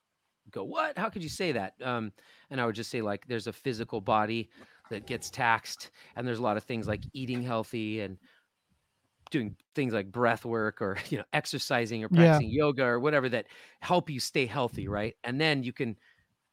go 0.54 0.64
what? 0.64 0.98
How 0.98 1.10
could 1.10 1.24
you 1.24 1.30
say 1.30 1.54
that? 1.54 1.76
Um 1.82 2.14
and 2.50 2.62
i 2.62 2.66
would 2.66 2.76
just 2.76 2.92
say 2.92 3.02
like 3.02 3.28
there's 3.28 3.48
a 3.48 3.54
physical 3.54 4.02
body 4.02 4.52
that 4.90 5.06
gets 5.08 5.32
taxed 5.32 5.92
and 6.16 6.28
there's 6.28 6.40
a 6.40 6.44
lot 6.44 6.58
of 6.58 6.64
things 6.66 6.88
like 6.88 7.08
eating 7.14 7.42
healthy 7.44 8.02
and 8.02 8.20
doing 9.32 9.56
things 9.74 9.94
like 9.94 10.12
breath 10.12 10.46
work 10.46 10.82
or 10.82 10.98
you 11.10 11.18
know 11.18 11.24
exercising 11.34 12.04
or 12.04 12.10
Yeah. 12.10 12.40
practicing 12.40 12.50
yoga 12.50 12.84
or 12.86 13.00
whatever 13.00 13.30
that 13.30 13.48
help 13.82 14.10
you 14.10 14.20
stay 14.20 14.46
healthy 14.46 14.88
right? 14.88 15.16
And 15.24 15.40
then 15.42 15.64
you 15.64 15.74
can 15.74 15.98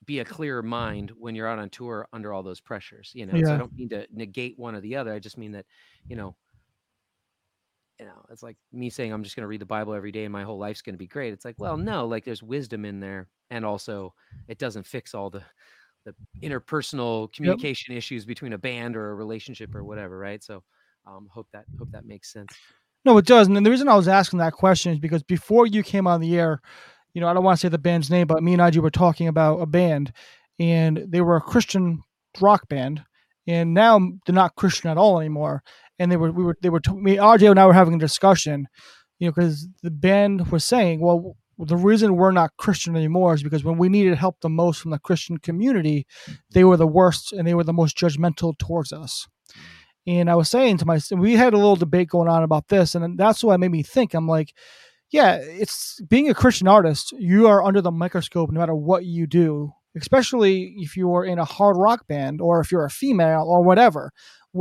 be 0.06 0.20
a 0.20 0.26
clearer 0.26 0.62
mind 0.62 1.10
when 1.12 1.34
you're 1.36 1.48
out 1.48 1.58
on 1.60 1.70
tour 1.70 2.08
under 2.12 2.32
all 2.32 2.42
those 2.44 2.60
pressures 2.60 3.12
you 3.14 3.26
know? 3.26 3.42
So 3.42 3.54
i 3.54 3.58
don't 3.58 3.74
mean 3.76 3.90
to 3.90 4.06
negate 4.12 4.58
one 4.58 4.74
or 4.76 4.80
the 4.82 4.96
other 4.96 5.12
i 5.14 5.18
just 5.20 5.38
mean 5.38 5.52
that 5.52 5.66
you 6.08 6.16
know 6.16 6.36
you 8.00 8.06
know 8.06 8.24
it's 8.30 8.42
like 8.42 8.56
me 8.72 8.90
saying 8.90 9.12
i'm 9.12 9.22
just 9.22 9.36
going 9.36 9.42
to 9.42 9.48
read 9.48 9.60
the 9.60 9.66
bible 9.66 9.92
every 9.94 10.10
day 10.10 10.24
and 10.24 10.32
my 10.32 10.42
whole 10.42 10.58
life's 10.58 10.82
going 10.82 10.94
to 10.94 10.98
be 10.98 11.06
great 11.06 11.32
it's 11.32 11.44
like 11.44 11.54
well 11.58 11.76
no 11.76 12.06
like 12.06 12.24
there's 12.24 12.42
wisdom 12.42 12.84
in 12.84 12.98
there 12.98 13.28
and 13.50 13.64
also 13.64 14.12
it 14.48 14.58
doesn't 14.58 14.86
fix 14.86 15.14
all 15.14 15.30
the 15.30 15.42
the 16.06 16.14
interpersonal 16.42 17.30
communication 17.32 17.94
issues 17.94 18.24
between 18.24 18.54
a 18.54 18.58
band 18.58 18.96
or 18.96 19.10
a 19.10 19.14
relationship 19.14 19.74
or 19.74 19.84
whatever 19.84 20.18
right 20.18 20.42
so 20.42 20.62
um 21.06 21.28
hope 21.30 21.46
that 21.52 21.64
hope 21.78 21.90
that 21.92 22.06
makes 22.06 22.32
sense 22.32 22.56
No, 23.04 23.16
it 23.16 23.26
does. 23.26 23.48
And 23.48 23.56
the 23.64 23.70
reason 23.70 23.88
I 23.88 23.96
was 23.96 24.08
asking 24.08 24.40
that 24.40 24.52
question 24.52 24.92
is 24.92 24.98
because 24.98 25.22
before 25.22 25.66
you 25.66 25.82
came 25.82 26.06
on 26.06 26.20
the 26.20 26.38
air, 26.38 26.60
you 27.14 27.20
know, 27.20 27.28
I 27.28 27.32
don't 27.32 27.44
want 27.44 27.58
to 27.58 27.60
say 27.60 27.70
the 27.70 27.78
band's 27.78 28.10
name, 28.10 28.26
but 28.26 28.42
me 28.42 28.52
and 28.52 28.60
RJ 28.60 28.76
were 28.82 28.90
talking 28.90 29.26
about 29.26 29.60
a 29.60 29.66
band, 29.66 30.12
and 30.58 31.06
they 31.08 31.22
were 31.22 31.36
a 31.36 31.40
Christian 31.40 32.02
rock 32.42 32.68
band, 32.68 33.02
and 33.46 33.72
now 33.72 33.98
they're 34.26 34.34
not 34.34 34.54
Christian 34.56 34.90
at 34.90 34.98
all 34.98 35.18
anymore. 35.18 35.62
And 36.00 36.10
they 36.10 36.16
were, 36.16 36.32
we 36.32 36.42
were, 36.42 36.56
they 36.60 36.70
were, 36.70 36.80
t- 36.80 36.92
me, 36.92 37.16
RJ 37.16 37.50
and 37.50 37.60
I 37.60 37.66
were 37.66 37.72
having 37.72 37.94
a 37.94 37.98
discussion, 37.98 38.66
you 39.20 39.28
know, 39.28 39.32
because 39.32 39.68
the 39.82 39.90
band 39.92 40.50
was 40.50 40.64
saying, 40.64 41.00
well, 41.00 41.36
the 41.58 41.76
reason 41.76 42.16
we're 42.16 42.30
not 42.30 42.56
Christian 42.56 42.96
anymore 42.96 43.34
is 43.34 43.42
because 43.42 43.62
when 43.62 43.76
we 43.76 43.88
needed 43.88 44.16
help 44.16 44.40
the 44.40 44.48
most 44.48 44.80
from 44.80 44.90
the 44.90 44.98
Christian 44.98 45.36
community, 45.36 46.06
they 46.50 46.64
were 46.64 46.78
the 46.78 46.86
worst 46.86 47.32
and 47.32 47.46
they 47.46 47.54
were 47.54 47.64
the 47.64 47.72
most 47.72 47.96
judgmental 47.96 48.58
towards 48.58 48.92
us. 48.92 49.28
And 50.06 50.30
I 50.30 50.34
was 50.34 50.48
saying 50.48 50.78
to 50.78 50.86
myself, 50.86 51.20
we 51.20 51.34
had 51.34 51.52
a 51.52 51.58
little 51.58 51.76
debate 51.76 52.08
going 52.08 52.28
on 52.28 52.42
about 52.42 52.68
this, 52.68 52.94
and 52.94 53.18
that's 53.18 53.44
what 53.44 53.60
made 53.60 53.70
me 53.70 53.82
think. 53.82 54.14
I'm 54.14 54.26
like, 54.26 54.54
yeah, 55.10 55.34
it's 55.34 56.00
being 56.08 56.30
a 56.30 56.34
Christian 56.34 56.68
artist, 56.68 57.12
you 57.18 57.46
are 57.46 57.62
under 57.62 57.80
the 57.80 57.90
microscope 57.90 58.50
no 58.50 58.60
matter 58.60 58.74
what 58.74 59.04
you 59.04 59.26
do, 59.26 59.72
especially 59.96 60.74
if 60.78 60.96
you 60.96 61.12
are 61.14 61.24
in 61.24 61.38
a 61.38 61.44
hard 61.44 61.76
rock 61.76 62.06
band 62.06 62.40
or 62.40 62.60
if 62.60 62.72
you're 62.72 62.84
a 62.84 62.90
female 62.90 63.44
or 63.46 63.62
whatever. 63.62 64.12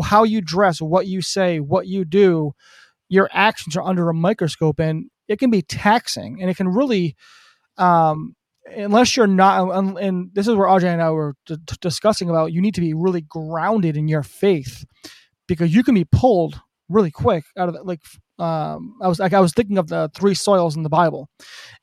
How 0.03 0.23
you 0.23 0.41
dress, 0.41 0.81
what 0.81 1.07
you 1.07 1.21
say, 1.21 1.59
what 1.59 1.87
you 1.87 2.05
do, 2.05 2.53
your 3.09 3.29
actions 3.33 3.75
are 3.75 3.83
under 3.83 4.09
a 4.09 4.13
microscope, 4.13 4.79
and 4.79 5.09
it 5.27 5.39
can 5.39 5.49
be 5.49 5.61
taxing, 5.61 6.41
and 6.41 6.49
it 6.49 6.57
can 6.57 6.67
really, 6.69 7.15
um, 7.77 8.35
unless 8.75 9.17
you're 9.17 9.27
not, 9.27 9.69
and- 9.97 10.29
this 10.33 10.47
is 10.47 10.55
where 10.55 10.67
RJ 10.67 10.83
and 10.93 11.01
I 11.01 11.09
were 11.11 11.35
d- 11.45 11.57
discussing 11.81 12.29
about, 12.29 12.51
you 12.53 12.61
need 12.61 12.75
to 12.75 12.81
be 12.81 12.93
really 12.93 13.21
grounded 13.21 13.97
in 13.97 14.07
your 14.07 14.23
faith 14.23 14.85
because 15.47 15.73
you 15.73 15.83
can 15.83 15.95
be 15.95 16.05
pulled 16.05 16.59
really 16.87 17.11
quick 17.11 17.43
out 17.57 17.69
of 17.69 17.75
the, 17.75 17.83
like 17.83 18.01
um 18.39 18.95
I 19.01 19.07
was 19.07 19.19
like 19.19 19.33
I 19.33 19.39
was 19.39 19.53
thinking 19.53 19.77
of 19.77 19.87
the 19.89 20.09
three 20.15 20.33
soils 20.33 20.75
in 20.75 20.83
the 20.83 20.89
Bible. 20.89 21.29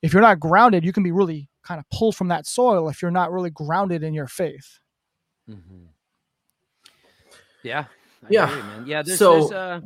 If 0.03 0.13
you're 0.13 0.23
not 0.23 0.41
grounded, 0.41 0.85
you 0.85 0.93
can 0.93 1.03
be 1.05 1.13
really 1.13 1.49
kind 1.63 1.79
of 1.79 1.85
pulled 1.97 2.17
from 2.17 2.29
that 2.29 2.47
soil 2.47 2.89
if 2.89 3.03
you're 3.03 3.11
not 3.11 3.31
really 3.31 3.51
grounded 3.51 4.03
in 4.03 4.15
your 4.15 4.27
faith. 4.27 4.81
Mm-hmm. 5.49 5.87
Yeah. 7.67 7.85
I 8.23 8.27
Yeah. 8.31 8.47
hear 8.47 8.57
you, 8.57 8.63
man. 8.63 8.87
Yeah. 8.87 9.03
There's, 9.03 9.19
So- 9.19 9.35
there's, 9.35 9.53
uh, 9.53 9.81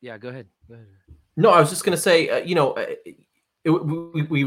yeah. 0.00 0.18
Go 0.18 0.28
ahead. 0.28 0.46
Go 0.68 0.74
ahead. 0.74 0.86
No, 1.36 1.50
I 1.50 1.58
was 1.58 1.70
just 1.70 1.84
going 1.84 1.96
to 1.96 2.00
say, 2.00 2.28
uh, 2.28 2.38
you 2.38 2.54
know, 2.54 2.72
uh, 2.72 2.86
it, 3.64 3.70
we, 3.84 4.22
we, 4.22 4.44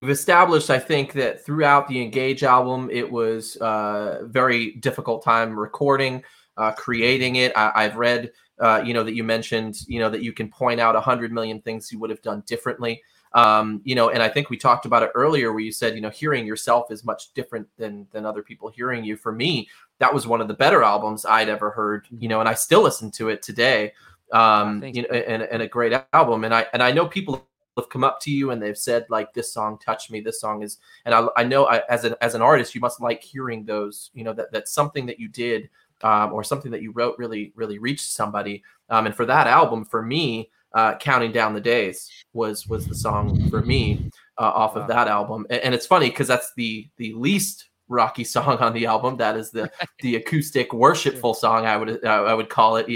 we've 0.00 0.10
established, 0.10 0.70
I 0.70 0.78
think, 0.78 1.12
that 1.12 1.44
throughout 1.44 1.86
the 1.86 2.00
Engage 2.00 2.42
album, 2.42 2.88
it 2.90 3.10
was 3.10 3.56
a 3.60 4.20
very 4.24 4.72
difficult 4.76 5.22
time 5.22 5.58
recording, 5.58 6.24
uh, 6.56 6.72
creating 6.72 7.36
it. 7.36 7.52
I, 7.54 7.72
I've 7.74 7.96
read, 7.96 8.32
uh, 8.58 8.82
you 8.84 8.94
know, 8.94 9.04
that 9.04 9.14
you 9.14 9.22
mentioned, 9.22 9.76
you 9.86 9.98
know, 10.00 10.08
that 10.08 10.22
you 10.22 10.32
can 10.32 10.48
point 10.48 10.80
out 10.80 10.96
a 10.96 11.00
hundred 11.00 11.30
million 11.32 11.60
things 11.60 11.92
you 11.92 11.98
would 11.98 12.10
have 12.10 12.22
done 12.22 12.42
differently. 12.46 13.02
Um, 13.32 13.80
you 13.84 13.94
know, 13.94 14.08
and 14.08 14.22
I 14.22 14.28
think 14.28 14.50
we 14.50 14.56
talked 14.56 14.86
about 14.86 15.02
it 15.02 15.10
earlier 15.14 15.52
where 15.52 15.60
you 15.60 15.70
said, 15.72 15.94
you 15.94 16.00
know, 16.00 16.10
hearing 16.10 16.46
yourself 16.46 16.90
is 16.90 17.04
much 17.04 17.32
different 17.34 17.68
than 17.76 18.06
than 18.10 18.26
other 18.26 18.42
people 18.42 18.70
hearing 18.70 19.04
you. 19.04 19.16
For 19.16 19.30
me, 19.30 19.68
that 20.00 20.12
was 20.12 20.26
one 20.26 20.40
of 20.40 20.48
the 20.48 20.54
better 20.54 20.82
albums 20.82 21.24
I'd 21.24 21.48
ever 21.48 21.70
heard, 21.70 22.08
you 22.10 22.28
know, 22.28 22.40
and 22.40 22.48
I 22.48 22.54
still 22.54 22.82
listen 22.82 23.10
to 23.12 23.28
it 23.28 23.42
today. 23.42 23.92
Um, 24.32 24.80
thanks. 24.80 24.96
you 24.96 25.02
know, 25.02 25.08
and, 25.10 25.42
and 25.42 25.62
a 25.62 25.68
great 25.68 25.92
album. 26.12 26.44
And 26.44 26.54
I 26.54 26.66
and 26.72 26.82
I 26.82 26.90
know 26.92 27.06
people 27.06 27.46
have 27.76 27.88
come 27.88 28.02
up 28.04 28.20
to 28.22 28.30
you 28.30 28.50
and 28.50 28.60
they've 28.60 28.76
said 28.78 29.06
like 29.08 29.32
this 29.34 29.52
song 29.52 29.78
touched 29.78 30.10
me. 30.10 30.20
This 30.20 30.40
song 30.40 30.62
is, 30.62 30.78
and 31.04 31.14
I, 31.14 31.26
I 31.36 31.44
know 31.44 31.66
I, 31.66 31.82
as 31.88 32.04
an 32.04 32.14
as 32.20 32.34
an 32.34 32.42
artist, 32.42 32.74
you 32.74 32.80
must 32.80 33.00
like 33.00 33.22
hearing 33.22 33.64
those. 33.64 34.10
You 34.14 34.24
know 34.24 34.32
that 34.32 34.52
that's 34.52 34.72
something 34.72 35.06
that 35.06 35.18
you 35.20 35.28
did 35.28 35.68
um, 36.02 36.32
or 36.32 36.42
something 36.44 36.70
that 36.72 36.82
you 36.82 36.92
wrote 36.92 37.16
really 37.18 37.52
really 37.54 37.78
reached 37.78 38.10
somebody. 38.10 38.62
Um, 38.88 39.06
and 39.06 39.14
for 39.14 39.26
that 39.26 39.46
album, 39.46 39.84
for 39.84 40.02
me, 40.02 40.50
uh, 40.74 40.96
counting 40.98 41.32
down 41.32 41.52
the 41.54 41.60
days 41.60 42.08
was 42.32 42.66
was 42.68 42.86
the 42.86 42.94
song 42.94 43.50
for 43.50 43.62
me 43.62 44.10
uh, 44.38 44.42
off 44.42 44.76
Wow. 44.76 44.82
of 44.82 44.88
that 44.88 45.08
album. 45.08 45.46
And, 45.50 45.60
and 45.60 45.74
it's 45.74 45.86
funny 45.86 46.08
because 46.08 46.28
that's 46.28 46.52
the 46.54 46.88
the 46.96 47.12
least 47.14 47.69
rocky 47.90 48.24
song 48.24 48.56
on 48.58 48.72
the 48.72 48.86
album. 48.86 49.16
That 49.18 49.36
is 49.36 49.50
the 49.50 49.70
the 50.00 50.16
acoustic 50.16 50.72
worshipful 50.72 51.34
song 51.34 51.66
I 51.66 51.76
would 51.76 52.04
uh, 52.04 52.08
I 52.24 52.32
would 52.32 52.48
call 52.48 52.76
it, 52.76 52.88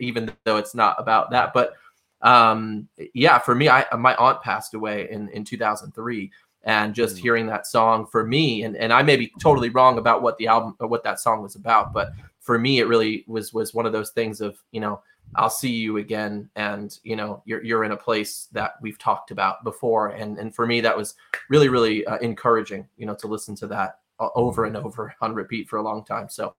even 0.00 0.30
though 0.44 0.58
it's 0.58 0.74
not 0.74 0.96
about 0.98 1.30
that. 1.30 1.52
But 1.52 1.74
um, 2.22 2.88
yeah, 3.14 3.38
for 3.38 3.54
me, 3.54 3.68
I 3.68 3.84
my 3.96 4.14
aunt 4.16 4.42
passed 4.42 4.74
away 4.74 5.08
in 5.10 5.28
in 5.30 5.44
2003. 5.44 6.30
And 6.68 6.96
just 6.96 7.14
Mm. 7.14 7.20
hearing 7.20 7.46
that 7.46 7.64
song 7.64 8.08
for 8.08 8.24
me, 8.26 8.64
and, 8.64 8.76
and 8.76 8.92
I 8.92 9.00
may 9.00 9.14
be 9.14 9.30
totally 9.40 9.68
wrong 9.68 9.98
about 9.98 10.20
what 10.20 10.36
the 10.36 10.48
album 10.48 10.74
or 10.80 10.88
what 10.88 11.04
that 11.04 11.20
song 11.20 11.40
was 11.40 11.54
about, 11.54 11.92
but 11.92 12.10
for 12.40 12.58
me, 12.58 12.80
it 12.80 12.88
really 12.88 13.24
was 13.28 13.52
was 13.52 13.72
one 13.72 13.86
of 13.86 13.92
those 13.92 14.10
things 14.10 14.40
of 14.40 14.58
you 14.72 14.80
know 14.80 15.00
I'll 15.36 15.50
see 15.50 15.70
you 15.70 15.98
again, 15.98 16.50
and 16.56 16.98
you 17.04 17.14
know 17.14 17.40
you're 17.44 17.62
you're 17.62 17.84
in 17.84 17.92
a 17.92 17.96
place 17.96 18.48
that 18.50 18.72
we've 18.82 18.98
talked 18.98 19.30
about 19.30 19.62
before, 19.62 20.08
and 20.08 20.38
and 20.38 20.52
for 20.52 20.66
me 20.66 20.80
that 20.80 20.96
was 20.96 21.14
really 21.50 21.68
really 21.68 22.04
uh, 22.06 22.18
encouraging, 22.18 22.88
you 22.96 23.06
know, 23.06 23.14
to 23.14 23.28
listen 23.28 23.54
to 23.56 23.66
that 23.68 23.90
uh, 23.90 24.05
over 24.18 24.64
and 24.64 24.76
over 24.76 25.14
on 25.20 25.34
repeat 25.34 25.68
for 25.68 25.76
a 25.76 25.82
long 25.82 26.04
time. 26.04 26.28
So 26.28 26.54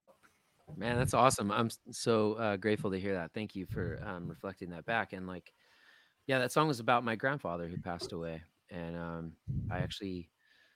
Man, 0.76 0.98
that's 0.98 1.14
awesome. 1.14 1.52
I'm 1.52 1.70
so 1.92 2.34
uh, 2.34 2.58
grateful 2.58 2.92
to 2.92 3.00
hear 3.00 3.14
that. 3.14 3.32
Thank 3.34 3.56
you 3.56 3.66
for 3.66 4.02
um, 4.06 4.28
reflecting 4.28 4.70
that 4.72 4.86
back. 4.86 5.14
And 5.14 5.26
like, 5.26 5.54
yeah, 6.26 6.40
that 6.40 6.52
song 6.52 6.68
was 6.68 6.80
about 6.80 7.06
my 7.06 7.16
grandfather 7.16 7.68
who 7.68 7.78
passed 7.78 8.12
away, 8.12 8.42
and 8.70 8.98
um, 8.98 9.32
I 9.72 9.78
actually 9.78 10.30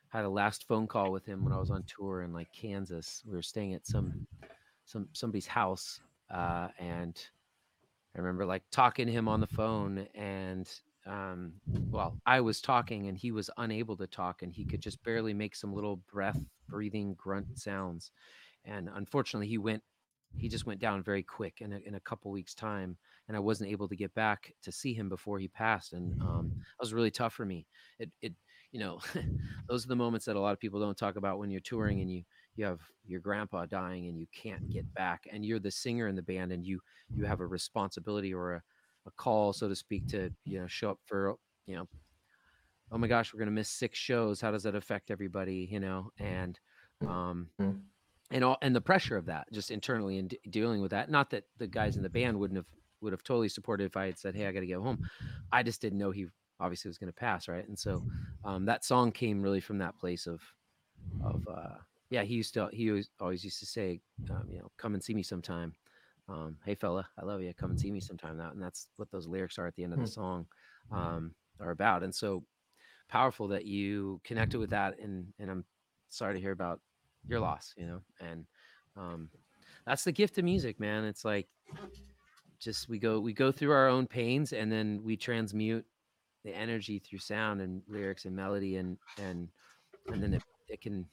had 0.07 0.23
a 0.23 0.29
last 0.29 0.65
phone 0.67 0.87
call 0.87 1.11
with 1.11 1.25
him 1.25 1.43
when 1.43 1.53
I 1.53 1.59
was 1.59 1.71
on 1.71 1.83
tour 1.83 2.21
in 2.21 2.31
like 2.31 2.47
Kansas. 2.53 3.21
We 3.27 3.35
were 3.35 3.41
staying 3.41 3.73
at 3.73 3.85
some 3.85 4.25
some 4.85 5.09
somebody's 5.11 5.47
house, 5.47 5.99
uh, 6.33 6.69
and 6.79 7.21
I 8.15 8.19
remember 8.19 8.45
like 8.45 8.63
talking 8.71 9.07
to 9.07 9.13
him 9.13 9.27
on 9.27 9.41
the 9.41 9.47
phone, 9.47 10.07
and 10.15 10.69
um, 11.05 11.51
well, 11.89 12.17
I 12.25 12.39
was 12.39 12.61
talking 12.61 13.07
and 13.07 13.17
he 13.17 13.31
was 13.31 13.49
unable 13.57 13.97
to 13.97 14.07
talk, 14.07 14.41
and 14.41 14.53
he 14.53 14.63
could 14.63 14.81
just 14.81 15.03
barely 15.03 15.33
make 15.33 15.55
some 15.55 15.73
little 15.73 15.97
breath, 16.11 16.39
breathing 16.71 17.15
grunt 17.17 17.59
sounds. 17.59 18.11
And 18.65 18.89
unfortunately, 18.93 19.47
he 19.47 19.57
went 19.57 19.83
he 20.37 20.47
just 20.47 20.65
went 20.65 20.79
down 20.79 21.03
very 21.03 21.23
quick 21.23 21.55
in 21.59 21.73
a, 21.73 21.79
in 21.85 21.95
a 21.95 21.99
couple 21.99 22.31
weeks 22.31 22.53
time 22.53 22.95
and 23.27 23.35
i 23.35 23.39
wasn't 23.39 23.69
able 23.69 23.87
to 23.87 23.95
get 23.95 24.13
back 24.13 24.53
to 24.63 24.71
see 24.71 24.93
him 24.93 25.09
before 25.09 25.39
he 25.39 25.49
passed 25.49 25.91
and 25.93 26.21
um, 26.21 26.51
that 26.55 26.79
was 26.79 26.93
really 26.93 27.11
tough 27.11 27.33
for 27.33 27.45
me 27.45 27.65
it, 27.99 28.09
it 28.21 28.33
you 28.71 28.79
know 28.79 28.99
those 29.69 29.83
are 29.83 29.89
the 29.89 29.95
moments 29.95 30.25
that 30.25 30.35
a 30.35 30.39
lot 30.39 30.53
of 30.53 30.59
people 30.59 30.79
don't 30.79 30.97
talk 30.97 31.15
about 31.15 31.37
when 31.37 31.51
you're 31.51 31.59
touring 31.61 32.01
and 32.01 32.11
you 32.11 32.23
you 32.55 32.65
have 32.65 32.79
your 33.05 33.19
grandpa 33.19 33.65
dying 33.65 34.07
and 34.07 34.17
you 34.17 34.27
can't 34.33 34.69
get 34.69 34.91
back 34.93 35.21
and 35.31 35.45
you're 35.45 35.59
the 35.59 35.71
singer 35.71 36.07
in 36.07 36.15
the 36.15 36.21
band 36.21 36.51
and 36.51 36.65
you 36.65 36.79
you 37.13 37.25
have 37.25 37.39
a 37.39 37.45
responsibility 37.45 38.33
or 38.33 38.53
a, 38.53 38.61
a 39.07 39.11
call 39.17 39.53
so 39.53 39.67
to 39.67 39.75
speak 39.75 40.07
to 40.07 40.31
you 40.45 40.59
know 40.59 40.67
show 40.67 40.91
up 40.91 40.99
for 41.05 41.35
you 41.65 41.75
know 41.75 41.87
oh 42.91 42.97
my 42.97 43.07
gosh 43.07 43.33
we're 43.33 43.39
going 43.39 43.47
to 43.47 43.51
miss 43.53 43.69
six 43.69 43.97
shows 43.97 44.41
how 44.41 44.51
does 44.51 44.63
that 44.63 44.75
affect 44.75 45.11
everybody 45.11 45.67
you 45.71 45.79
know 45.79 46.11
and 46.19 46.59
um 47.05 47.49
Mhm. 47.59 47.91
and 48.31 48.43
all 48.43 48.57
and 48.61 48.75
the 48.75 48.81
pressure 48.81 49.17
of 49.17 49.25
that 49.25 49.47
just 49.51 49.71
internally 49.71 50.17
and 50.17 50.35
dealing 50.49 50.81
with 50.81 50.91
that 50.91 51.09
not 51.09 51.29
that 51.29 51.45
the 51.57 51.67
guys 51.67 51.97
in 51.97 52.03
the 52.03 52.09
band 52.09 52.39
wouldn't 52.39 52.57
have 52.57 52.67
would 53.01 53.13
have 53.13 53.23
totally 53.23 53.49
supported 53.49 53.85
if 53.85 53.97
i 53.97 54.05
had 54.05 54.17
said 54.17 54.35
hey 54.35 54.47
i 54.47 54.51
got 54.51 54.61
to 54.61 54.67
get 54.67 54.77
home. 54.79 54.99
I 55.51 55.63
just 55.63 55.81
didn't 55.81 55.99
know 55.99 56.11
he 56.11 56.27
obviously 56.59 56.89
was 56.89 56.97
going 56.97 57.09
to 57.09 57.13
pass 57.13 57.47
right 57.47 57.67
and 57.67 57.77
so 57.77 58.05
um, 58.43 58.65
that 58.65 58.85
song 58.85 59.11
came 59.11 59.41
really 59.41 59.59
from 59.61 59.79
that 59.79 59.97
place 59.99 60.27
of 60.27 60.41
of 61.21 61.47
uh 61.47 61.77
yeah 62.09 62.23
he 62.23 62.35
used 62.35 62.53
to 62.55 62.69
he 62.73 62.89
always, 62.89 63.09
always 63.19 63.43
used 63.43 63.59
to 63.59 63.65
say 63.65 64.01
um, 64.29 64.45
you 64.49 64.59
know 64.59 64.71
come 64.77 64.93
and 64.93 65.03
see 65.03 65.13
me 65.13 65.23
sometime. 65.23 65.75
Um, 66.29 66.59
hey 66.65 66.75
fella 66.75 67.09
i 67.17 67.25
love 67.25 67.41
you 67.41 67.53
come 67.53 67.71
and 67.71 67.79
see 67.79 67.91
me 67.91 67.99
sometime 67.99 68.37
that 68.37 68.53
and 68.53 68.61
that's 68.63 68.87
what 68.95 69.11
those 69.11 69.27
lyrics 69.27 69.57
are 69.59 69.67
at 69.67 69.75
the 69.75 69.83
end 69.83 69.93
of 69.93 69.99
the 69.99 70.05
Hmm. 70.05 70.11
song 70.11 70.47
um, 70.91 71.35
are 71.59 71.71
about 71.71 72.03
and 72.03 72.15
so 72.15 72.45
powerful 73.11 73.47
that 73.47 73.65
you 73.65 74.19
connected 74.23 74.57
with 74.57 74.69
that 74.69 74.97
and 74.99 75.27
and 75.39 75.51
i'm 75.51 75.65
sorry 76.09 76.33
to 76.33 76.39
hear 76.39 76.51
about 76.53 76.79
your 77.27 77.39
loss 77.39 77.73
you 77.77 77.85
know 77.85 78.01
and 78.21 78.45
um, 78.97 79.29
that's 79.85 80.03
the 80.03 80.11
gift 80.11 80.37
of 80.37 80.43
music 80.43 80.79
man. 80.79 81.05
It's 81.05 81.23
like 81.25 81.47
just 82.59 82.89
we 82.89 82.99
go 82.99 83.19
we 83.19 83.33
go 83.33 83.51
through 83.51 83.71
our 83.71 83.87
own 83.87 84.05
pains 84.05 84.53
and 84.53 84.71
then 84.71 85.01
we 85.03 85.17
transmute 85.17 85.85
the 86.43 86.55
energy 86.55 86.99
through 86.99 87.19
sound 87.19 87.61
and 87.61 87.81
lyrics 87.87 88.25
and 88.25 88.35
melody 88.35 88.77
and 88.77 88.97
and 89.19 89.49
and 90.11 90.21
then 90.21 90.33
it, 90.33 90.43
it 90.67 90.81
can 90.81 91.05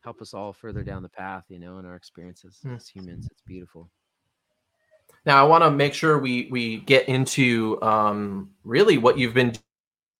help 0.00 0.20
us 0.22 0.34
all 0.34 0.52
further 0.52 0.82
down 0.82 1.02
the 1.02 1.08
path 1.08 1.44
you 1.48 1.58
know 1.58 1.78
in 1.78 1.84
our 1.84 1.96
experiences 1.96 2.60
Hmm. 2.62 2.74
as 2.74 2.88
humans. 2.88 3.28
It's 3.30 3.42
beautiful. 3.42 3.90
Now, 5.26 5.44
I 5.44 5.46
want 5.46 5.62
to 5.64 5.70
make 5.70 5.94
sure 5.94 6.18
we 6.18 6.48
we 6.50 6.78
get 6.78 7.08
into 7.08 7.80
um, 7.82 8.50
really 8.64 8.98
what 8.98 9.18
you've 9.18 9.34
been 9.34 9.52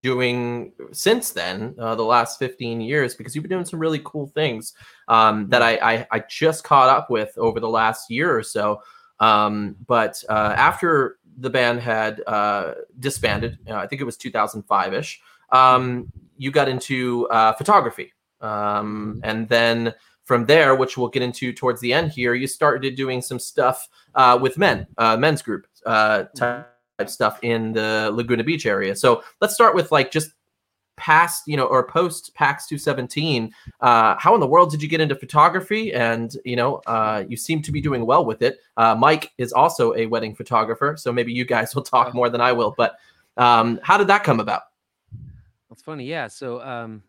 doing 0.02 0.72
since 0.92 1.30
then, 1.30 1.74
uh, 1.78 1.94
the 1.94 2.04
last 2.04 2.38
15 2.38 2.80
years, 2.80 3.14
because 3.14 3.34
you've 3.34 3.42
been 3.42 3.50
doing 3.50 3.64
some 3.64 3.80
really 3.80 4.00
cool 4.04 4.28
things 4.28 4.74
um, 5.08 5.48
that 5.48 5.62
I, 5.62 5.76
I 5.76 6.06
I 6.10 6.24
just 6.28 6.64
caught 6.64 6.88
up 6.88 7.10
with 7.10 7.36
over 7.36 7.60
the 7.60 7.68
last 7.68 8.10
year 8.10 8.36
or 8.36 8.42
so. 8.42 8.82
Um, 9.20 9.76
but 9.86 10.22
uh, 10.28 10.54
after 10.56 11.18
the 11.38 11.50
band 11.50 11.80
had 11.80 12.22
uh, 12.26 12.74
disbanded, 12.98 13.58
uh, 13.68 13.74
I 13.74 13.86
think 13.86 14.00
it 14.00 14.04
was 14.04 14.16
2005 14.16 14.94
ish, 14.94 15.20
um, 15.50 16.12
you 16.36 16.50
got 16.50 16.68
into 16.68 17.26
uh, 17.28 17.52
photography. 17.54 18.12
Um, 18.40 19.20
and 19.24 19.48
then 19.48 19.94
from 20.24 20.46
there, 20.46 20.74
which 20.76 20.96
we'll 20.96 21.08
get 21.08 21.22
into 21.22 21.52
towards 21.52 21.80
the 21.80 21.92
end 21.92 22.12
here, 22.12 22.34
you 22.34 22.46
started 22.46 22.94
doing 22.94 23.20
some 23.20 23.38
stuff 23.38 23.88
uh, 24.14 24.38
with 24.40 24.58
men, 24.58 24.86
men's 24.98 25.42
group 25.42 25.66
type 25.84 26.77
stuff 27.06 27.38
in 27.42 27.72
the 27.72 28.10
Laguna 28.12 28.42
Beach 28.42 28.66
area. 28.66 28.96
So 28.96 29.22
let's 29.40 29.54
start 29.54 29.74
with 29.74 29.92
like 29.92 30.10
just 30.10 30.32
past, 30.96 31.44
you 31.46 31.56
know, 31.56 31.66
or 31.66 31.86
post 31.86 32.34
PAX 32.34 32.66
217. 32.66 33.52
Uh, 33.80 34.16
how 34.18 34.34
in 34.34 34.40
the 34.40 34.46
world 34.46 34.70
did 34.70 34.82
you 34.82 34.88
get 34.88 35.00
into 35.00 35.14
photography? 35.14 35.94
And 35.94 36.36
you 36.44 36.56
know, 36.56 36.82
uh, 36.86 37.24
you 37.28 37.36
seem 37.36 37.62
to 37.62 37.72
be 37.72 37.80
doing 37.80 38.04
well 38.04 38.24
with 38.24 38.42
it. 38.42 38.58
Uh, 38.76 38.94
Mike 38.94 39.30
is 39.38 39.52
also 39.52 39.94
a 39.94 40.06
wedding 40.06 40.34
photographer, 40.34 40.96
so 40.98 41.12
maybe 41.12 41.32
you 41.32 41.44
guys 41.44 41.74
will 41.74 41.82
talk 41.82 42.12
more 42.14 42.28
than 42.28 42.40
I 42.40 42.52
will. 42.52 42.74
But 42.76 42.96
um, 43.36 43.78
how 43.82 43.96
did 43.96 44.08
that 44.08 44.24
come 44.24 44.40
about? 44.40 44.62
That's 45.70 45.82
funny. 45.82 46.04
Yeah. 46.04 46.26
So, 46.26 46.60
um, 46.60 47.02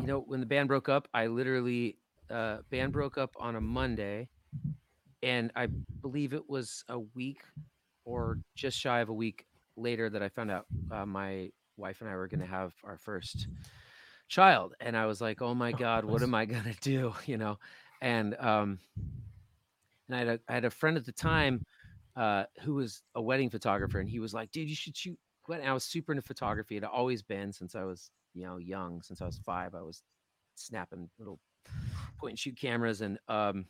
you 0.00 0.06
know, 0.06 0.20
when 0.20 0.40
the 0.40 0.46
band 0.46 0.68
broke 0.68 0.88
up, 0.88 1.08
I 1.12 1.26
literally, 1.26 1.98
uh, 2.30 2.58
band 2.70 2.92
broke 2.92 3.18
up 3.18 3.34
on 3.38 3.56
a 3.56 3.60
Monday, 3.60 4.28
and 5.22 5.52
I 5.54 5.66
believe 6.00 6.32
it 6.32 6.48
was 6.48 6.84
a 6.88 6.98
week 6.98 7.42
or 8.04 8.38
just 8.54 8.78
shy 8.78 9.00
of 9.00 9.08
a 9.08 9.14
week 9.14 9.46
later 9.76 10.10
that 10.10 10.22
I 10.22 10.28
found 10.28 10.50
out 10.50 10.66
uh, 10.90 11.06
my 11.06 11.50
wife 11.76 12.00
and 12.00 12.10
I 12.10 12.16
were 12.16 12.28
going 12.28 12.40
to 12.40 12.46
have 12.46 12.72
our 12.84 12.96
first 12.96 13.48
child, 14.28 14.74
and 14.80 14.96
I 14.96 15.06
was 15.06 15.20
like, 15.20 15.42
"Oh 15.42 15.54
my 15.54 15.72
God, 15.72 16.04
what 16.04 16.22
am 16.22 16.34
I 16.34 16.46
gonna 16.46 16.74
do?" 16.80 17.14
You 17.26 17.36
know, 17.36 17.58
and 18.00 18.36
um, 18.38 18.78
and 20.08 20.16
I 20.16 20.18
had 20.18 20.28
a 20.28 20.40
I 20.48 20.54
had 20.54 20.64
a 20.64 20.70
friend 20.70 20.96
at 20.96 21.04
the 21.04 21.12
time 21.12 21.64
uh, 22.16 22.44
who 22.62 22.74
was 22.74 23.02
a 23.14 23.22
wedding 23.22 23.50
photographer, 23.50 24.00
and 24.00 24.08
he 24.08 24.20
was 24.20 24.32
like, 24.32 24.50
"Dude, 24.52 24.68
you 24.68 24.76
should 24.76 24.96
shoot." 24.96 25.18
But 25.46 25.62
I 25.62 25.72
was 25.72 25.84
super 25.84 26.12
into 26.12 26.22
photography. 26.22 26.76
It 26.76 26.84
had 26.84 26.90
always 26.90 27.22
been 27.22 27.52
since 27.52 27.74
I 27.74 27.82
was, 27.82 28.10
you 28.34 28.44
know, 28.44 28.58
young. 28.58 29.02
Since 29.02 29.20
I 29.20 29.26
was 29.26 29.38
five, 29.38 29.74
I 29.74 29.82
was 29.82 30.02
snapping 30.54 31.10
little 31.18 31.40
point 32.18 32.32
and 32.32 32.38
shoot 32.38 32.56
cameras, 32.56 33.00
and 33.00 33.18
um, 33.28 33.66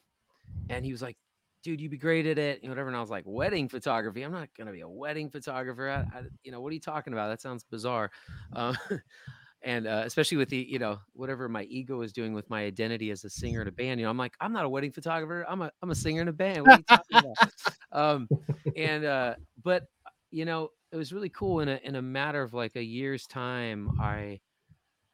and 0.68 0.85
he 0.85 0.93
was 0.93 1.03
like, 1.03 1.16
"Dude, 1.62 1.80
you'd 1.80 1.90
be 1.90 1.98
great 1.98 2.26
at 2.26 2.38
it," 2.38 2.62
and 2.62 2.70
whatever. 2.70 2.88
And 2.88 2.96
I 2.96 3.00
was 3.00 3.11
like, 3.11 3.24
"Wedding 3.26 3.68
photography? 3.68 4.22
I'm 4.22 4.32
not 4.32 4.48
gonna 4.56 4.72
be 4.72 4.80
a 4.80 4.88
wedding 4.88 5.30
photographer. 5.30 5.88
I, 5.88 6.18
I, 6.18 6.22
you 6.42 6.52
know, 6.52 6.61
what 6.61 6.70
are 6.70 6.74
you 6.74 6.80
talking 6.80 7.12
about? 7.12 7.28
That 7.28 7.40
sounds 7.40 7.64
bizarre." 7.64 8.11
Um, 8.52 8.76
and 9.62 9.86
uh, 9.86 10.02
especially 10.06 10.38
with 10.38 10.48
the, 10.48 10.56
you 10.56 10.78
know, 10.78 10.98
whatever 11.12 11.48
my 11.48 11.64
ego 11.64 12.00
is 12.00 12.12
doing 12.12 12.32
with 12.32 12.48
my 12.48 12.64
identity 12.64 13.11
as 13.11 13.24
a 13.24 13.30
singer 13.30 13.61
in 13.61 13.68
a 13.68 13.72
band, 13.72 14.00
you 14.00 14.06
know, 14.06 14.11
I'm 14.11 14.16
like, 14.16 14.34
I'm 14.40 14.52
not 14.52 14.64
a 14.64 14.68
wedding 14.68 14.92
photographer. 14.92 15.44
I'm 15.48 15.61
a, 15.62 15.70
I'm 15.82 15.90
a 15.90 15.94
singer 15.94 16.22
in 16.22 16.28
a 16.28 16.32
band. 16.32 16.62
What 16.62 16.72
are 16.72 16.78
you 16.78 16.84
talking 16.84 17.18
about? 17.18 17.52
um, 17.92 18.28
and 18.76 19.04
uh, 19.04 19.34
but 19.62 19.84
you 20.30 20.44
know, 20.44 20.70
it 20.92 20.96
was 20.96 21.12
really 21.12 21.28
cool. 21.28 21.61
In 21.61 21.68
a 21.68 21.78
in 21.84 21.96
a 21.96 22.02
matter 22.02 22.42
of 22.42 22.54
like 22.54 22.76
a 22.76 22.82
year's 22.82 23.26
time, 23.26 23.90
I 24.00 24.40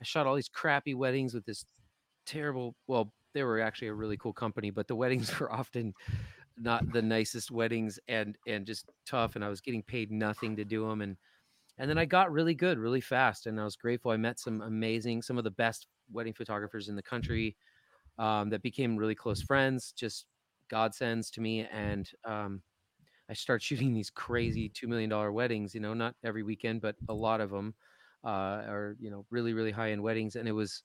I 0.01 0.05
shot 0.05 0.27
all 0.27 0.37
these 0.37 0.49
crappy 0.49 0.95
weddings 0.95 1.35
with 1.35 1.45
this 1.45 1.65
terrible. 2.25 2.75
Well, 2.87 3.13
they 3.37 3.45
were 3.45 3.61
actually 3.61 3.89
a 3.89 3.95
really 3.95 4.17
cool 4.17 4.33
company, 4.33 4.71
but 4.71 4.89
the 4.89 4.97
weddings 4.97 5.39
were 5.41 5.53
often 5.53 5.95
not 6.57 6.91
the 6.93 7.03
nicest 7.03 7.51
weddings 7.51 7.99
and 8.09 8.39
and 8.47 8.67
just 8.67 8.87
tough. 9.07 9.37
And 9.37 9.45
I 9.45 9.49
was 9.49 9.61
getting 9.61 9.83
paid 9.83 10.11
nothing 10.11 10.57
to 10.57 10.65
do 10.65 10.89
them. 10.89 11.03
And 11.03 11.17
and 11.79 11.91
then 11.91 11.99
I 11.99 12.07
got 12.07 12.33
really 12.33 12.55
good 12.55 12.79
really 12.79 13.01
fast, 13.03 13.47
and 13.47 13.61
I 13.61 13.65
was 13.65 13.77
grateful. 13.77 14.11
I 14.11 14.17
met 14.17 14.39
some 14.41 14.63
amazing, 14.63 15.23
some 15.23 15.39
of 15.39 15.45
the 15.45 15.51
best 15.51 15.87
wedding 16.13 16.35
photographers 16.35 16.89
in 16.89 16.97
the 16.97 17.03
country 17.03 17.57
um, 18.19 18.51
that 18.51 18.63
became 18.63 18.97
really 18.97 19.15
close 19.15 19.43
friends. 19.43 19.93
Just 19.93 20.27
godsends 20.71 21.31
to 21.33 21.41
me, 21.41 21.67
and 21.67 22.11
um, 22.25 22.63
I 23.29 23.35
start 23.35 23.63
shooting 23.65 23.95
these 23.95 24.11
crazy 24.11 24.69
two 24.69 24.89
million 24.89 25.11
dollar 25.11 25.33
weddings. 25.33 25.75
You 25.75 25.81
know, 25.81 25.95
not 25.95 26.17
every 26.25 26.43
weekend, 26.43 26.81
but 26.81 26.97
a 27.09 27.15
lot 27.15 27.41
of 27.41 27.51
them 27.51 27.75
uh, 28.25 28.65
are 28.69 28.97
you 29.01 29.11
know 29.11 29.27
really 29.31 29.53
really 29.53 29.73
high 29.73 29.93
end 29.93 30.03
weddings, 30.03 30.37
and 30.37 30.49
it 30.49 30.53
was 30.53 30.83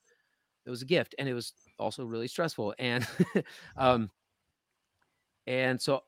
it 0.64 0.70
was 0.70 0.82
a 0.82 0.86
gift, 0.86 1.14
and 1.18 1.28
it 1.28 1.34
was 1.34 1.52
also 1.78 2.04
really 2.04 2.28
stressful, 2.28 2.74
and 2.78 3.06
um, 3.76 4.10
and 5.46 5.80
so 5.80 6.02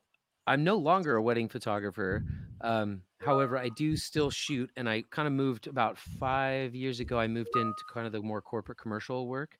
I'm 0.47 0.63
no 0.63 0.77
longer 0.77 1.15
a 1.15 1.21
wedding 1.21 1.49
photographer. 1.49 2.23
Um, 2.61 3.01
however, 3.19 3.57
I 3.57 3.69
do 3.69 3.95
still 3.97 4.29
shoot, 4.29 4.69
and 4.77 4.89
I 4.89 5.03
kind 5.09 5.27
of 5.27 5.33
moved 5.33 5.67
about 5.67 5.97
five 5.97 6.73
years 6.75 6.99
ago. 6.99 7.19
I 7.19 7.27
moved 7.27 7.55
into 7.55 7.73
kind 7.91 8.05
of 8.07 8.13
the 8.13 8.21
more 8.21 8.41
corporate 8.41 8.77
commercial 8.77 9.27
work, 9.27 9.57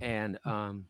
and 0.00 0.38
um, 0.44 0.86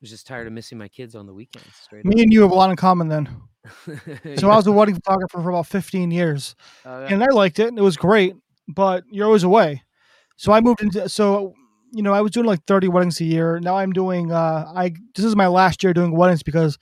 was 0.00 0.10
just 0.10 0.26
tired 0.26 0.46
of 0.46 0.52
missing 0.52 0.78
my 0.78 0.88
kids 0.88 1.14
on 1.14 1.26
the 1.26 1.34
weekends. 1.34 1.88
Me 2.04 2.22
and 2.22 2.32
you 2.32 2.42
have 2.42 2.50
a 2.50 2.54
lot 2.54 2.70
in 2.70 2.76
common 2.76 3.08
then. 3.08 3.26
up. 3.26 3.42
So 4.38 4.48
I 4.48 4.56
was 4.56 4.66
a 4.68 4.72
wedding 4.72 4.94
photographer 4.94 5.42
for 5.42 5.50
about 5.50 5.66
15 5.66 6.10
years, 6.12 6.54
Uh, 6.84 7.06
and 7.08 7.22
I 7.22 7.26
liked 7.32 7.58
it. 7.58 7.68
and 7.68 7.78
It 7.78 7.82
was 7.82 7.96
great, 7.96 8.34
but 8.68 9.02
you're 9.10 9.26
always 9.26 9.42
away. 9.42 9.82
So 10.36 10.52
I 10.52 10.60
moved 10.60 10.82
into 10.82 11.08
so 11.08 11.54
you 11.92 12.02
know 12.02 12.12
I 12.12 12.20
was 12.20 12.32
doing 12.32 12.46
like 12.46 12.64
30 12.66 12.88
weddings 12.88 13.20
a 13.20 13.24
year. 13.24 13.58
Now 13.60 13.76
I'm 13.76 13.92
doing 13.92 14.32
uh 14.32 14.64
I 14.74 14.92
this 15.14 15.24
is 15.24 15.36
my 15.36 15.46
last 15.46 15.82
year 15.82 15.92
doing 15.94 16.16
weddings 16.16 16.42
because 16.42 16.78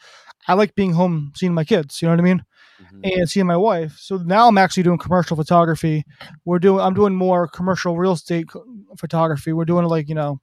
I 0.48 0.54
like 0.54 0.74
being 0.74 0.92
home 0.92 1.32
seeing 1.36 1.54
my 1.54 1.64
kids. 1.64 2.00
You 2.02 2.08
know 2.08 2.12
what 2.14 2.20
I 2.20 2.24
mean? 2.24 2.44
mhm. 2.92 3.00
and 3.18 3.28
seeing 3.30 3.46
my 3.46 3.56
wife. 3.56 3.96
So 4.00 4.16
now 4.16 4.48
I'm 4.48 4.58
actually 4.58 4.82
doing 4.82 4.98
commercial 4.98 5.36
photography. 5.36 6.04
We're 6.44 6.58
doing 6.58 6.80
I'm 6.80 6.94
doing 6.94 7.14
more 7.14 7.46
commercial 7.48 7.96
real 7.96 8.12
estate 8.12 8.46
photography. 8.98 9.52
We're 9.52 9.64
doing 9.64 9.86
like 9.86 10.08
you 10.08 10.14
know 10.14 10.40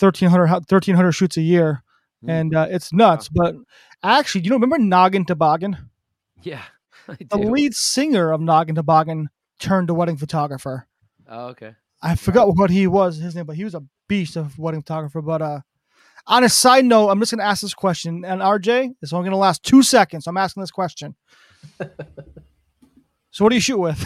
1300 0.00 0.48
1300 0.48 1.12
shoots 1.12 1.36
a 1.36 1.42
year, 1.42 1.82
Mm. 2.24 2.30
and 2.30 2.54
uh, 2.56 2.66
it's 2.70 2.92
nuts. 2.94 3.28
But 3.28 3.54
actually, 4.02 4.40
you 4.44 4.50
know, 4.50 4.56
remember 4.56 4.78
Noggin 4.78 5.26
Toboggan? 5.26 5.76
Yeah, 6.42 6.62
The 7.30 7.36
lead 7.36 7.74
singer 7.74 8.32
of 8.32 8.40
Noggin 8.40 8.74
Toboggan 8.74 9.28
turned 9.60 9.88
to 9.88 9.94
wedding 9.94 10.16
photographer. 10.16 10.86
Oh, 11.28 11.48
okay. 11.48 11.74
I 12.02 12.14
forgot 12.14 12.56
what 12.56 12.70
he 12.70 12.86
was 12.86 13.16
his 13.16 13.34
name, 13.34 13.46
but 13.46 13.56
he 13.56 13.64
was 13.64 13.74
a 13.74 13.82
beast 14.08 14.36
of 14.36 14.58
wedding 14.58 14.82
photographer. 14.82 15.22
But 15.22 15.42
uh, 15.42 15.60
on 16.26 16.44
a 16.44 16.48
side 16.48 16.84
note, 16.84 17.08
I'm 17.08 17.20
just 17.20 17.32
gonna 17.32 17.44
ask 17.44 17.62
this 17.62 17.74
question, 17.74 18.24
and 18.24 18.40
RJ, 18.40 18.94
it's 19.02 19.12
only 19.12 19.26
gonna 19.26 19.38
last 19.38 19.62
two 19.62 19.82
seconds. 19.82 20.26
I'm 20.26 20.36
asking 20.36 20.62
this 20.62 20.70
question. 20.70 21.14
so, 23.30 23.44
what 23.44 23.50
do 23.50 23.54
you 23.54 23.60
shoot 23.60 23.78
with? 23.78 24.04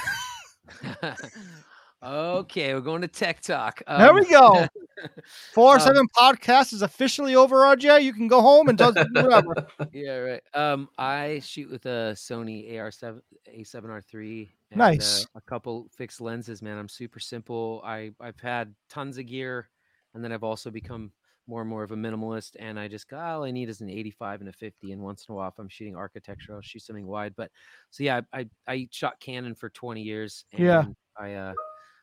okay, 2.03 2.75
we're 2.75 2.81
going 2.81 3.03
to 3.03 3.09
tech 3.09 3.41
talk. 3.41 3.83
Um, 3.87 4.01
there 4.01 4.15
we 4.15 4.25
go. 4.27 4.67
Four 5.55 5.75
um, 5.75 5.81
seven 5.81 6.07
podcast 6.17 6.73
is 6.73 6.83
officially 6.83 7.35
over. 7.35 7.57
RJ, 7.57 8.03
you 8.03 8.13
can 8.13 8.29
go 8.29 8.41
home 8.41 8.69
and 8.69 8.77
do 8.77 8.93
whatever. 9.13 9.67
yeah, 9.93 10.17
right. 10.17 10.43
Um, 10.55 10.89
I 10.99 11.41
shoot 11.45 11.71
with 11.71 11.87
a 11.87 12.13
Sony 12.15 12.73
AR7 12.73 13.21
A7R3. 13.59 14.49
And, 14.71 14.79
Nice. 14.79 15.25
Uh, 15.25 15.27
a 15.39 15.41
couple 15.41 15.89
fixed 15.97 16.21
lenses, 16.21 16.63
man. 16.63 16.79
I'm 16.79 16.89
super 16.89 17.19
simple. 17.21 17.83
I 17.85 18.13
I've 18.21 18.39
had 18.41 18.75
tons 18.89 19.19
of 19.19 19.27
gear, 19.27 19.69
and 20.15 20.23
then 20.23 20.31
I've 20.33 20.45
also 20.45 20.71
become 20.71 21.13
more 21.49 21.61
and 21.63 21.69
more 21.71 21.83
of 21.83 21.91
a 21.91 21.97
minimalist. 21.97 22.53
And 22.61 22.79
I 22.79 22.87
just 22.87 23.09
got 23.09 23.25
all 23.35 23.43
I 23.45 23.51
need 23.51 23.69
is 23.69 23.81
an 23.81 23.91
85 23.91 24.41
and 24.41 24.49
a 24.49 24.53
50. 24.53 24.93
And 24.93 25.03
once 25.03 25.27
in 25.29 25.33
a 25.33 25.37
while, 25.37 25.49
if 25.49 25.59
I'm 25.59 25.69
shooting 25.69 25.97
architecture, 25.97 26.55
I'll 26.55 26.61
shoot 26.63 26.83
something 26.83 27.07
wide. 27.07 27.35
But 27.37 27.51
so 27.91 28.05
yeah, 28.05 28.21
I 28.33 28.41
I, 28.41 28.73
I 28.73 28.89
shot 28.93 29.19
Canon 29.19 29.57
for 29.57 29.69
20 29.71 30.03
years. 30.03 30.45
And 30.53 30.61
Yeah. 30.65 30.85
I 31.19 31.35
uh 31.35 31.53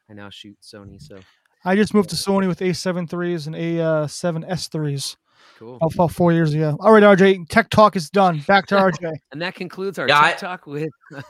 I 0.09 0.13
now 0.13 0.30
shoot 0.30 0.57
Sony. 0.61 1.01
So 1.01 1.20
I 1.63 1.76
just 1.78 1.93
moved 1.93 2.09
to 2.09 2.15
Sony 2.18 2.47
with 2.47 2.59
A7 2.59 3.09
threes 3.09 3.47
and 3.47 3.55
A7 3.55 4.43
S 4.49 4.68
threes 4.68 5.15
cool. 5.57 5.78
about 5.82 6.11
four 6.11 6.32
years 6.34 6.53
ago. 6.53 6.76
All 6.82 6.91
right, 6.91 7.03
RJ, 7.03 7.47
tech 7.49 7.70
talk 7.70 7.95
is 7.95 8.09
done. 8.09 8.39
Back 8.47 8.65
to 8.68 8.76
RJ. 8.76 9.13
And 9.32 9.41
that 9.41 9.55
concludes 9.55 9.97
our 9.99 10.07
Yeah, 10.07 10.20
I- 10.20 10.30
tech 10.32 10.39
talk 10.39 10.68
with. 10.68 10.89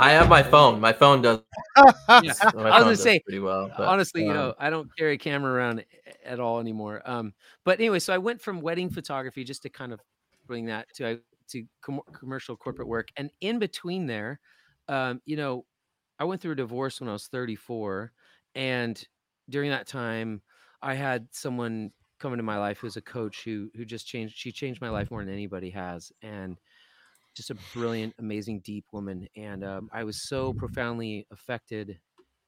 I 0.00 0.12
have 0.12 0.28
my 0.28 0.42
phone. 0.42 0.80
My 0.80 0.92
phone 0.92 1.22
does. 1.22 1.40
Yeah. 2.08 2.18
my 2.22 2.22
I 2.22 2.22
was 2.22 2.54
phone 2.54 2.82
gonna 2.82 2.96
say, 2.96 3.20
pretty 3.20 3.38
well. 3.38 3.70
but, 3.76 3.86
honestly 3.86 4.22
you 4.24 4.30
um, 4.30 4.34
know 4.36 4.54
i 4.58 4.68
don't 4.68 4.88
carry 4.96 5.14
a 5.14 5.18
camera 5.18 5.52
around 5.52 5.84
at 6.24 6.40
all 6.40 6.58
anymore 6.58 7.00
um 7.04 7.32
but 7.64 7.78
anyway 7.78 8.00
so 8.00 8.12
i 8.12 8.18
went 8.18 8.40
from 8.40 8.60
wedding 8.60 8.90
photography 8.90 9.44
just 9.44 9.62
to 9.62 9.68
kind 9.68 9.92
of 9.92 10.00
bring 10.46 10.66
that 10.66 10.86
to 10.94 11.20
to 11.48 11.64
com- 11.80 12.00
commercial 12.12 12.56
corporate 12.56 12.88
work 12.88 13.08
and 13.16 13.30
in 13.40 13.58
between 13.60 14.06
there 14.06 14.40
um 14.88 15.20
you 15.24 15.36
know 15.36 15.64
i 16.18 16.24
went 16.24 16.40
through 16.40 16.52
a 16.52 16.56
divorce 16.56 17.00
when 17.00 17.08
i 17.08 17.12
was 17.12 17.28
34 17.28 18.12
and 18.56 19.06
during 19.48 19.70
that 19.70 19.86
time 19.86 20.42
i 20.82 20.94
had 20.94 21.28
someone 21.30 21.90
come 22.18 22.32
into 22.32 22.42
my 22.42 22.58
life 22.58 22.78
who's 22.78 22.96
a 22.96 23.02
coach 23.02 23.44
who 23.44 23.70
who 23.76 23.84
just 23.84 24.06
changed 24.06 24.36
she 24.36 24.50
changed 24.50 24.80
my 24.80 24.90
life 24.90 25.10
more 25.10 25.24
than 25.24 25.32
anybody 25.32 25.70
has 25.70 26.10
and 26.22 26.58
just 27.34 27.50
a 27.50 27.56
brilliant 27.72 28.14
amazing 28.18 28.60
deep 28.60 28.84
woman 28.92 29.28
and 29.36 29.64
um, 29.64 29.88
i 29.92 30.02
was 30.02 30.22
so 30.22 30.52
profoundly 30.52 31.26
affected 31.30 31.98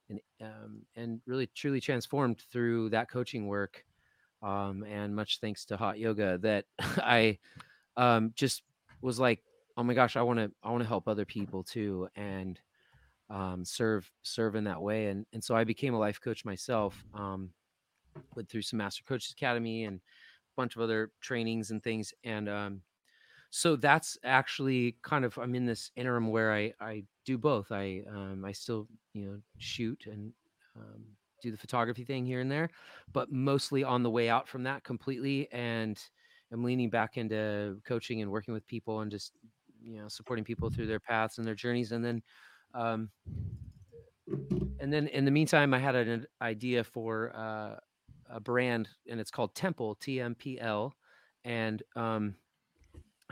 and 0.09 0.21
um, 0.43 0.83
and 0.97 1.21
really 1.27 1.49
truly 1.55 1.81
transformed 1.81 2.43
through 2.53 2.89
that 2.91 3.11
coaching 3.11 3.47
work 3.47 3.85
um, 4.43 4.85
and 4.85 5.15
much 5.15 5.39
thanks 5.41 5.65
to 5.65 5.77
hot 5.77 5.99
yoga 5.99 6.39
that 6.39 6.65
i 6.99 7.39
um, 7.97 8.33
just 8.35 8.63
was 9.01 9.19
like 9.19 9.41
oh 9.77 9.83
my 9.83 9.95
gosh 9.95 10.17
i 10.17 10.23
want 10.23 10.39
to 10.39 10.51
i 10.63 10.71
want 10.71 10.83
to 10.83 10.89
help 10.89 11.09
other 11.09 11.25
people 11.25 11.63
too 11.63 12.09
and 12.17 12.61
um, 13.31 13.65
serve 13.65 14.11
serve 14.23 14.57
in 14.57 14.65
that 14.65 14.81
way 14.81 15.07
and 15.07 15.25
and 15.33 15.43
so 15.43 15.55
i 15.55 15.65
became 15.65 15.95
a 15.95 15.99
life 15.99 16.21
coach 16.21 16.45
myself 16.45 17.03
um, 17.15 17.51
went 18.35 18.49
through 18.49 18.63
some 18.63 18.79
master 18.79 19.03
coaches 19.07 19.33
academy 19.33 19.85
and 19.85 19.99
a 19.99 20.55
bunch 20.57 20.77
of 20.77 20.83
other 20.83 21.11
trainings 21.21 21.71
and 21.71 21.83
things 21.83 22.13
and 22.25 22.49
so 23.55 23.77
that's 23.77 24.17
actually 24.25 24.97
kind 25.03 25.27
of 25.27 25.37
i'm 25.37 25.55
in 25.55 25.67
this 25.67 25.91
interim 25.95 26.29
where 26.29 26.53
i 26.53 26.73
i 26.81 27.05
do 27.27 27.37
both. 27.37 27.71
I 27.71 28.03
um 28.09 28.45
i 28.47 28.51
still 28.51 28.89
you 29.13 29.27
know 29.27 29.39
shoot 29.59 30.07
and 30.11 30.33
um, 30.75 31.05
do 31.43 31.51
the 31.51 31.59
photography 31.59 32.03
thing 32.03 32.25
here 32.25 32.41
and 32.41 32.51
there 32.51 32.71
but 33.13 33.31
mostly 33.31 33.85
on 33.85 34.03
the 34.03 34.11
way 34.11 34.31
out 34.31 34.49
from 34.49 34.63
that 34.63 34.85
completely 34.85 35.53
and 35.53 36.03
i'm 36.51 36.65
leaning 36.65 36.89
back 36.89 37.19
into 37.19 37.79
coaching 37.87 38.23
and 38.23 38.31
working 38.31 38.55
with 38.55 38.67
people 38.67 39.01
and 39.01 39.11
just 39.11 39.33
you 39.85 40.01
know 40.01 40.09
supporting 40.09 40.45
people 40.45 40.71
through 40.71 40.87
their 40.87 41.01
paths 41.01 41.37
and 41.37 41.47
their 41.47 41.55
journeys 41.55 41.93
and 41.93 42.03
then 42.03 42.23
um 42.75 43.11
and 44.81 44.91
then 44.91 45.09
in 45.09 45.27
the 45.27 45.31
meantime 45.31 45.75
i 45.75 45.79
had 45.79 45.95
an 45.95 46.27
idea 46.41 46.83
for 46.83 47.31
uh 47.37 47.77
a 48.31 48.41
brand 48.41 48.89
and 49.11 49.21
it's 49.21 49.31
called 49.31 49.55
temple 49.55 49.95
tmpl 50.01 50.93
and 51.45 51.83
um 51.97 52.35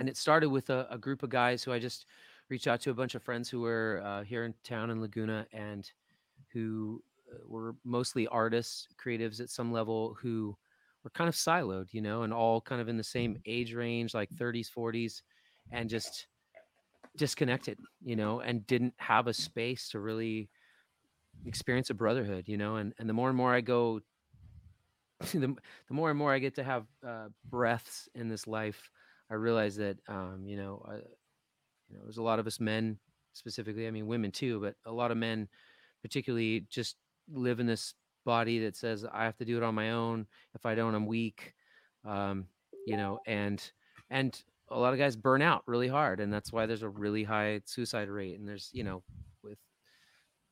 and 0.01 0.09
it 0.09 0.17
started 0.17 0.49
with 0.49 0.71
a, 0.71 0.89
a 0.91 0.99
group 0.99 1.23
of 1.23 1.29
guys 1.29 1.63
who 1.63 1.73
I 1.73 1.79
just 1.79 2.07
reached 2.49 2.67
out 2.67 2.81
to 2.81 2.91
a 2.91 2.95
bunch 2.95 3.15
of 3.15 3.23
friends 3.23 3.51
who 3.51 3.61
were 3.61 4.03
uh, 4.05 4.25
here 4.25 4.45
in 4.45 4.55
town 4.65 4.91
in 4.91 5.01
Laguna 5.01 5.47
and 5.53 5.89
who 6.55 7.05
uh, 7.31 7.37
were 7.47 7.77
mostly 7.85 8.27
artists, 8.27 8.89
creatives 8.99 9.41
at 9.41 9.51
some 9.51 9.71
level 9.71 10.17
who 10.21 10.57
were 11.05 11.11
kind 11.11 11.29
of 11.29 11.35
siloed, 11.35 11.93
you 11.93 12.01
know, 12.01 12.23
and 12.23 12.33
all 12.33 12.63
kind 12.63 12.81
of 12.81 12.89
in 12.89 12.97
the 12.97 13.05
same 13.05 13.37
age 13.45 13.75
range, 13.75 14.15
like 14.15 14.31
30s, 14.31 14.69
40s, 14.75 15.21
and 15.71 15.91
just 15.91 16.27
disconnected, 17.17 17.79
you 18.03 18.17
know, 18.17 18.41
and 18.41 18.67
didn't 18.67 18.95
have 18.97 19.27
a 19.27 19.35
space 19.35 19.91
to 19.91 20.01
really 20.01 20.49
experience 21.45 21.91
a 21.91 21.95
brotherhood, 21.95 22.49
you 22.49 22.57
know, 22.57 22.77
and 22.77 22.95
and 22.99 23.07
the 23.07 23.13
more 23.13 23.29
and 23.29 23.37
more 23.37 23.53
I 23.53 23.61
go, 23.61 24.01
the, 25.21 25.55
the 25.89 25.95
more 25.95 26.09
and 26.09 26.19
more 26.19 26.33
I 26.33 26.39
get 26.39 26.55
to 26.55 26.65
have 26.65 26.87
uh, 27.07 27.29
breaths 27.51 28.09
in 28.15 28.31
this 28.31 28.47
life 28.47 28.91
I 29.31 29.35
realized 29.35 29.79
that 29.79 29.99
um, 30.09 30.43
you 30.45 30.57
know, 30.57 30.85
I, 30.89 30.95
you 30.95 31.97
know, 31.97 32.01
there's 32.05 32.19
a 32.19 32.23
lot 32.23 32.39
of 32.39 32.47
us 32.47 32.61
men 32.61 32.99
specifically. 33.33 33.87
I 33.87 33.91
mean, 33.91 34.07
women 34.07 34.31
too, 34.31 34.61
but 34.61 34.75
a 34.85 34.93
lot 34.93 35.11
of 35.11 35.17
men, 35.17 35.49
particularly, 36.03 36.67
just 36.69 36.97
live 37.33 37.61
in 37.61 37.67
this 37.67 37.95
body 38.25 38.59
that 38.61 38.77
says 38.77 39.05
I 39.11 39.25
have 39.25 39.37
to 39.39 39.45
do 39.45 39.57
it 39.57 39.63
on 39.63 39.75
my 39.75 39.93
own. 39.93 40.27
If 40.55 40.67
I 40.67 40.75
don't, 40.75 40.95
I'm 40.95 41.07
weak. 41.07 41.55
Um, 42.05 42.47
you 42.87 42.97
know, 42.97 43.21
and 43.27 43.63
and 44.11 44.41
a 44.71 44.79
lot 44.79 44.93
of 44.93 44.99
guys 44.99 45.17
burn 45.17 45.43
out 45.43 45.63
really 45.67 45.89
hard, 45.89 46.21
and 46.21 46.33
that's 46.33 46.53
why 46.53 46.67
there's 46.67 46.83
a 46.83 46.89
really 46.89 47.25
high 47.25 47.61
suicide 47.65 48.09
rate. 48.09 48.39
And 48.39 48.49
there's 48.49 48.71
you 48.73 48.85
know, 48.85 49.03
with 49.43 49.59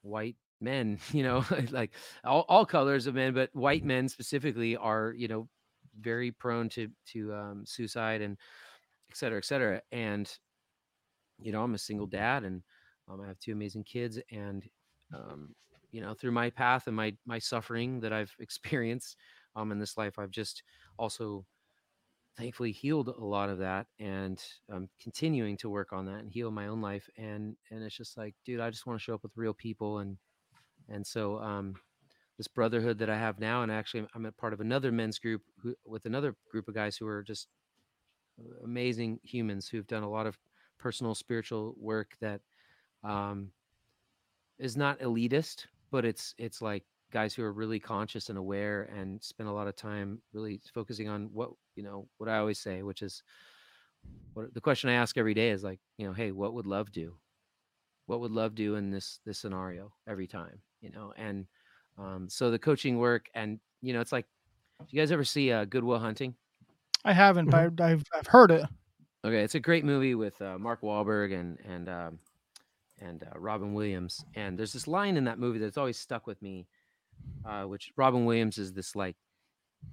white 0.02 0.36
men, 0.60 0.98
you 1.12 1.22
know, 1.22 1.44
like 1.70 1.92
all, 2.24 2.44
all 2.48 2.66
colors 2.66 3.06
of 3.06 3.14
men, 3.14 3.34
but 3.34 3.54
white 3.54 3.84
men 3.84 4.08
specifically 4.08 4.76
are 4.76 5.14
you 5.16 5.28
know 5.28 5.48
very 6.00 6.30
prone 6.30 6.68
to 6.70 6.88
to 7.12 7.32
um, 7.34 7.64
suicide 7.66 8.20
and 8.20 8.36
et 9.10 9.16
cetera, 9.16 9.38
et 9.38 9.44
cetera. 9.44 9.82
And, 9.92 10.30
you 11.38 11.52
know, 11.52 11.62
I'm 11.62 11.74
a 11.74 11.78
single 11.78 12.06
dad 12.06 12.44
and 12.44 12.62
um, 13.08 13.20
I 13.20 13.26
have 13.26 13.38
two 13.38 13.52
amazing 13.52 13.84
kids. 13.84 14.18
And, 14.30 14.64
um, 15.14 15.54
you 15.90 16.00
know, 16.00 16.14
through 16.14 16.32
my 16.32 16.50
path 16.50 16.86
and 16.86 16.96
my, 16.96 17.14
my 17.26 17.38
suffering 17.38 18.00
that 18.00 18.12
I've 18.12 18.34
experienced 18.40 19.16
um, 19.56 19.72
in 19.72 19.78
this 19.78 19.96
life, 19.96 20.18
I've 20.18 20.30
just 20.30 20.62
also 20.98 21.44
thankfully 22.36 22.70
healed 22.70 23.08
a 23.08 23.24
lot 23.24 23.50
of 23.50 23.58
that 23.58 23.86
and 23.98 24.40
um, 24.72 24.88
continuing 25.02 25.56
to 25.56 25.68
work 25.68 25.92
on 25.92 26.06
that 26.06 26.20
and 26.20 26.30
heal 26.30 26.50
my 26.50 26.68
own 26.68 26.80
life. 26.80 27.08
And, 27.16 27.56
and 27.70 27.82
it's 27.82 27.96
just 27.96 28.16
like, 28.16 28.34
dude, 28.44 28.60
I 28.60 28.70
just 28.70 28.86
want 28.86 28.98
to 28.98 29.02
show 29.02 29.14
up 29.14 29.22
with 29.22 29.36
real 29.36 29.54
people. 29.54 29.98
And, 29.98 30.18
and 30.88 31.06
so, 31.06 31.38
um, 31.40 31.74
this 32.38 32.48
brotherhood 32.48 32.98
that 33.00 33.10
I 33.10 33.18
have 33.18 33.40
now, 33.40 33.62
and 33.62 33.70
actually 33.72 34.06
I'm 34.14 34.24
a 34.24 34.32
part 34.32 34.52
of 34.52 34.60
another 34.60 34.92
men's 34.92 35.18
group 35.18 35.42
who, 35.60 35.74
with 35.84 36.06
another 36.06 36.36
group 36.50 36.68
of 36.68 36.74
guys 36.74 36.96
who 36.96 37.06
are 37.06 37.22
just 37.24 37.48
amazing 38.64 39.20
humans 39.22 39.68
who've 39.68 39.86
done 39.86 40.02
a 40.02 40.10
lot 40.10 40.26
of 40.26 40.38
personal 40.78 41.14
spiritual 41.14 41.74
work 41.78 42.12
that 42.20 42.40
um, 43.04 43.50
is 44.58 44.76
not 44.76 45.00
elitist, 45.00 45.66
but 45.90 46.04
it's 46.04 46.34
it's 46.38 46.60
like 46.62 46.84
guys 47.12 47.34
who 47.34 47.42
are 47.42 47.52
really 47.52 47.80
conscious 47.80 48.28
and 48.28 48.38
aware 48.38 48.82
and 48.94 49.22
spend 49.22 49.48
a 49.48 49.52
lot 49.52 49.66
of 49.66 49.76
time 49.76 50.20
really 50.32 50.60
focusing 50.74 51.08
on 51.08 51.30
what 51.32 51.50
you 51.74 51.82
know 51.82 52.08
what 52.18 52.28
I 52.28 52.38
always 52.38 52.58
say, 52.58 52.82
which 52.82 53.02
is 53.02 53.22
what 54.34 54.52
the 54.54 54.60
question 54.60 54.90
I 54.90 54.94
ask 54.94 55.16
every 55.16 55.34
day 55.34 55.50
is 55.50 55.62
like 55.62 55.80
you 55.96 56.06
know, 56.06 56.12
hey, 56.12 56.32
what 56.32 56.54
would 56.54 56.66
love 56.66 56.92
do? 56.92 57.14
What 58.06 58.20
would 58.20 58.32
love 58.32 58.54
do 58.54 58.76
in 58.76 58.90
this 58.90 59.20
this 59.24 59.38
scenario 59.38 59.92
every 60.06 60.26
time? 60.26 60.60
You 60.80 60.90
know, 60.90 61.12
and 61.16 61.46
um, 61.98 62.28
so 62.28 62.50
the 62.50 62.58
coaching 62.58 62.98
work 62.98 63.28
and 63.34 63.58
you 63.80 63.92
know, 63.92 64.00
it's 64.00 64.12
like, 64.12 64.26
do 64.80 64.86
you 64.90 65.00
guys 65.00 65.12
ever 65.12 65.24
see 65.24 65.52
uh, 65.52 65.64
Good 65.64 65.84
Will 65.84 65.98
Hunting? 65.98 66.34
I 67.04 67.12
haven't, 67.12 67.50
but 67.50 67.80
I've 67.80 68.04
I've 68.14 68.26
heard 68.26 68.50
it. 68.50 68.64
Okay, 69.24 69.42
it's 69.42 69.54
a 69.54 69.60
great 69.60 69.84
movie 69.84 70.14
with 70.14 70.40
uh, 70.40 70.58
Mark 70.58 70.82
Wahlberg 70.82 71.38
and 71.38 71.58
and 71.64 71.88
um, 71.88 72.18
and 73.00 73.22
uh, 73.22 73.38
Robin 73.38 73.72
Williams. 73.72 74.24
And 74.34 74.58
there's 74.58 74.72
this 74.72 74.86
line 74.86 75.16
in 75.16 75.24
that 75.24 75.38
movie 75.38 75.58
that's 75.58 75.78
always 75.78 75.98
stuck 75.98 76.26
with 76.26 76.40
me, 76.42 76.66
uh, 77.44 77.64
which 77.64 77.92
Robin 77.96 78.24
Williams 78.24 78.58
is 78.58 78.72
this 78.72 78.94
like, 78.96 79.16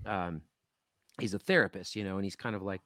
um, 0.06 0.42
he's 1.20 1.34
a 1.34 1.40
therapist, 1.40 1.96
you 1.96 2.04
know, 2.04 2.16
and 2.18 2.24
he's 2.24 2.36
kind 2.36 2.56
of 2.56 2.62
like 2.62 2.82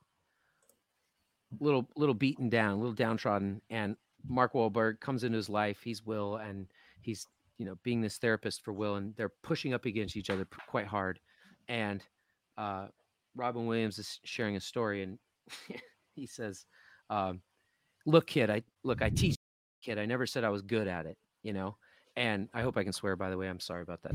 little 1.59 1.89
little 1.95 2.15
beaten 2.15 2.49
down, 2.49 2.71
a 2.73 2.77
little 2.77 2.93
downtrodden. 2.93 3.61
And 3.69 3.95
Mark 4.27 4.53
Wahlberg 4.53 4.99
comes 4.99 5.23
into 5.23 5.37
his 5.37 5.49
life. 5.49 5.81
He's 5.83 6.05
Will, 6.05 6.37
and 6.37 6.67
he's 7.01 7.25
you 7.57 7.65
know 7.65 7.77
being 7.83 8.01
this 8.01 8.17
therapist 8.17 8.63
for 8.63 8.73
Will, 8.73 8.95
and 8.95 9.15
they're 9.15 9.33
pushing 9.43 9.73
up 9.73 9.85
against 9.85 10.15
each 10.15 10.29
other 10.29 10.45
p- 10.45 10.57
quite 10.67 10.87
hard. 10.87 11.19
And 11.67 12.03
uh, 12.57 12.87
Robin 13.35 13.65
Williams 13.65 13.99
is 13.99 14.19
sharing 14.23 14.55
a 14.55 14.59
story, 14.61 15.03
and 15.03 15.17
he 16.15 16.25
says, 16.27 16.65
um, 17.09 17.41
"Look, 18.05 18.27
kid, 18.27 18.49
I 18.49 18.63
look, 18.83 19.01
I 19.01 19.09
teach, 19.09 19.35
kid. 19.83 19.97
I 19.99 20.05
never 20.05 20.25
said 20.25 20.43
I 20.43 20.49
was 20.49 20.61
good 20.61 20.87
at 20.87 21.05
it, 21.05 21.17
you 21.43 21.53
know." 21.53 21.75
And 22.15 22.49
I 22.53 22.61
hope 22.63 22.75
I 22.75 22.83
can 22.83 22.91
swear. 22.93 23.15
By 23.15 23.29
the 23.29 23.37
way, 23.37 23.47
I'm 23.47 23.59
sorry 23.61 23.81
about 23.83 24.01
that. 24.03 24.11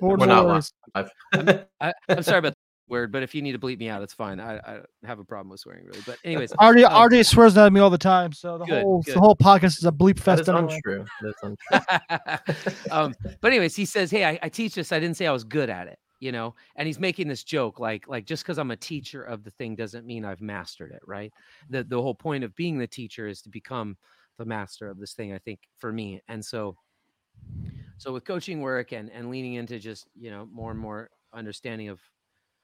We're 0.00 0.16
not 0.16 0.46
worries. 0.46 0.72
live. 0.94 1.10
I, 1.80 1.92
I'm 2.08 2.22
sorry 2.24 2.38
about 2.38 2.54
the 2.54 2.56
word, 2.92 3.12
but 3.12 3.22
if 3.22 3.36
you 3.36 3.42
need 3.42 3.52
to 3.52 3.58
bleep 3.58 3.78
me 3.78 3.88
out, 3.88 4.02
it's 4.02 4.14
fine. 4.14 4.40
I, 4.40 4.56
I 4.56 4.80
have 5.04 5.20
a 5.20 5.24
problem 5.24 5.48
with 5.50 5.60
swearing 5.60 5.84
really. 5.86 6.00
But 6.06 6.18
anyways, 6.24 6.50
RJ, 6.54 6.86
um, 6.86 7.08
RJ 7.08 7.26
swears 7.26 7.56
at 7.56 7.72
me 7.72 7.78
all 7.78 7.90
the 7.90 7.98
time, 7.98 8.32
so 8.32 8.58
the 8.58 8.64
Good, 8.64 8.82
whole 8.82 9.02
good. 9.02 9.14
the 9.14 9.20
whole 9.20 9.36
podcast 9.36 9.78
is 9.78 9.84
a 9.84 9.92
bleep 9.92 10.18
fest 10.18 10.42
is 10.42 10.48
anyway. 10.48 10.74
untrue. 10.74 11.04
That 11.20 11.28
is 11.28 12.36
untrue. 12.40 12.90
um, 12.90 13.14
but 13.40 13.52
anyways, 13.52 13.76
he 13.76 13.84
says, 13.84 14.10
"Hey, 14.10 14.24
I, 14.24 14.38
I 14.42 14.48
teach 14.48 14.74
this. 14.74 14.90
I 14.90 14.98
didn't 14.98 15.16
say 15.16 15.26
I 15.28 15.32
was 15.32 15.44
good 15.44 15.70
at 15.70 15.86
it, 15.86 15.98
you 16.20 16.32
know." 16.32 16.54
And 16.76 16.86
he's 16.86 17.00
making 17.00 17.28
this 17.28 17.44
joke, 17.44 17.80
like, 17.80 18.08
like 18.08 18.26
just 18.26 18.42
because 18.44 18.58
I'm 18.58 18.70
a 18.70 18.76
teacher 18.76 19.22
of 19.22 19.44
the 19.44 19.50
thing 19.50 19.76
doesn't 19.76 20.06
mean 20.06 20.24
I've 20.24 20.40
mastered 20.40 20.92
it, 20.92 21.02
right? 21.06 21.32
The 21.68 21.84
the 21.84 22.00
whole 22.02 22.14
point 22.14 22.44
of 22.44 22.54
being 22.54 22.78
the 22.78 22.86
teacher 22.86 23.26
is 23.28 23.42
to 23.42 23.50
become 23.50 23.98
the 24.38 24.44
master 24.46 24.88
of 24.88 24.98
this 24.98 25.14
thing. 25.14 25.32
I 25.32 25.38
think 25.38 25.68
for 25.76 25.92
me, 25.92 26.22
and 26.28 26.44
so, 26.44 26.78
so 27.98 28.12
with 28.12 28.24
coaching 28.24 28.60
work 28.60 28.92
and 28.92 29.10
and 29.10 29.30
leaning 29.30 29.54
into 29.54 29.78
just 29.78 30.08
you 30.14 30.30
know 30.30 30.46
more 30.46 30.70
and 30.70 30.80
more 30.80 31.10
understanding 31.32 31.88
of 31.88 32.00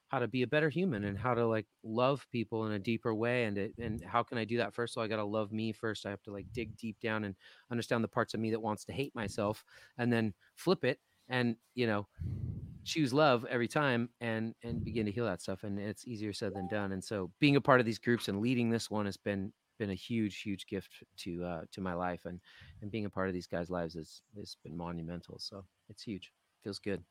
how 0.08 0.20
to 0.20 0.28
be 0.28 0.42
a 0.42 0.46
better 0.46 0.70
human 0.70 1.04
and 1.04 1.18
how 1.18 1.34
to 1.34 1.46
like 1.46 1.66
love 1.82 2.28
people 2.30 2.66
in 2.66 2.72
a 2.72 2.78
deeper 2.78 3.14
way 3.14 3.44
and 3.44 3.58
it, 3.58 3.74
and 3.78 4.02
how 4.04 4.22
can 4.22 4.38
I 4.38 4.44
do 4.44 4.58
that 4.58 4.74
first 4.74 4.96
all 4.96 5.04
I 5.04 5.08
got 5.08 5.16
to 5.16 5.24
love 5.24 5.52
me 5.52 5.72
first 5.72 6.06
I 6.06 6.10
have 6.10 6.22
to 6.24 6.32
like 6.32 6.52
dig 6.52 6.76
deep 6.76 7.00
down 7.00 7.24
and 7.24 7.36
understand 7.70 8.04
the 8.04 8.08
parts 8.08 8.34
of 8.34 8.40
me 8.40 8.50
that 8.52 8.60
wants 8.60 8.84
to 8.86 8.92
hate 8.92 9.14
myself 9.14 9.64
and 9.98 10.12
then 10.12 10.34
flip 10.54 10.84
it 10.84 11.00
and 11.28 11.56
you 11.74 11.86
know 11.86 12.08
choose 12.86 13.12
love 13.12 13.44
every 13.50 13.66
time 13.68 14.08
and 14.20 14.54
and 14.62 14.84
begin 14.84 15.04
to 15.04 15.12
heal 15.12 15.24
that 15.24 15.42
stuff 15.42 15.64
and 15.64 15.78
it's 15.78 16.06
easier 16.06 16.32
said 16.32 16.54
than 16.54 16.68
done 16.68 16.92
and 16.92 17.02
so 17.02 17.30
being 17.40 17.56
a 17.56 17.60
part 17.60 17.80
of 17.80 17.86
these 17.86 17.98
groups 17.98 18.28
and 18.28 18.40
leading 18.40 18.70
this 18.70 18.90
one 18.90 19.04
has 19.04 19.16
been 19.16 19.52
been 19.78 19.90
a 19.90 19.94
huge 19.94 20.40
huge 20.40 20.66
gift 20.66 20.90
to 21.18 21.44
uh 21.44 21.60
to 21.72 21.80
my 21.80 21.92
life 21.92 22.20
and 22.24 22.40
and 22.80 22.90
being 22.90 23.04
a 23.04 23.10
part 23.10 23.28
of 23.28 23.34
these 23.34 23.46
guys 23.46 23.68
lives 23.68 23.94
has 23.94 24.22
has 24.36 24.56
been 24.62 24.76
monumental 24.76 25.36
so 25.38 25.64
it's 25.90 26.02
huge 26.02 26.32
feels 26.62 26.78
good 26.78 27.02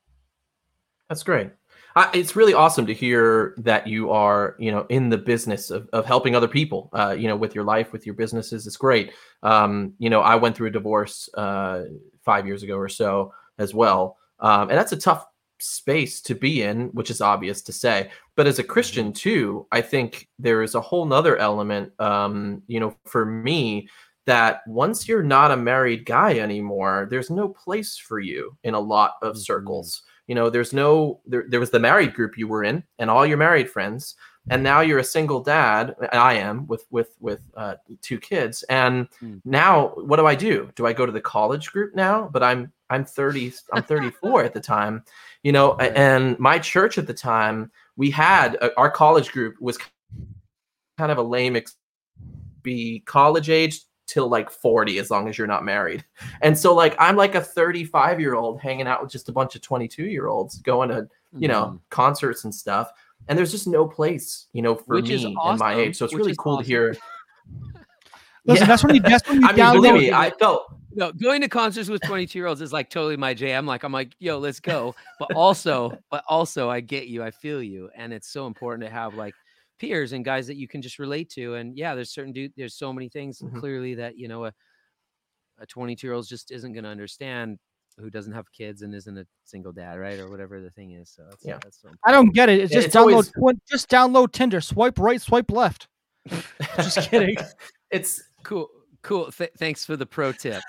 That's 1.10 1.22
great. 1.22 1.52
I, 1.96 2.10
it's 2.16 2.36
really 2.36 2.56
awesome 2.56 2.88
to 2.88 2.94
hear 2.94 3.54
that 3.58 3.86
you 3.86 4.10
are, 4.10 4.56
you 4.58 4.72
know, 4.72 4.88
in 4.90 5.10
the 5.10 5.20
business 5.20 5.70
of, 5.70 5.88
of 5.94 6.04
helping 6.04 6.36
other 6.36 6.48
people, 6.48 6.90
uh, 6.94 7.16
you 7.16 7.28
know, 7.28 7.36
with 7.36 7.54
your 7.54 7.64
life, 7.64 7.94
with 7.94 8.08
your 8.08 8.16
businesses. 8.16 8.66
It's 8.66 8.76
great. 8.78 9.14
Um, 9.44 9.94
you 10.00 10.10
know, 10.10 10.22
I 10.22 10.36
went 10.36 10.58
through 10.58 10.70
a 10.70 10.72
divorce 10.72 11.30
uh, 11.36 11.84
five 12.24 12.48
years 12.48 12.64
ago 12.64 12.76
or 12.76 12.90
so 12.90 13.32
as 13.60 13.72
well. 13.72 14.18
Um, 14.40 14.70
and 14.70 14.78
that's 14.80 14.94
a 14.94 14.98
tough 14.98 15.28
space 15.60 16.22
to 16.22 16.36
be 16.36 16.64
in, 16.64 16.88
which 16.90 17.10
is 17.10 17.22
obvious 17.22 17.62
to 17.64 17.74
say. 17.74 18.10
But 18.36 18.48
as 18.48 18.60
a 18.60 18.64
Christian 18.64 19.14
too, 19.14 19.68
I 19.72 19.82
think 19.82 20.28
there 20.40 20.62
is 20.64 20.76
a 20.76 20.82
whole 20.82 21.06
nother 21.06 21.38
element, 21.38 21.92
um, 22.00 22.62
you 22.68 22.80
know, 22.80 22.96
for 23.06 23.26
me 23.26 23.88
that 24.26 24.62
once 24.68 25.08
you're 25.08 25.24
not 25.24 25.52
a 25.52 25.58
married 25.58 26.06
guy 26.06 26.40
anymore, 26.40 27.08
there's 27.10 27.30
no 27.30 27.48
place 27.50 27.98
for 27.98 28.20
you 28.20 28.58
in 28.64 28.74
a 28.74 28.80
lot 28.80 29.14
of 29.22 29.36
Mhm. 29.36 29.40
circles 29.40 30.04
you 30.28 30.34
know 30.34 30.50
there's 30.50 30.74
no 30.74 31.20
there, 31.28 31.46
there 31.48 31.60
was 31.60 31.70
the 31.70 31.80
married 31.80 32.12
group 32.16 32.36
you 32.36 32.48
were 32.48 32.64
in 32.64 32.84
and 32.98 33.12
all 33.12 33.28
your 33.28 33.38
married 33.38 33.70
friends 33.70 34.16
and 34.50 34.64
now 34.64 34.82
you're 34.82 34.98
a 34.98 35.04
single 35.04 35.40
dad 35.40 35.96
i 36.14 36.34
am 36.34 36.66
with 36.66 36.84
with 36.90 37.16
with 37.20 37.42
uh, 37.56 37.76
two 38.02 38.18
kids 38.18 38.64
and 38.64 39.08
Hmm. 39.20 39.38
now 39.46 39.90
what 39.98 40.18
do 40.18 40.26
i 40.26 40.34
do 40.34 40.72
do 40.76 40.88
i 40.88 40.94
go 40.94 41.06
to 41.06 41.12
the 41.12 41.22
college 41.22 41.72
group 41.72 41.94
now 41.94 42.28
but 42.34 42.42
i'm 42.42 42.74
i'm 42.90 43.04
30 43.06 43.54
i'm 43.74 43.84
34 43.92 44.44
at 44.44 44.54
the 44.54 44.60
time 44.62 45.04
you 45.44 45.52
know 45.52 45.76
Right. 45.76 45.96
and 45.96 46.38
my 46.40 46.60
church 46.60 46.98
at 46.98 47.08
the 47.08 47.14
time 47.14 47.72
we 47.98 48.10
had 48.12 48.58
uh, 48.62 48.70
our 48.78 48.90
college 48.92 49.32
group 49.32 49.56
was 49.60 49.78
kind 50.98 51.12
of 51.12 51.18
a 51.18 51.24
lame 51.24 51.56
ex- 51.56 51.76
be 52.64 53.02
college 53.06 53.50
age 53.50 53.82
till 54.08 54.28
like 54.28 54.50
40 54.52 55.00
as 55.00 55.10
long 55.10 55.28
as 55.28 55.38
you're 55.38 55.48
not 55.48 55.66
married 55.66 56.06
and 56.42 56.58
so 56.58 56.74
like 56.76 56.96
i'm 57.00 57.16
like 57.16 57.34
a 57.36 57.42
35 57.42 58.20
year 58.20 58.36
old 58.36 58.62
hanging 58.62 58.88
out 58.88 59.02
with 59.02 59.12
just 59.12 59.30
a 59.30 59.32
bunch 59.32 59.56
of 59.56 59.62
22 59.62 60.06
year 60.06 60.28
olds 60.28 60.60
going 60.60 60.90
to 60.90 61.08
you 61.38 61.48
know 61.48 61.66
Mhm. 61.66 61.80
concerts 61.90 62.44
and 62.44 62.54
stuff 62.54 62.92
and 63.28 63.38
there's 63.38 63.52
just 63.52 63.68
no 63.68 63.88
place 63.88 64.46
you 64.54 64.62
know 64.62 64.76
for 64.76 64.96
Which 64.96 65.10
me 65.10 65.16
is 65.16 65.24
and 65.26 65.36
my 65.60 65.74
age 65.74 65.98
so 65.98 66.06
it's 66.06 66.14
really 66.14 66.32
is 66.32 66.38
cool 66.38 66.60
to 66.60 66.64
hear 66.64 66.96
Listen, 68.48 68.62
Yeah. 68.64 68.68
that's 68.68 68.84
when 68.84 68.96
you 68.96 69.02
that's 69.02 69.28
when 69.28 69.42
you 69.42 69.48
i 69.50 69.52
mean 69.54 69.74
believe 69.82 69.94
me 69.96 70.12
i 70.12 70.30
felt 70.30 70.68
No, 70.96 71.12
going 71.12 71.42
to 71.42 71.50
concerts 71.50 71.90
with 71.90 72.02
22 72.06 72.40
year 72.40 72.48
olds 72.48 72.62
is 72.62 72.72
like 72.74 72.90
totally 72.90 73.18
my 73.18 73.34
jam. 73.34 73.66
Like 73.66 73.84
I'm 73.84 73.92
like, 73.92 74.14
yo, 74.20 74.38
let's 74.40 74.60
go. 74.60 74.96
But 75.20 75.34
also, 75.36 75.98
but 76.10 76.24
also 76.28 76.70
I 76.70 76.80
get 76.80 77.08
you, 77.08 77.22
I 77.24 77.32
feel 77.32 77.62
you. 77.62 77.90
And 77.96 78.14
it's 78.14 78.30
so 78.30 78.48
important 78.48 78.84
to 78.86 78.90
have 78.90 79.14
like 79.16 79.34
peers 79.80 80.14
and 80.14 80.24
guys 80.24 80.48
that 80.48 80.56
you 80.56 80.68
can 80.68 80.82
just 80.82 80.98
relate 81.00 81.30
to. 81.32 81.56
And 81.56 81.78
yeah, 81.78 81.96
there's 81.96 82.12
certain 82.12 82.32
dude, 82.34 82.54
there's 82.56 82.76
so 82.76 82.94
many 82.94 83.10
things 83.10 83.40
Mhm. 83.40 83.60
clearly 83.60 83.96
that, 83.96 84.18
you 84.18 84.28
know, 84.28 84.46
a, 84.46 84.54
a 85.60 85.66
22 85.66 86.08
year 86.08 86.14
old 86.14 86.28
just 86.28 86.52
isn't 86.52 86.74
going 86.74 86.84
to 86.86 86.90
understand 86.90 87.60
who 87.98 88.10
doesn't 88.10 88.34
have 88.34 88.52
kids 88.52 88.82
and 88.82 88.94
isn't 88.94 89.18
a 89.18 89.26
single 89.46 89.72
dad, 89.72 89.98
right? 90.00 90.20
Or 90.20 90.30
whatever 90.30 90.60
the 90.62 90.70
thing 90.72 90.92
is. 90.92 91.10
So 91.10 91.24
that's, 91.30 91.46
Yeah. 91.46 91.60
that's 91.64 91.82
so 91.82 91.90
I 92.06 92.12
don't 92.12 92.34
get 92.34 92.50
it. 92.50 92.60
It's 92.60 92.74
just 92.74 92.88
it's 92.88 92.96
download 92.96 93.32
always- 93.38 93.60
just 93.70 93.90
download 93.90 94.32
Tinder. 94.34 94.60
Swipe 94.62 95.00
right, 95.00 95.22
swipe 95.22 95.50
left. 95.52 95.88
Just 96.78 97.10
kidding. 97.12 97.38
it's 97.92 98.24
cool. 98.44 98.68
Cool. 99.06 99.32
Th- 99.32 99.52
thanks 99.60 99.86
for 99.86 99.96
the 99.96 100.06
pro 100.08 100.32
tip. 100.32 100.64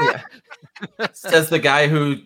yeah 0.00 0.22
says 1.12 1.48
the 1.48 1.58
guy 1.58 1.88
who 1.88 2.18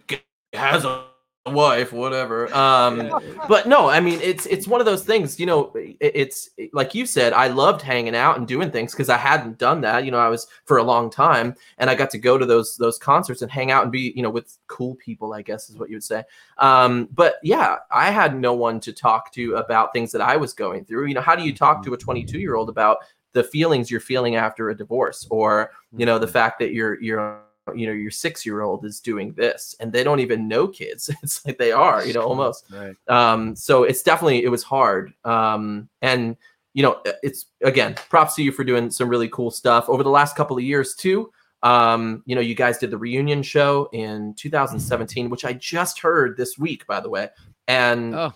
has 0.52 0.84
a 0.84 1.06
wife 1.46 1.92
whatever 1.92 2.52
um 2.54 3.10
but 3.48 3.66
no 3.66 3.86
i 3.86 4.00
mean 4.00 4.18
it's 4.22 4.46
it's 4.46 4.66
one 4.66 4.80
of 4.80 4.86
those 4.86 5.04
things 5.04 5.38
you 5.38 5.44
know 5.44 5.70
it's 6.00 6.48
like 6.72 6.94
you 6.94 7.04
said 7.04 7.34
i 7.34 7.48
loved 7.48 7.82
hanging 7.82 8.16
out 8.16 8.38
and 8.38 8.48
doing 8.48 8.70
things 8.70 8.92
because 8.92 9.10
i 9.10 9.16
hadn't 9.16 9.58
done 9.58 9.82
that 9.82 10.06
you 10.06 10.10
know 10.10 10.18
i 10.18 10.28
was 10.28 10.46
for 10.64 10.78
a 10.78 10.82
long 10.82 11.10
time 11.10 11.54
and 11.76 11.90
i 11.90 11.94
got 11.94 12.08
to 12.08 12.16
go 12.16 12.38
to 12.38 12.46
those 12.46 12.78
those 12.78 12.96
concerts 12.96 13.42
and 13.42 13.50
hang 13.50 13.70
out 13.70 13.82
and 13.82 13.92
be 13.92 14.14
you 14.16 14.22
know 14.22 14.30
with 14.30 14.56
cool 14.68 14.94
people 14.94 15.34
i 15.34 15.42
guess 15.42 15.68
is 15.68 15.76
what 15.76 15.90
you 15.90 15.96
would 15.96 16.04
say 16.04 16.22
um 16.56 17.10
but 17.12 17.34
yeah 17.42 17.76
i 17.90 18.10
had 18.10 18.38
no 18.38 18.54
one 18.54 18.80
to 18.80 18.90
talk 18.90 19.30
to 19.30 19.56
about 19.56 19.92
things 19.92 20.12
that 20.12 20.22
i 20.22 20.36
was 20.36 20.54
going 20.54 20.82
through 20.82 21.04
you 21.04 21.14
know 21.14 21.20
how 21.20 21.36
do 21.36 21.42
you 21.42 21.54
talk 21.54 21.82
to 21.84 21.92
a 21.92 21.98
22 21.98 22.38
year 22.38 22.54
old 22.56 22.70
about 22.70 22.98
the 23.34 23.44
feelings 23.44 23.90
you're 23.90 24.00
feeling 24.00 24.36
after 24.36 24.70
a 24.70 24.76
divorce 24.76 25.26
or 25.30 25.70
you 25.96 26.06
know 26.06 26.18
the 26.18 26.26
fact 26.26 26.58
that 26.60 26.72
you're 26.72 27.00
you're 27.02 27.42
you 27.74 27.86
know 27.86 27.92
your 27.92 28.10
six 28.10 28.44
year 28.46 28.62
old 28.62 28.84
is 28.84 29.00
doing 29.00 29.32
this 29.34 29.74
and 29.80 29.92
they 29.92 30.02
don't 30.04 30.20
even 30.20 30.48
know 30.48 30.66
kids. 30.68 31.10
It's 31.22 31.44
like 31.46 31.58
they 31.58 31.72
are 31.72 32.04
you 32.04 32.12
know 32.12 32.22
almost. 32.22 32.66
Right. 32.70 32.94
um 33.08 33.54
so 33.56 33.84
it's 33.84 34.02
definitely 34.02 34.44
it 34.44 34.50
was 34.50 34.62
hard. 34.62 35.12
Um 35.24 35.88
and 36.02 36.36
you 36.74 36.82
know 36.82 37.00
it's 37.22 37.46
again 37.62 37.94
props 38.08 38.34
to 38.36 38.42
you 38.42 38.52
for 38.52 38.64
doing 38.64 38.90
some 38.90 39.08
really 39.08 39.28
cool 39.28 39.50
stuff. 39.50 39.88
Over 39.88 40.02
the 40.02 40.10
last 40.10 40.36
couple 40.36 40.56
of 40.56 40.62
years 40.62 40.94
too 40.94 41.30
um 41.62 42.22
you 42.26 42.34
know 42.34 42.42
you 42.42 42.54
guys 42.54 42.76
did 42.76 42.90
the 42.90 42.98
reunion 42.98 43.42
show 43.42 43.88
in 43.94 44.34
2017 44.34 45.30
which 45.30 45.46
i 45.46 45.52
just 45.54 45.98
heard 45.98 46.36
this 46.36 46.58
week 46.58 46.86
by 46.86 47.00
the 47.00 47.08
way. 47.08 47.28
And 47.68 48.14
Oh, 48.14 48.34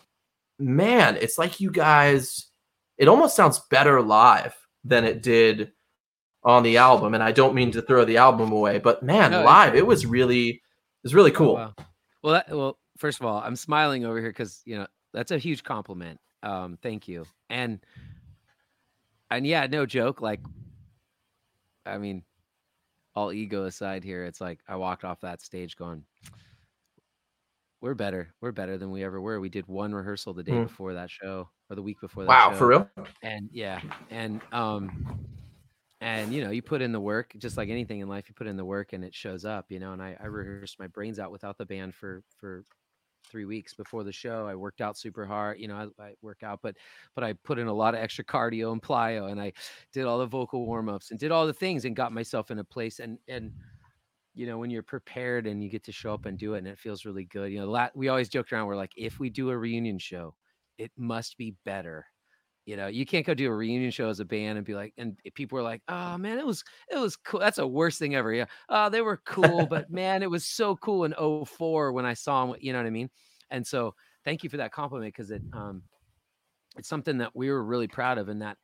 man 0.59 1.17
it's 1.21 1.37
like 1.37 1.61
you 1.61 1.71
guys 1.71 2.47
it 2.97 3.07
almost 3.07 3.37
sounds 3.37 3.61
better 3.71 4.01
live 4.01 4.57
than 4.89 5.05
it 5.05 5.23
did 5.23 5.73
on 6.45 6.63
the 6.63 6.77
album 6.77 7.15
and 7.15 7.23
i 7.23 7.33
don't 7.33 7.55
mean 7.55 7.71
to 7.71 7.83
throw 7.83 8.05
the 8.05 8.17
album 8.17 8.53
away 8.53 8.79
but 8.79 9.03
man 9.03 9.31
No, 9.33 9.45
live 9.45 9.75
it 9.75 9.87
was 9.87 10.07
really 10.07 10.49
it 10.49 10.61
was 11.03 11.15
really 11.15 11.33
Oh, 11.33 11.35
cool 11.35 11.55
wow. 11.55 11.75
Well, 12.23 12.33
that, 12.35 12.49
well, 12.51 12.79
first 12.97 13.21
of 13.21 13.27
all, 13.27 13.41
I'm 13.41 13.55
smiling 13.55 14.05
over 14.05 14.19
here 14.21 14.31
because 14.31 14.61
you 14.65 14.77
know 14.77 14.87
that's 15.13 15.31
a 15.31 15.39
huge 15.39 15.63
compliment. 15.63 16.19
Um, 16.43 16.77
thank 16.83 17.07
you. 17.07 17.27
And 17.49 17.79
and 19.31 19.47
yeah, 19.47 19.67
no 19.69 19.87
joke. 19.87 20.21
Like, 20.21 20.41
I 21.87 21.99
mean, 21.99 22.25
all 23.15 23.33
ego 23.33 23.65
aside 23.67 24.03
here, 24.03 24.25
it's 24.25 24.41
like 24.41 24.59
I 24.67 24.75
walked 24.77 25.05
off 25.05 25.21
that 25.21 25.41
stage 25.43 25.77
going, 25.77 26.03
"We're 27.81 27.95
better. 27.95 28.35
We're 28.41 28.53
better 28.53 28.77
than 28.79 28.91
we 28.91 29.05
ever 29.05 29.21
were." 29.21 29.39
We 29.41 29.49
did 29.49 29.67
one 29.69 29.95
rehearsal 29.95 30.35
the 30.35 30.43
day 30.43 30.53
Mm. 30.53 30.65
before 30.65 30.95
that 30.95 31.11
show 31.11 31.49
or 31.71 31.77
the 31.77 31.83
week 31.83 32.01
before 32.01 32.25
that. 32.25 32.29
wow 32.29 32.51
show. 32.51 32.57
for 32.57 32.67
real? 32.67 32.89
And 33.23 33.49
yeah 33.53 33.81
and 34.11 34.41
um 34.53 35.19
and 36.01 36.33
you 36.33 36.45
know 36.45 36.51
you 36.51 36.63
put 36.63 36.83
in 36.83 36.93
the 36.93 37.01
work 37.01 37.33
just 37.39 37.57
like 37.57 37.69
anything 37.69 38.01
in 38.01 38.09
life 38.09 38.29
you 38.29 38.35
put 38.35 38.47
in 38.47 38.57
the 38.57 38.65
work 38.65 38.93
and 38.93 39.05
it 39.05 39.15
shows 39.15 39.45
up 39.45 39.67
you 39.69 39.81
know 39.81 39.93
and 39.93 40.03
i, 40.03 40.17
I 40.21 40.27
rehearsed 40.27 40.79
my 40.79 40.87
brains 40.87 41.19
out 41.19 41.33
without 41.33 41.59
the 41.59 41.67
band 41.67 41.95
for 41.95 42.23
for 42.39 42.65
three 43.31 43.45
weeks 43.45 43.75
before 43.75 44.05
the 44.05 44.13
show. 44.13 44.47
I 44.47 44.55
worked 44.55 44.81
out 44.81 44.97
super 44.97 45.27
hard 45.27 45.59
you 45.59 45.69
know 45.69 45.93
I, 45.99 46.03
I 46.03 46.13
work 46.23 46.43
out 46.43 46.61
but 46.63 46.77
but 47.15 47.25
i 47.25 47.33
put 47.33 47.59
in 47.59 47.67
a 47.67 47.73
lot 47.73 47.95
of 47.95 48.01
extra 48.01 48.25
cardio 48.25 48.73
and 48.73 48.81
plyo 48.81 49.31
and 49.31 49.41
i 49.41 49.53
did 49.93 50.07
all 50.07 50.19
the 50.19 50.27
vocal 50.27 50.65
warm-ups 50.65 51.11
and 51.11 51.21
did 51.21 51.31
all 51.31 51.47
the 51.47 51.53
things 51.53 51.85
and 51.85 51.95
got 51.95 52.13
myself 52.13 52.51
in 52.51 52.59
a 52.59 52.65
place. 52.65 53.01
And 53.01 53.19
and 53.29 53.53
you 54.35 54.47
know 54.47 54.57
when 54.57 54.71
you're 54.71 54.83
prepared 54.83 55.47
and 55.47 55.63
you 55.63 55.69
get 55.69 55.85
to 55.85 55.93
show 55.93 56.15
up 56.15 56.27
and 56.27 56.39
do 56.39 56.55
it 56.55 56.59
and 56.59 56.69
it 56.69 56.79
feels 56.79 57.05
really 57.05 57.25
good 57.25 57.51
you 57.51 57.59
know 57.59 57.89
we 57.95 58.09
always 58.09 58.29
joke 58.29 58.53
around 58.53 58.67
we're 58.67 58.77
like 58.77 58.93
if 58.97 59.19
we 59.19 59.29
do 59.29 59.51
a 59.51 59.59
reunion 59.59 59.99
show 59.99 60.35
it 60.79 60.91
must 60.97 61.37
be 61.37 61.55
better 61.65 62.07
you 62.69 62.77
know 62.77 62.87
you 62.87 63.07
can't 63.07 63.25
go 63.25 63.33
do 63.33 63.51
a 63.51 63.55
reunion 63.55 63.91
show 63.91 64.11
as 64.11 64.21
a 64.21 64.25
band 64.27 64.59
and 64.59 64.67
be 64.67 64.75
like 64.75 64.93
and 64.99 65.17
people 65.35 65.59
are 65.59 65.63
like 65.63 65.81
oh 65.89 66.19
man 66.19 66.39
it 66.39 66.45
was 66.45 66.63
it 66.91 66.99
was 66.99 67.17
cool 67.17 67.41
that's 67.41 67.57
the 67.57 67.67
worst 67.67 67.99
thing 67.99 68.15
ever 68.15 68.33
yeah 68.33 68.45
oh 68.69 68.91
they 68.91 69.01
were 69.01 69.23
cool 69.25 69.67
but 69.67 69.91
man 69.91 70.23
it 70.23 70.31
was 70.31 70.45
so 70.45 70.77
cool 70.77 71.05
in 71.05 71.15
04 71.47 71.93
when 71.93 72.05
i 72.05 72.13
saw 72.13 72.45
them 72.45 72.57
you 72.61 72.73
know 72.73 72.79
what 72.79 72.87
i 72.87 72.91
mean? 72.91 73.09
And 73.51 73.67
so 73.67 73.95
thank 74.27 74.45
you 74.45 74.51
for 74.51 74.59
that 74.59 74.73
compliment 74.73 75.15
because 75.15 75.31
it 75.31 75.41
um 75.55 75.83
it's 76.77 76.91
something 76.91 77.17
that 77.19 77.35
we 77.35 77.51
were 77.51 77.65
really 77.65 77.89
proud 77.89 78.19
of 78.19 78.29
and 78.29 78.43
that 78.43 78.59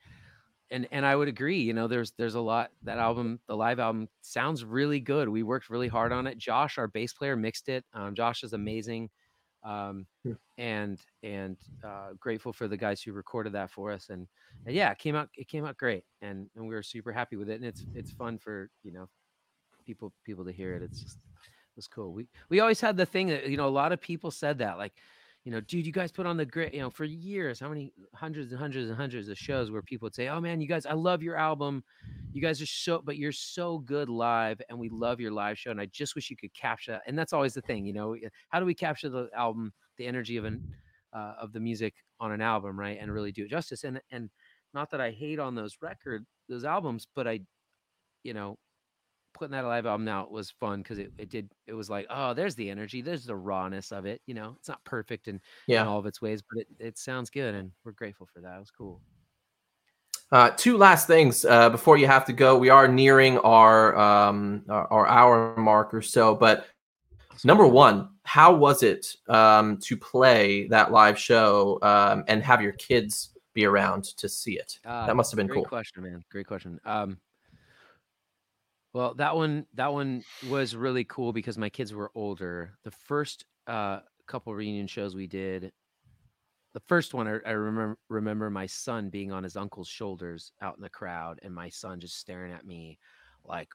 and 0.71 0.87
and 0.93 1.07
i 1.07 1.17
would 1.17 1.29
agree 1.29 1.61
you 1.61 1.73
know 1.73 1.89
there's 1.89 2.13
there's 2.19 2.35
a 2.35 2.41
lot 2.41 2.71
that 2.83 2.99
album 2.99 3.41
the 3.49 3.57
live 3.57 3.79
album 3.79 4.07
sounds 4.21 4.67
really 4.67 5.01
good 5.01 5.31
we 5.31 5.43
worked 5.43 5.71
really 5.71 5.89
hard 5.89 6.13
on 6.13 6.27
it 6.27 6.37
josh 6.37 6.77
our 6.77 6.89
bass 6.89 7.15
player 7.15 7.37
mixed 7.37 7.71
it 7.71 7.85
um, 7.95 8.15
josh 8.15 8.43
is 8.43 8.53
amazing 8.53 9.09
Um, 9.65 10.07
Hmm. 10.25 10.35
and 10.57 11.01
and 11.23 11.59
uh, 11.83 12.13
grateful 12.21 12.53
for 12.53 12.69
the 12.69 12.77
guys 12.77 13.03
who 13.03 13.13
recorded 13.13 13.55
that 13.55 13.71
for 13.71 13.91
us. 13.93 14.09
And, 14.11 14.29
and 14.67 14.75
yeah, 14.75 14.93
it 14.93 14.99
came 14.99 15.17
out 15.17 15.31
it 15.37 15.49
came 15.49 15.65
out 15.67 15.77
great, 15.79 16.05
and 16.23 16.51
and 16.55 16.69
we 16.69 16.75
were 16.75 16.83
super 16.83 17.13
happy 17.13 17.37
with 17.37 17.51
it. 17.51 17.57
And 17.57 17.65
it's 17.65 17.87
it's 17.95 18.13
fun 18.13 18.39
for 18.39 18.71
you 18.85 18.93
know 18.93 19.09
people 19.85 20.13
people 20.25 20.45
to 20.45 20.53
hear 20.53 20.75
it. 20.75 20.83
It's 20.83 21.03
just 21.03 21.19
it 21.35 21.77
was 21.77 21.89
cool. 21.89 22.13
We 22.13 22.29
we 22.49 22.61
always 22.61 22.81
had 22.81 22.97
the 22.97 23.07
thing 23.07 23.29
that 23.29 23.49
you 23.49 23.57
know 23.57 23.69
a 23.69 23.71
lot 23.71 23.93
of 23.93 24.01
people 24.01 24.31
said 24.31 24.59
that 24.59 24.79
like 24.79 24.95
you 25.45 25.53
know, 25.53 25.61
dude, 25.61 25.85
you 25.85 25.93
guys 25.93 26.11
put 26.11 26.25
on 26.25 26.39
the 26.39 26.47
great, 26.47 26.73
you 26.73 26.81
know, 26.81 26.89
for 26.89 27.05
years, 27.05 27.61
how 27.61 27.69
many 27.69 27.93
hundreds 28.15 28.51
and 28.51 28.59
hundreds 28.59 28.89
and 28.89 28.97
hundreds 28.97 29.29
of 29.29 29.37
shows 29.37 29.71
where 29.71 29.83
people 29.83 30.07
would 30.07 30.15
say, 30.15 30.29
Oh 30.29 30.41
man, 30.41 30.61
you 30.61 30.67
guys, 30.67 30.87
I 30.87 30.95
love 30.95 31.23
your 31.23 31.37
album. 31.37 31.85
You 32.33 32.41
guys 32.41 32.63
are 32.63 32.67
so, 32.67 33.03
but 33.05 33.19
you're 33.19 33.31
so 33.31 33.79
good 33.79 34.09
live 34.09 34.61
and 34.71 34.79
we 34.79 34.89
love 34.89 35.21
your 35.21 35.33
live 35.33 35.59
show. 35.59 35.71
And 35.71 35.81
I 35.81 35.87
just 35.87 36.15
wish 36.15 36.31
you 36.31 36.37
could 36.37 36.55
capture 36.55 36.93
that. 36.93 37.03
And 37.07 37.19
that's 37.19 37.35
always 37.35 37.53
the 37.53 37.61
thing, 37.61 37.85
you 37.85 37.93
know, 37.93 38.17
how 38.49 38.59
do 38.59 38.65
we 38.65 38.75
capture 38.75 39.11
the 39.11 39.29
album, 39.37 39.73
the 39.99 40.07
energy 40.07 40.39
of 40.39 40.47
an, 40.47 40.63
uh, 41.13 41.35
of 41.39 41.53
the 41.53 41.61
music 41.61 41.95
on 42.21 42.33
an 42.33 42.41
album, 42.41 42.81
right. 42.81 42.99
And 42.99 43.13
really 43.13 43.31
do 43.31 43.45
it 43.45 43.51
justice. 43.51 43.85
And, 43.85 44.01
and 44.11 44.31
not 44.73 44.91
that 44.93 45.01
I 45.01 45.11
hate 45.11 45.39
on 45.39 45.55
those 45.55 45.77
record, 45.83 46.25
those 46.49 46.65
albums, 46.65 47.07
but 47.15 47.29
I, 47.29 47.41
you 48.23 48.33
know, 48.33 48.57
putting 49.35 49.53
that 49.53 49.65
live 49.65 49.85
album 49.85 50.09
out 50.09 50.31
was 50.31 50.51
fun 50.51 50.81
because 50.81 50.99
it, 50.99 51.13
it 51.19 51.29
did 51.29 51.51
it 51.67 51.75
was 51.75 51.91
like 51.91 52.07
oh 52.09 52.33
there's 52.33 52.55
the 52.55 52.71
energy 52.71 53.03
there's 53.03 53.25
the 53.27 53.35
rawness 53.37 53.93
of 53.93 54.07
it 54.07 54.23
you 54.27 54.33
know 54.35 54.55
it's 54.59 54.69
not 54.69 54.83
perfect 54.85 55.29
in, 55.29 55.41
Yeah. 55.67 55.83
in 55.83 55.89
all 55.89 55.99
of 55.99 56.07
its 56.07 56.23
ways 56.23 56.41
but 56.49 56.61
it, 56.63 56.69
it 56.79 56.99
sounds 56.99 57.29
good 57.31 57.55
and 57.55 57.71
we're 57.85 57.93
grateful 57.93 58.27
for 58.33 58.41
that 58.41 58.57
it 58.57 58.61
was 58.61 58.71
cool 58.71 59.01
Uh, 60.33 60.51
two 60.57 60.77
last 60.79 61.07
things 61.07 61.45
uh, 61.45 61.69
before 61.71 61.97
you 61.99 62.07
have 62.07 62.25
to 62.25 62.33
go. 62.33 62.57
We 62.59 62.71
are 62.71 62.89
nearing 62.89 63.39
our 63.39 63.95
um, 63.97 64.65
our, 64.69 64.87
our 64.91 65.07
hour 65.07 65.55
mark 65.57 65.93
or 65.95 66.03
so, 66.03 66.35
but 66.35 66.67
number 67.45 67.67
one, 67.67 68.09
how 68.25 68.53
was 68.55 68.83
it 68.83 69.15
um, 69.29 69.77
to 69.87 69.97
play 69.97 70.67
that 70.69 70.91
live 70.91 71.19
show 71.19 71.79
um, 71.83 72.25
and 72.27 72.43
have 72.43 72.63
your 72.63 72.73
kids 72.73 73.31
be 73.53 73.65
around 73.67 74.05
to 74.17 74.29
see 74.29 74.59
it? 74.59 74.79
Uh, 74.85 75.07
That 75.07 75.15
must 75.15 75.31
have 75.31 75.37
been 75.37 75.47
great 75.47 75.57
cool. 75.59 75.65
question 75.67 76.03
man 76.03 76.25
great 76.31 76.47
question 76.47 76.81
um 76.85 77.19
well 78.95 79.15
that 79.15 79.37
one 79.37 79.67
that 79.75 79.93
one 79.93 80.25
was 80.49 80.75
really 80.75 81.05
cool 81.05 81.35
because 81.35 81.59
my 81.59 81.69
kids 81.69 81.93
were 81.93 82.11
older. 82.15 82.79
The 82.85 82.91
first 82.91 83.45
uh 83.67 84.01
couple 84.27 84.55
reunion 84.55 84.87
shows 84.87 85.15
we 85.15 85.27
did 85.27 85.71
the 86.73 86.81
first 86.81 87.13
one 87.13 87.29
I, 87.29 87.39
I 87.47 87.51
remember 87.51 87.99
remember 88.09 88.49
my 88.49 88.67
son 88.67 89.11
being 89.11 89.33
on 89.33 89.45
his 89.45 89.57
uncle's 89.57 89.89
shoulders 89.89 90.51
out 90.63 90.77
in 90.77 90.83
the 90.83 90.89
crowd 90.89 91.41
and 91.43 91.55
my 91.55 91.69
son 91.69 92.01
just 92.01 92.19
staring 92.19 92.53
at 92.53 92.67
me 92.67 92.99
like 93.45 93.69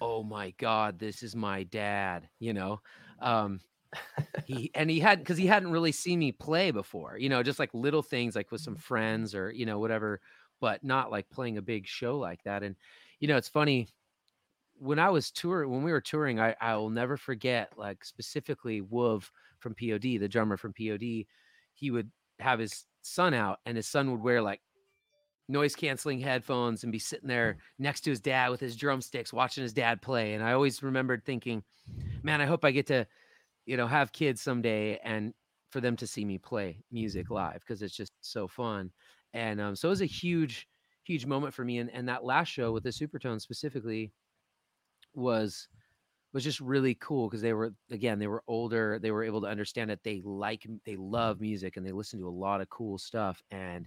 oh 0.00 0.22
my 0.22 0.52
god 0.58 0.98
this 0.98 1.22
is 1.22 1.36
my 1.36 1.64
dad 1.64 2.28
you 2.38 2.54
know? 2.54 2.80
Um 3.20 3.60
he 4.46 4.70
and 4.74 4.90
he 4.90 4.98
had 4.98 5.18
because 5.20 5.38
he 5.38 5.46
hadn't 5.46 5.70
really 5.70 5.92
seen 5.92 6.18
me 6.18 6.32
play 6.32 6.70
before 6.70 7.16
you 7.18 7.28
know 7.28 7.42
just 7.42 7.58
like 7.58 7.70
little 7.74 8.02
things 8.02 8.34
like 8.34 8.50
with 8.50 8.60
some 8.60 8.76
friends 8.76 9.34
or 9.34 9.52
you 9.52 9.66
know 9.66 9.78
whatever 9.78 10.20
but 10.60 10.82
not 10.82 11.12
like 11.12 11.28
playing 11.30 11.58
a 11.58 11.62
big 11.62 11.86
show 11.86 12.18
like 12.18 12.42
that 12.44 12.62
and 12.62 12.74
you 13.20 13.28
know 13.28 13.36
it's 13.36 13.48
funny 13.48 13.86
when 14.78 14.98
i 14.98 15.08
was 15.08 15.30
touring 15.30 15.70
when 15.70 15.82
we 15.82 15.92
were 15.92 16.00
touring 16.00 16.40
i 16.40 16.54
i 16.60 16.74
will 16.76 16.90
never 16.90 17.16
forget 17.16 17.72
like 17.76 18.04
specifically 18.04 18.82
Wuv 18.82 19.28
from 19.58 19.74
P.O.D. 19.74 20.18
the 20.18 20.28
drummer 20.28 20.56
from 20.56 20.72
P.O.D. 20.72 21.26
he 21.72 21.90
would 21.90 22.10
have 22.38 22.58
his 22.58 22.84
son 23.02 23.32
out 23.34 23.60
and 23.64 23.76
his 23.76 23.86
son 23.86 24.10
would 24.10 24.20
wear 24.20 24.42
like 24.42 24.60
noise 25.48 25.74
canceling 25.74 26.20
headphones 26.20 26.82
and 26.82 26.92
be 26.92 26.98
sitting 26.98 27.28
there 27.28 27.58
next 27.78 28.00
to 28.00 28.10
his 28.10 28.20
dad 28.20 28.50
with 28.50 28.60
his 28.60 28.76
drumsticks 28.76 29.32
watching 29.32 29.62
his 29.62 29.72
dad 29.72 30.00
play 30.00 30.34
and 30.34 30.42
i 30.42 30.52
always 30.52 30.82
remembered 30.82 31.24
thinking 31.24 31.62
man 32.22 32.40
i 32.40 32.46
hope 32.46 32.64
i 32.64 32.70
get 32.70 32.86
to 32.86 33.06
you 33.66 33.76
know 33.76 33.86
have 33.86 34.12
kids 34.12 34.40
someday 34.40 34.98
and 35.04 35.34
for 35.70 35.80
them 35.80 35.96
to 35.96 36.06
see 36.06 36.24
me 36.24 36.38
play 36.38 36.78
music 36.90 37.30
live 37.30 37.60
because 37.60 37.82
it's 37.82 37.96
just 37.96 38.12
so 38.20 38.48
fun 38.48 38.90
and 39.34 39.60
um, 39.60 39.76
so 39.76 39.88
it 39.88 39.90
was 39.90 40.02
a 40.02 40.06
huge 40.06 40.66
huge 41.04 41.26
moment 41.26 41.52
for 41.52 41.64
me 41.64 41.78
and, 41.78 41.90
and 41.90 42.08
that 42.08 42.24
last 42.24 42.48
show 42.48 42.72
with 42.72 42.82
the 42.82 42.90
supertone 42.90 43.40
specifically 43.40 44.12
was 45.14 45.68
was 46.32 46.44
just 46.44 46.60
really 46.60 46.96
cool 46.96 47.28
because 47.28 47.40
they 47.40 47.52
were 47.52 47.72
again 47.90 48.18
they 48.18 48.26
were 48.26 48.42
older 48.48 48.98
they 49.00 49.12
were 49.12 49.22
able 49.22 49.40
to 49.40 49.46
understand 49.46 49.88
that 49.88 50.02
they 50.02 50.20
like 50.24 50.66
they 50.84 50.96
love 50.96 51.40
music 51.40 51.76
and 51.76 51.86
they 51.86 51.92
listen 51.92 52.18
to 52.18 52.28
a 52.28 52.28
lot 52.28 52.60
of 52.60 52.68
cool 52.68 52.98
stuff 52.98 53.40
and 53.50 53.86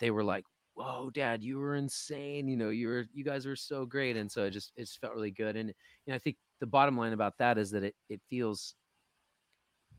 they 0.00 0.10
were 0.10 0.24
like 0.24 0.44
whoa 0.74 1.10
dad 1.10 1.42
you 1.42 1.58
were 1.58 1.76
insane 1.76 2.48
you 2.48 2.56
know 2.56 2.70
you 2.70 2.88
were 2.88 3.06
you 3.14 3.24
guys 3.24 3.46
were 3.46 3.56
so 3.56 3.86
great 3.86 4.16
and 4.16 4.30
so 4.30 4.44
it 4.44 4.50
just 4.50 4.72
it 4.76 4.82
just 4.82 5.00
felt 5.00 5.14
really 5.14 5.30
good 5.30 5.56
and 5.56 5.68
you 5.68 5.74
know 6.08 6.14
i 6.14 6.18
think 6.18 6.36
the 6.60 6.66
bottom 6.66 6.96
line 6.96 7.12
about 7.12 7.38
that 7.38 7.56
is 7.56 7.70
that 7.70 7.84
it 7.84 7.94
it 8.08 8.20
feels 8.28 8.74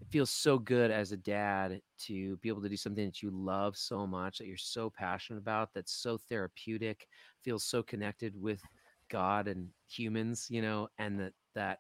it 0.02 0.08
feels 0.12 0.30
so 0.30 0.60
good 0.60 0.92
as 0.92 1.12
a 1.12 1.18
dad 1.18 1.82
to 1.98 2.38
be 2.38 2.50
able 2.50 2.62
to 2.62 2.70
do 2.70 2.78
something 2.78 3.06
that 3.06 3.24
you 3.24 3.32
love 3.32 3.76
so 3.76 4.06
much 4.06 4.38
that 4.38 4.48
you're 4.48 4.58
so 4.58 4.90
passionate 4.90 5.40
about 5.40 5.70
that's 5.74 5.94
so 5.94 6.18
therapeutic 6.18 7.08
feels 7.44 7.64
so 7.64 7.82
connected 7.82 8.40
with 8.40 8.62
god 9.10 9.48
and 9.48 9.70
humans 9.88 10.48
you 10.50 10.62
know 10.62 10.88
and 10.98 11.20
that 11.20 11.34
that 11.56 11.80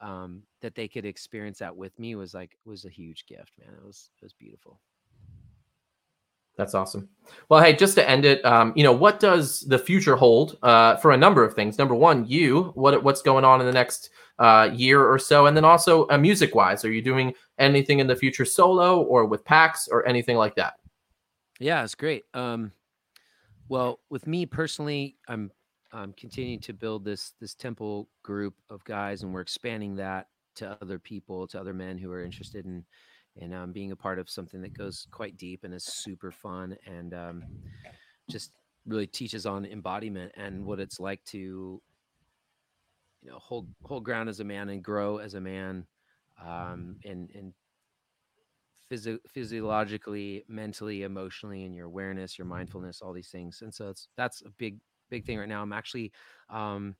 um 0.00 0.42
that 0.60 0.74
they 0.74 0.88
could 0.88 1.04
experience 1.04 1.58
that 1.58 1.74
with 1.74 1.98
me 1.98 2.14
was 2.14 2.34
like 2.34 2.56
was 2.64 2.84
a 2.84 2.90
huge 2.90 3.26
gift 3.26 3.52
man 3.58 3.74
it 3.74 3.84
was 3.84 4.10
it 4.20 4.24
was 4.24 4.32
beautiful 4.34 4.80
That's 6.56 6.74
awesome. 6.74 7.08
Well, 7.50 7.62
hey, 7.62 7.74
just 7.76 7.96
to 7.96 8.08
end 8.08 8.24
it, 8.24 8.42
um, 8.44 8.72
you 8.74 8.82
know, 8.82 8.92
what 8.92 9.20
does 9.20 9.60
the 9.60 9.78
future 9.78 10.16
hold 10.16 10.56
uh, 10.62 10.96
for 10.96 11.12
a 11.12 11.16
number 11.16 11.44
of 11.44 11.52
things? 11.54 11.76
Number 11.76 11.94
one, 11.94 12.24
you, 12.26 12.72
what 12.74 13.02
what's 13.04 13.20
going 13.20 13.44
on 13.44 13.60
in 13.60 13.66
the 13.66 13.72
next 13.72 14.08
uh, 14.38 14.70
year 14.72 15.04
or 15.04 15.18
so, 15.18 15.46
and 15.46 15.54
then 15.54 15.66
also 15.66 16.08
uh, 16.08 16.16
music 16.16 16.54
wise, 16.54 16.82
are 16.84 16.92
you 16.92 17.02
doing 17.02 17.34
anything 17.58 17.98
in 17.98 18.06
the 18.06 18.16
future 18.16 18.46
solo 18.46 19.02
or 19.02 19.26
with 19.26 19.44
PAX 19.44 19.86
or 19.88 20.06
anything 20.08 20.38
like 20.38 20.54
that? 20.56 20.74
Yeah, 21.60 21.84
it's 21.84 21.94
great. 21.94 22.24
Um, 22.32 22.72
well, 23.68 24.00
with 24.08 24.26
me 24.26 24.46
personally, 24.46 25.16
I'm 25.28 25.50
I'm 25.96 26.12
continuing 26.12 26.60
to 26.60 26.72
build 26.72 27.04
this 27.04 27.32
this 27.40 27.54
temple 27.54 28.08
group 28.22 28.54
of 28.70 28.84
guys, 28.84 29.22
and 29.22 29.32
we're 29.32 29.40
expanding 29.40 29.96
that 29.96 30.28
to 30.56 30.76
other 30.82 30.98
people, 30.98 31.46
to 31.48 31.60
other 31.60 31.74
men 31.74 31.98
who 31.98 32.10
are 32.12 32.22
interested 32.22 32.66
in 32.66 32.84
in 33.36 33.52
um, 33.52 33.72
being 33.72 33.92
a 33.92 33.96
part 33.96 34.18
of 34.18 34.30
something 34.30 34.60
that 34.62 34.76
goes 34.76 35.06
quite 35.10 35.36
deep 35.36 35.64
and 35.64 35.74
is 35.74 35.84
super 35.84 36.30
fun 36.30 36.76
and 36.86 37.12
um, 37.12 37.42
just 38.30 38.52
really 38.86 39.06
teaches 39.06 39.44
on 39.44 39.66
embodiment 39.66 40.32
and 40.36 40.64
what 40.64 40.80
it's 40.80 40.98
like 40.98 41.22
to 41.24 41.80
you 43.22 43.30
know 43.30 43.38
hold 43.38 43.66
hold 43.82 44.04
ground 44.04 44.28
as 44.28 44.40
a 44.40 44.44
man 44.44 44.68
and 44.70 44.82
grow 44.82 45.18
as 45.18 45.34
a 45.34 45.40
man 45.40 45.84
um, 46.42 46.96
and 47.04 47.30
and 47.34 47.52
physi- 48.90 49.18
physiologically, 49.28 50.44
mentally, 50.48 51.02
emotionally, 51.02 51.64
and 51.64 51.74
your 51.74 51.86
awareness, 51.86 52.38
your 52.38 52.46
mindfulness, 52.46 53.00
all 53.02 53.12
these 53.12 53.30
things. 53.30 53.62
And 53.62 53.74
so 53.74 53.88
it's 53.88 54.08
that's 54.16 54.42
a 54.42 54.50
big, 54.50 54.78
big 55.10 55.24
thing 55.24 55.38
right 55.38 55.48
now. 55.48 55.62
I'm 55.62 55.72
actually 55.72 56.12
um, 56.50 56.94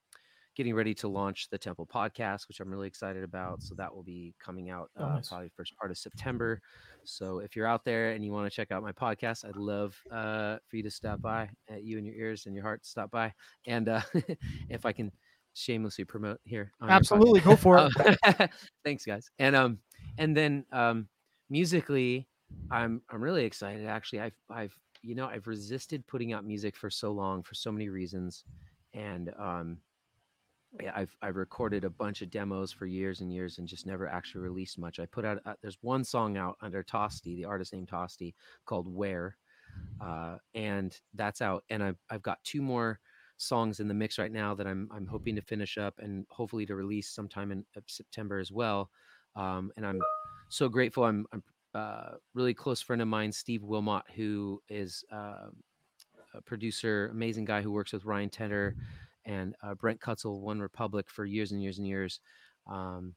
getting 0.57 0.75
ready 0.75 0.95
to 0.95 1.09
launch 1.09 1.49
the 1.51 1.59
Temple 1.59 1.87
podcast, 1.87 2.49
which 2.49 2.61
I'm 2.61 2.71
really 2.71 2.87
excited 2.89 3.23
about. 3.23 3.63
So 3.63 3.75
that 3.77 3.95
will 3.95 4.03
be 4.03 4.35
coming 4.43 4.71
out 4.71 4.91
Oh, 4.99 5.05
uh, 5.05 5.15
nice. 5.17 5.29
probably 5.29 5.51
first 5.57 5.77
part 5.77 5.91
of 5.91 5.99
September. 5.99 6.61
So 7.05 7.39
if 7.41 7.55
you're 7.55 7.67
out 7.67 7.85
there 7.85 8.11
and 8.13 8.25
you 8.25 8.33
want 8.33 8.51
to 8.51 8.55
check 8.55 8.73
out 8.73 8.83
my 8.83 8.93
podcast, 8.93 9.45
I'd 9.45 9.57
love 9.57 9.97
uh, 10.11 10.57
for 10.69 10.77
you 10.77 10.83
to 10.83 10.91
stop 10.91 11.21
by, 11.21 11.49
at 11.69 11.85
you 11.85 11.99
and 11.99 12.07
your 12.07 12.17
ears 12.17 12.47
and 12.47 12.55
your 12.55 12.65
heart, 12.65 12.85
stop 12.87 13.11
by, 13.11 13.33
and 13.67 13.89
uh, 13.89 14.01
if 14.69 14.87
I 14.87 14.93
can 14.93 15.13
shamelessly 15.55 16.05
promote 16.05 16.39
here. 16.45 16.73
on 16.81 16.89
your 16.89 16.95
podcast. 16.97 17.01
Absolutely, 17.01 17.41
go 17.41 17.57
for 17.57 17.79
it. 17.79 18.17
Um, 18.41 18.49
thanks, 18.85 19.05
guys. 19.05 19.31
And 19.39 19.55
um, 19.55 19.79
and 20.19 20.37
then 20.37 20.65
um, 20.73 21.09
musically, 21.51 22.27
I'm 22.71 23.03
I'm 23.11 23.23
really 23.23 23.45
excited. 23.45 23.87
Actually, 23.87 24.21
I've 24.21 24.37
I've 24.51 24.75
you 25.07 25.15
know 25.15 25.27
I've 25.27 25.47
resisted 25.47 26.07
putting 26.07 26.33
out 26.33 26.45
music 26.45 26.77
for 26.77 26.91
so 26.91 27.13
long 27.13 27.43
for 27.43 27.55
so 27.55 27.71
many 27.71 27.89
reasons, 27.89 28.45
and 28.93 29.33
um, 29.39 29.79
I've 30.95 31.17
I've 31.23 31.37
recorded 31.37 31.85
a 31.85 31.91
bunch 31.91 32.23
of 32.23 32.31
demos 32.31 32.73
for 32.73 32.87
years 32.87 33.21
and 33.21 33.33
years 33.33 33.59
and 33.59 33.69
just 33.69 33.87
never 33.87 34.09
actually 34.09 34.43
released 34.43 34.79
much. 34.79 34.99
I 34.99 35.07
put 35.07 35.25
out 35.25 35.39
uh, 35.47 35.55
there's 35.63 35.79
one 35.81 36.03
song 36.03 36.37
out 36.37 36.57
under 36.61 36.83
Tosti, 36.83 37.37
the 37.37 37.45
artist 37.45 37.73
named 37.73 37.89
Tosti, 37.89 38.35
called 38.65 38.93
Where, 38.93 39.37
uh, 40.01 40.37
and 40.55 40.99
that's 41.15 41.41
out. 41.41 41.65
And 41.71 41.83
I've 41.83 41.99
I've 42.11 42.23
got 42.23 42.43
two 42.43 42.61
more 42.61 42.99
songs 43.39 43.81
in 43.81 43.89
the 43.89 43.95
mix 43.95 44.19
right 44.19 44.33
now 44.33 44.55
that 44.55 44.67
I'm 44.67 44.89
I'm 44.93 45.07
hoping 45.07 45.37
to 45.37 45.43
finish 45.43 45.79
up 45.79 45.95
and 45.99 46.27
hopefully 46.31 46.67
to 46.67 46.75
release 46.75 47.09
sometime 47.11 47.53
in 47.53 47.65
uh, 47.77 47.81
September 47.87 48.39
as 48.39 48.51
well. 48.51 48.91
Um, 49.37 49.71
and 49.77 49.87
I'm 49.87 50.01
so 50.49 50.69
grateful. 50.69 51.05
I'm 51.05 51.27
I'm 51.33 51.43
uh, 51.77 52.17
really 52.35 52.55
close 52.55 52.81
friend 52.81 53.03
of 53.03 53.09
mine, 53.09 53.31
Steve 53.31 53.63
Wilmot, 53.63 54.05
who 54.15 54.63
is 54.69 55.05
uh, 55.13 55.49
a 56.35 56.41
producer, 56.45 57.09
amazing 57.13 57.45
guy 57.45 57.61
who 57.61 57.71
works 57.71 57.93
with 57.93 58.05
Ryan 58.05 58.31
Tedder 58.31 58.77
and 59.27 59.55
uh, 59.63 59.75
Brent 59.75 60.01
Kutzle, 60.01 60.41
One 60.41 60.61
Republic, 60.61 61.07
for 61.11 61.25
years 61.25 61.53
and 61.53 61.63
years 61.63 61.79
and 61.79 61.87
years. 61.87 62.21
Um, 62.71 63.15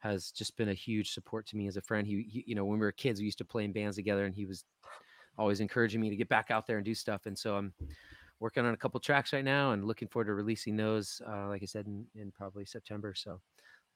has 0.00 0.30
just 0.30 0.56
been 0.56 0.70
a 0.70 0.74
huge 0.74 1.12
support 1.12 1.46
to 1.46 1.56
me 1.56 1.66
as 1.68 1.76
a 1.76 1.82
friend. 1.82 2.06
He, 2.06 2.26
he, 2.28 2.44
you 2.46 2.54
know, 2.54 2.64
when 2.64 2.78
we 2.78 2.86
were 2.86 2.92
kids, 2.92 3.20
we 3.20 3.26
used 3.26 3.38
to 3.38 3.44
play 3.44 3.64
in 3.64 3.72
bands 3.72 3.96
together, 3.96 4.24
and 4.24 4.34
he 4.34 4.46
was 4.46 4.64
always 5.36 5.60
encouraging 5.60 6.00
me 6.00 6.08
to 6.08 6.16
get 6.16 6.28
back 6.28 6.50
out 6.50 6.66
there 6.66 6.78
and 6.78 6.84
do 6.84 6.94
stuff. 6.94 7.26
And 7.26 7.38
so 7.38 7.56
I'm 7.56 7.74
working 8.40 8.64
on 8.64 8.72
a 8.72 8.78
couple 8.78 8.98
tracks 8.98 9.32
right 9.34 9.44
now, 9.44 9.72
and 9.72 9.86
looking 9.86 10.08
forward 10.08 10.26
to 10.26 10.34
releasing 10.34 10.74
those. 10.74 11.20
Uh, 11.28 11.48
like 11.48 11.62
I 11.62 11.66
said, 11.66 11.86
in, 11.86 12.06
in 12.14 12.32
probably 12.32 12.64
September. 12.64 13.14
So 13.14 13.40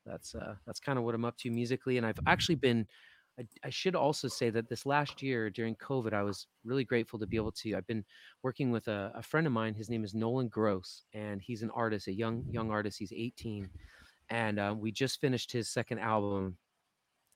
that's 0.04 0.34
uh, 0.34 0.54
that's 0.66 0.78
kind 0.78 0.98
of 0.98 1.04
what 1.04 1.14
I'm 1.14 1.24
up 1.24 1.38
to 1.38 1.50
musically. 1.50 1.96
And 1.96 2.06
I've 2.06 2.20
actually 2.26 2.56
been 2.56 2.86
I, 3.38 3.46
I 3.64 3.70
should 3.70 3.96
also 3.96 4.28
say 4.28 4.50
that 4.50 4.68
this 4.68 4.86
last 4.86 5.22
year 5.22 5.50
during 5.50 5.74
COVID, 5.76 6.12
I 6.12 6.22
was 6.22 6.46
really 6.64 6.84
grateful 6.84 7.18
to 7.18 7.26
be 7.26 7.36
able 7.36 7.52
to. 7.52 7.74
I've 7.74 7.86
been 7.86 8.04
working 8.42 8.70
with 8.70 8.88
a, 8.88 9.12
a 9.14 9.22
friend 9.22 9.46
of 9.46 9.52
mine. 9.52 9.74
His 9.74 9.90
name 9.90 10.04
is 10.04 10.14
Nolan 10.14 10.48
Gross, 10.48 11.02
and 11.12 11.40
he's 11.42 11.62
an 11.62 11.70
artist, 11.70 12.06
a 12.06 12.12
young 12.12 12.44
young 12.50 12.70
artist. 12.70 12.98
He's 12.98 13.12
18, 13.12 13.68
and 14.30 14.58
uh, 14.58 14.74
we 14.76 14.92
just 14.92 15.20
finished 15.20 15.50
his 15.50 15.68
second 15.68 15.98
album, 15.98 16.56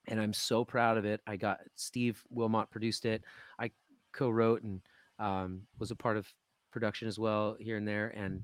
and 0.06 0.20
I'm 0.20 0.32
so 0.32 0.64
proud 0.64 0.98
of 0.98 1.04
it. 1.04 1.20
I 1.26 1.36
got 1.36 1.58
Steve 1.74 2.22
Wilmot 2.30 2.70
produced 2.70 3.04
it. 3.04 3.24
I 3.58 3.70
co-wrote 4.12 4.62
and 4.62 4.80
um, 5.18 5.62
was 5.78 5.90
a 5.90 5.96
part 5.96 6.16
of 6.16 6.32
production 6.70 7.08
as 7.08 7.18
well 7.18 7.56
here 7.58 7.76
and 7.76 7.88
there, 7.88 8.08
and 8.16 8.42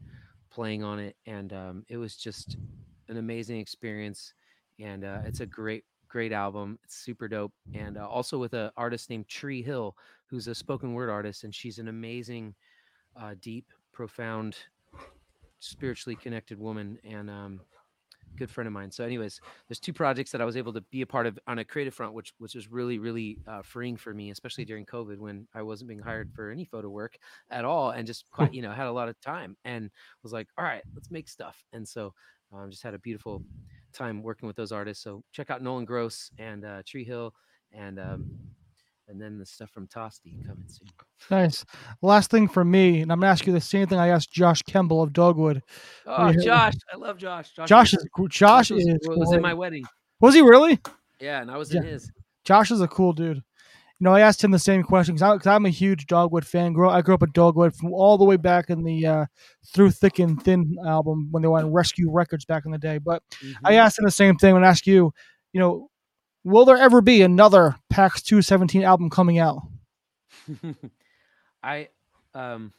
playing 0.51 0.83
on 0.83 0.99
it, 0.99 1.17
and 1.27 1.53
um, 1.53 1.85
it 1.89 1.99
was 1.99 2.17
just 2.17 2.57
an 3.09 3.17
amazing 3.17 3.61
experience. 3.61 4.35
And 4.81 5.05
uh, 5.05 5.21
it's 5.25 5.39
a 5.39 5.47
great 5.47 5.85
great 6.15 6.31
album. 6.31 6.79
It's 6.85 6.95
super 6.95 7.27
dope. 7.27 7.53
And 7.75 7.99
uh, 7.99 8.09
also 8.09 8.39
with 8.39 8.55
an 8.55 8.71
artist 8.77 9.11
named 9.11 9.27
Tree 9.27 9.63
Hill, 9.63 9.97
who's 10.27 10.47
a 10.47 10.55
spoken 10.55 10.95
word 10.95 11.11
artist, 11.11 11.43
and 11.43 11.53
she's 11.53 11.81
an 11.81 11.89
amazing, 11.89 12.55
uh, 13.21 13.35
deep, 13.43 13.67
profound, 13.93 14.57
spiritually 15.59 16.15
connected 16.15 16.57
woman 16.57 16.99
and 17.03 17.29
um, 17.29 17.61
good 18.37 18.49
friend 18.49 18.69
of 18.69 18.73
mine. 18.73 18.93
So, 18.93 19.03
anyways, 19.03 19.41
there's 19.67 19.81
two 19.81 19.93
projects 19.93 20.31
that 20.31 20.41
I 20.41 20.45
was 20.45 20.57
able 20.57 20.73
to 20.75 20.83
be 20.83 21.01
a 21.01 21.07
part 21.07 21.27
of 21.27 21.37
on 21.49 21.59
a 21.59 21.65
creative 21.65 21.95
front, 21.95 22.15
which 22.15 22.33
which 22.39 22.55
was 22.55 22.71
really 22.71 23.01
really 23.01 23.39
uh, 23.49 23.63
freeing 23.63 23.97
for 23.97 24.15
me, 24.15 24.31
especially 24.31 24.65
during 24.65 24.87
COVID 24.87 25.19
when 25.19 25.49
I 25.53 25.63
wasn't 25.63 25.89
being 25.89 26.01
hired 26.01 26.31
for 26.33 26.53
any 26.53 26.65
photo 26.65 26.91
work 26.91 27.19
at 27.51 27.65
all, 27.65 27.91
and 27.91 28.07
just 28.07 28.31
quite 28.31 28.55
you 28.55 28.63
know 28.63 28.71
had 28.71 28.87
a 28.87 28.93
lot 28.93 29.09
of 29.09 29.21
time 29.21 29.57
and 29.65 29.91
was 30.23 30.33
like, 30.33 30.47
all 30.57 30.65
right, 30.65 30.85
let's 30.95 31.11
make 31.11 31.29
stuff. 31.29 31.65
And 31.73 31.89
so, 31.89 32.15
um, 32.53 32.71
just 32.71 32.85
had 32.85 32.95
a 32.95 33.01
beautiful 33.01 33.43
time 33.95 34.23
working 34.23 34.47
with 34.47 34.57
those 34.57 34.73
artists. 34.73 35.03
So 35.03 35.23
check 35.33 35.51
out 35.51 35.63
Nolan 35.63 35.85
Gross 35.85 36.31
and 36.39 36.65
uh, 36.65 36.83
Tree 36.87 37.05
Hill, 37.05 37.33
and 37.73 37.99
um, 37.99 38.31
and 39.09 39.21
then 39.21 39.39
the 39.39 39.47
stuff 39.47 39.71
from 39.71 39.87
Tosti 39.87 40.37
coming 40.47 40.67
soon. 40.67 40.89
Nice. 41.31 41.65
Last 42.03 42.31
thing 42.31 42.49
for 42.49 42.65
me, 42.65 43.01
and 43.01 43.13
I'm 43.13 43.21
gonna 43.21 43.31
ask 43.31 43.47
you 43.47 43.53
the 43.53 43.61
same 43.61 43.87
thing 43.87 43.99
I 43.99 44.09
asked 44.09 44.33
Josh 44.33 44.63
Kemble 44.63 45.03
of 45.03 45.13
Dogwood. 45.13 45.63
Oh, 46.07 46.33
Josh, 46.33 46.75
I 46.93 46.97
love 46.97 47.19
Josh. 47.19 47.51
Josh, 47.53 47.69
Josh 47.69 47.95
is 47.95 48.07
cool. 48.15 48.29
Josh, 48.29 48.71
was, 48.71 48.87
is 48.87 48.99
was 49.07 49.33
in 49.33 49.41
my 49.41 49.55
wedding. 49.55 49.85
Was 50.21 50.35
he 50.35 50.43
really? 50.43 50.79
Yeah, 51.21 51.41
and 51.41 51.51
I 51.51 51.57
was 51.57 51.75
in 51.75 51.83
his. 51.83 52.11
Josh 52.45 52.71
is 52.71 52.81
a 52.81 52.89
cool 52.89 53.13
dude. 53.13 53.43
You 54.01 54.07
know, 54.07 54.13
I 54.13 54.21
asked 54.21 54.43
him 54.43 54.51
the 54.51 54.59
same 54.59 54.83
question 54.83 55.15
because 55.15 55.47
I'm 55.47 55.67
a 55.67 55.71
huge 55.71 56.07
Dogwood 56.07 56.45
fan. 56.45 56.73
Grow, 56.73 56.91
I 56.91 57.01
grew 57.01 57.15
up 57.15 57.21
with 57.21 57.33
Dogwood 57.33 57.75
from 57.77 57.93
all 57.93 58.19
the 58.19 58.25
way 58.25 58.37
back 58.37 58.69
in 58.69 58.83
the 58.83 59.07
uh, 59.07 59.27
Through 59.73 59.93
Thick 59.93 60.19
and 60.19 60.43
Thin 60.43 60.77
album 60.85 61.29
when 61.31 61.43
they 61.43 61.49
were 61.49 61.59
on 61.59 61.73
Rescue 61.73 62.11
Records 62.11 62.45
back 62.45 62.65
in 62.67 62.73
the 62.73 62.79
day. 62.79 62.99
But 62.99 63.23
mm-hmm. 63.43 63.67
I 63.67 63.75
asked 63.75 63.99
him 63.99 64.05
the 64.05 64.11
same 64.11 64.37
thing 64.37 64.57
and 64.57 64.65
ask 64.65 64.87
you, 64.87 65.13
you 65.53 65.61
know, 65.61 65.91
will 66.45 66.65
there 66.65 66.77
ever 66.77 67.01
be 67.01 67.23
another 67.23 67.77
PAX 67.89 68.23
217 68.23 68.83
album 68.85 69.11
coming 69.11 69.39
out? 69.39 69.63
I 71.63 71.89
um 72.35 72.73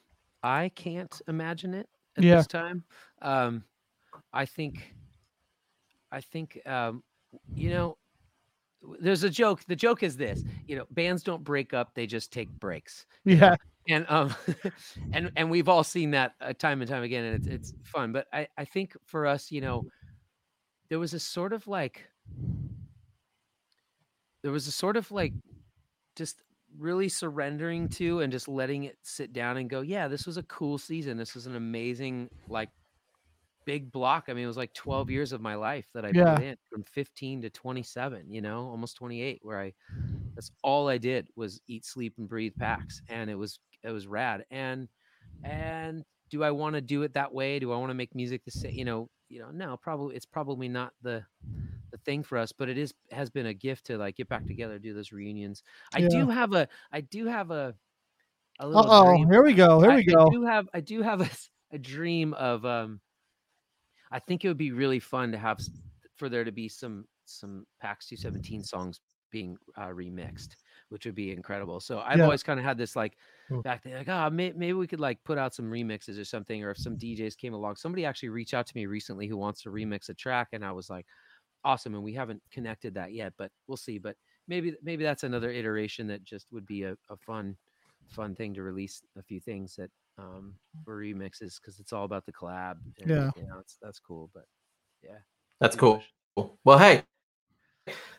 I 0.44 0.70
can't 0.76 1.22
imagine 1.28 1.74
it 1.74 1.90
at 2.18 2.24
yeah. 2.24 2.36
this 2.36 2.48
time. 2.48 2.84
Um 3.22 3.64
I 4.32 4.46
think 4.46 4.94
I 6.12 6.22
think 6.22 6.60
um 6.66 7.04
you 7.54 7.70
know 7.72 7.98
there's 9.00 9.24
a 9.24 9.30
joke. 9.30 9.64
The 9.68 9.76
joke 9.76 10.04
is 10.04 10.18
this: 10.18 10.44
you 10.68 10.76
know, 10.76 10.86
bands 10.92 11.24
don't 11.24 11.44
break 11.44 11.74
up; 11.74 11.94
they 11.94 12.08
just 12.08 12.32
take 12.32 12.50
breaks. 12.60 13.06
Yeah. 13.24 13.56
And 13.88 14.06
um, 14.10 14.36
and 15.14 15.32
and 15.36 15.52
we've 15.52 15.70
all 15.70 15.84
seen 15.84 16.12
that 16.12 16.34
uh, 16.42 16.54
time 16.54 16.82
and 16.82 16.90
time 16.90 17.04
again, 17.04 17.24
and 17.24 17.36
it's 17.36 17.48
it's 17.48 17.74
fun. 17.84 18.12
But 18.12 18.28
I 18.34 18.48
I 18.58 18.66
think 18.66 18.96
for 19.06 19.28
us, 19.28 19.52
you 19.52 19.62
know, 19.62 19.86
there 20.90 21.00
was 21.00 21.14
a 21.14 21.20
sort 21.20 21.54
of 21.54 21.68
like 21.68 22.08
there 24.42 24.52
was 24.52 24.68
a 24.68 24.72
sort 24.72 24.98
of 24.98 25.12
like 25.12 25.34
just 26.16 26.42
really 26.78 27.10
surrendering 27.10 27.88
to 27.88 28.20
and 28.20 28.32
just 28.32 28.48
letting 28.48 28.84
it 28.84 28.98
sit 29.02 29.32
down 29.32 29.58
and 29.58 29.70
go 29.70 29.82
yeah 29.82 30.08
this 30.08 30.26
was 30.26 30.36
a 30.38 30.44
cool 30.44 30.78
season 30.78 31.18
this 31.18 31.34
was 31.34 31.48
an 31.48 31.56
amazing 31.56 32.30
like 32.50 32.70
big 33.66 33.92
block. 33.92 34.26
I 34.28 34.34
mean, 34.34 34.44
it 34.44 34.48
was 34.48 34.58
like 34.58 34.74
12 34.74 35.10
years 35.10 35.32
of 35.32 35.42
my 35.42 35.56
life 35.56 35.86
that 35.94 36.06
I 36.06 36.12
yeah. 36.14 36.36
put 36.36 36.44
in 36.44 36.58
from 36.70 36.84
15 36.84 37.42
to 37.44 37.50
27, 37.50 38.32
you 38.32 38.42
know, 38.42 38.68
almost 38.70 38.96
28, 38.98 39.40
where 39.44 39.60
I 39.60 39.74
that's 40.36 40.52
all 40.64 40.88
I 40.88 40.98
did 40.98 41.28
was 41.36 41.62
eat, 41.68 41.86
sleep, 41.86 42.14
and 42.18 42.28
breathe 42.28 42.54
PAX. 42.58 43.02
And 43.10 43.30
it 43.30 43.36
was 43.36 43.60
it 43.84 43.92
was 43.92 44.08
rad. 44.08 44.46
And 44.52 44.88
and 45.44 46.04
do 46.30 46.44
I 46.44 46.52
want 46.52 46.76
to 46.76 46.82
do 46.82 47.04
it 47.04 47.14
that 47.14 47.34
way? 47.34 47.60
Do 47.60 47.72
I 47.72 47.78
want 47.78 47.90
to 47.90 47.96
make 47.96 48.16
music 48.16 48.44
the 48.46 48.52
same? 48.52 48.74
You 48.74 48.86
know, 48.86 49.10
you 49.30 49.40
know, 49.40 49.50
no, 49.52 49.78
probably 49.78 50.16
it's 50.16 50.26
probably 50.26 50.68
not 50.68 50.94
the 51.02 51.24
the 51.92 51.98
thing 52.00 52.24
for 52.24 52.38
us, 52.38 52.52
but 52.52 52.70
it 52.70 52.78
is 52.78 52.94
has 53.12 53.30
been 53.30 53.48
a 53.48 53.54
gift 53.54 53.86
to 53.88 53.98
like 53.98 54.18
get 54.18 54.30
back 54.30 54.46
together, 54.46 54.80
do 54.80 54.94
those 54.94 55.12
reunions. 55.12 55.64
I 55.94 56.00
yeah. 56.00 56.10
do 56.10 56.28
have 56.30 56.54
a 56.54 56.68
I 56.92 57.02
do 57.02 57.26
have 57.28 57.52
a 57.52 57.76
a 58.60 58.68
little 58.68 58.92
oh 58.92 59.26
here 59.30 59.44
we 59.44 59.54
go. 59.54 59.82
Here 59.82 59.94
we 59.94 60.06
go. 60.06 60.28
I 60.28 60.30
do 60.30 60.46
have 60.46 60.70
I 60.74 60.80
do 60.80 61.02
have 61.02 61.22
a, 61.22 61.30
a 61.72 61.78
dream 61.78 62.34
of 62.34 62.66
um 62.66 63.00
I 64.16 64.20
think 64.20 64.46
it 64.46 64.48
would 64.48 64.58
be 64.58 64.72
really 64.72 65.00
fun 65.00 65.34
to 65.34 65.38
have 65.38 65.60
for 66.16 66.30
there 66.30 66.46
to 66.46 66.52
be 66.52 66.70
some 66.70 67.04
some 67.26 67.66
PAX 67.82 68.08
217 68.08 68.64
songs 68.64 69.02
being 69.30 69.58
uh, 69.78 69.90
remixed, 69.90 70.56
which 70.88 71.06
would 71.06 71.16
be 71.16 71.34
incredible. 71.34 71.82
So 71.82 72.00
I've 72.00 72.20
yeah. 72.20 72.24
always 72.24 72.42
kind 72.42 72.58
of 72.58 72.66
had 72.66 72.78
this 72.78 72.96
like 72.96 73.18
hmm. 73.50 73.60
back 73.60 73.84
there, 73.84 73.98
like, 73.98 74.08
oh, 74.08 74.30
may- 74.30 74.54
maybe 74.56 74.72
we 74.72 74.88
could 74.88 75.02
like 75.02 75.22
put 75.26 75.38
out 75.38 75.54
some 75.54 75.70
remixes 75.70 76.18
or 76.18 76.24
something, 76.24 76.64
or 76.64 76.72
if 76.72 76.78
some 76.78 76.96
DJs 76.96 77.36
came 77.36 77.54
along. 77.54 77.76
Somebody 77.76 78.06
actually 78.06 78.30
reached 78.30 78.54
out 78.54 78.66
to 78.68 78.78
me 78.78 78.86
recently 78.86 79.28
who 79.28 79.36
wants 79.36 79.62
to 79.64 79.70
remix 79.70 80.08
a 80.08 80.14
track, 80.14 80.50
and 80.54 80.64
I 80.64 80.72
was 80.72 80.90
like, 80.90 81.06
awesome. 81.66 81.94
And 81.94 82.04
we 82.04 82.14
haven't 82.14 82.42
connected 82.52 82.94
that 82.94 83.12
yet, 83.12 83.34
but 83.38 83.52
we'll 83.68 83.76
see. 83.76 83.98
But 83.98 84.16
maybe 84.48 84.76
maybe 84.82 85.04
that's 85.04 85.24
another 85.24 85.52
iteration 85.52 86.08
that 86.08 86.24
just 86.24 86.48
would 86.54 86.66
be 86.66 86.84
a, 86.84 86.96
a 87.10 87.18
fun 87.18 87.58
fun 88.08 88.34
thing 88.34 88.54
to 88.54 88.64
release 88.64 89.02
a 89.18 89.24
few 89.24 89.42
things 89.42 89.76
that 89.76 89.90
um, 90.18 90.54
for 90.84 91.00
remixes 91.00 91.60
because 91.60 91.80
it's 91.80 91.94
all 91.94 92.06
about 92.06 92.26
the 92.26 92.34
collab. 92.34 92.78
And, 93.00 93.10
yeah, 93.10 93.32
you 93.36 93.44
know, 93.48 93.60
it's 93.60 93.78
that's 93.82 94.00
cool. 94.00 94.30
But 94.34 94.46
yeah, 95.04 95.18
that's 95.60 95.76
cool. 95.76 96.04
Well, 96.64 96.78
hey, 96.78 97.04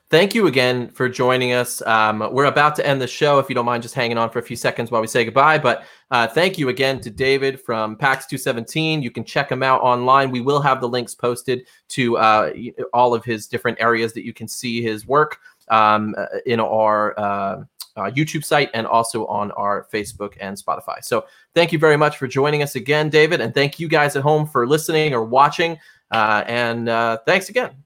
thank 0.09 0.34
you 0.34 0.47
again 0.47 0.88
for 0.88 1.09
joining 1.09 1.53
us. 1.53 1.82
Um, 1.82 2.30
we're 2.32 2.47
about 2.47 2.76
to 2.76 2.86
end 2.86 3.01
the 3.01 3.07
show. 3.07 3.38
If 3.38 3.49
you 3.49 3.55
don't 3.55 3.64
mind 3.64 3.82
just 3.82 3.94
hanging 3.94 4.18
on 4.18 4.30
for 4.30 4.38
a 4.38 4.42
few 4.42 4.57
seconds 4.57 4.90
while 4.90 5.01
we 5.01 5.07
say 5.07 5.24
goodbye. 5.24 5.59
But 5.59 5.84
uh, 6.11 6.26
thank 6.28 6.59
you 6.59 6.68
again 6.68 7.01
to 7.01 7.11
David 7.11 7.61
from 7.61 7.97
PAX 7.97 8.26
217. 8.26 9.03
You 9.03 9.11
can 9.11 9.24
check 9.24 9.51
him 9.51 9.62
out 9.62 9.80
online. 9.82 10.30
We 10.30 10.40
will 10.40 10.61
have 10.61 10.80
the 10.80 10.88
links 10.88 11.14
posted 11.14 11.66
to 11.88 12.16
uh, 12.18 12.53
all 12.92 13.14
of 13.14 13.24
his 13.24 13.47
different 13.47 13.78
areas 13.80 14.12
that 14.14 14.24
you 14.24 14.32
can 14.32 14.49
see 14.49 14.82
his 14.82 15.07
work 15.07 15.38
um, 15.68 16.14
uh, 16.16 16.26
in 16.47 16.61
our 16.61 17.18
uh, 17.18 17.64
uh, 17.97 18.11
YouTube 18.11 18.44
site 18.44 18.70
and 18.74 18.86
also 18.86 19.26
on 19.26 19.51
our 19.53 19.86
Facebook 19.92 20.34
and 20.40 20.57
Spotify. 20.57 21.03
So 21.03 21.26
thank 21.55 21.72
you 21.72 21.78
very 21.78 21.97
much 21.97 22.16
for 22.16 22.26
joining 22.26 22.62
us 22.62 22.74
again, 22.76 23.09
David, 23.09 23.40
and 23.40 23.55
thank 23.55 23.80
you 23.80 23.88
guys 23.88 24.16
at 24.16 24.22
home 24.22 24.47
for 24.47 24.66
listening 24.66 25.14
or 25.14 25.24
watching. 25.24 25.78
Uh, 26.11 26.44
and 26.47 26.88
uh, 26.88 27.18
thanks 27.26 27.49
again. 27.49 27.86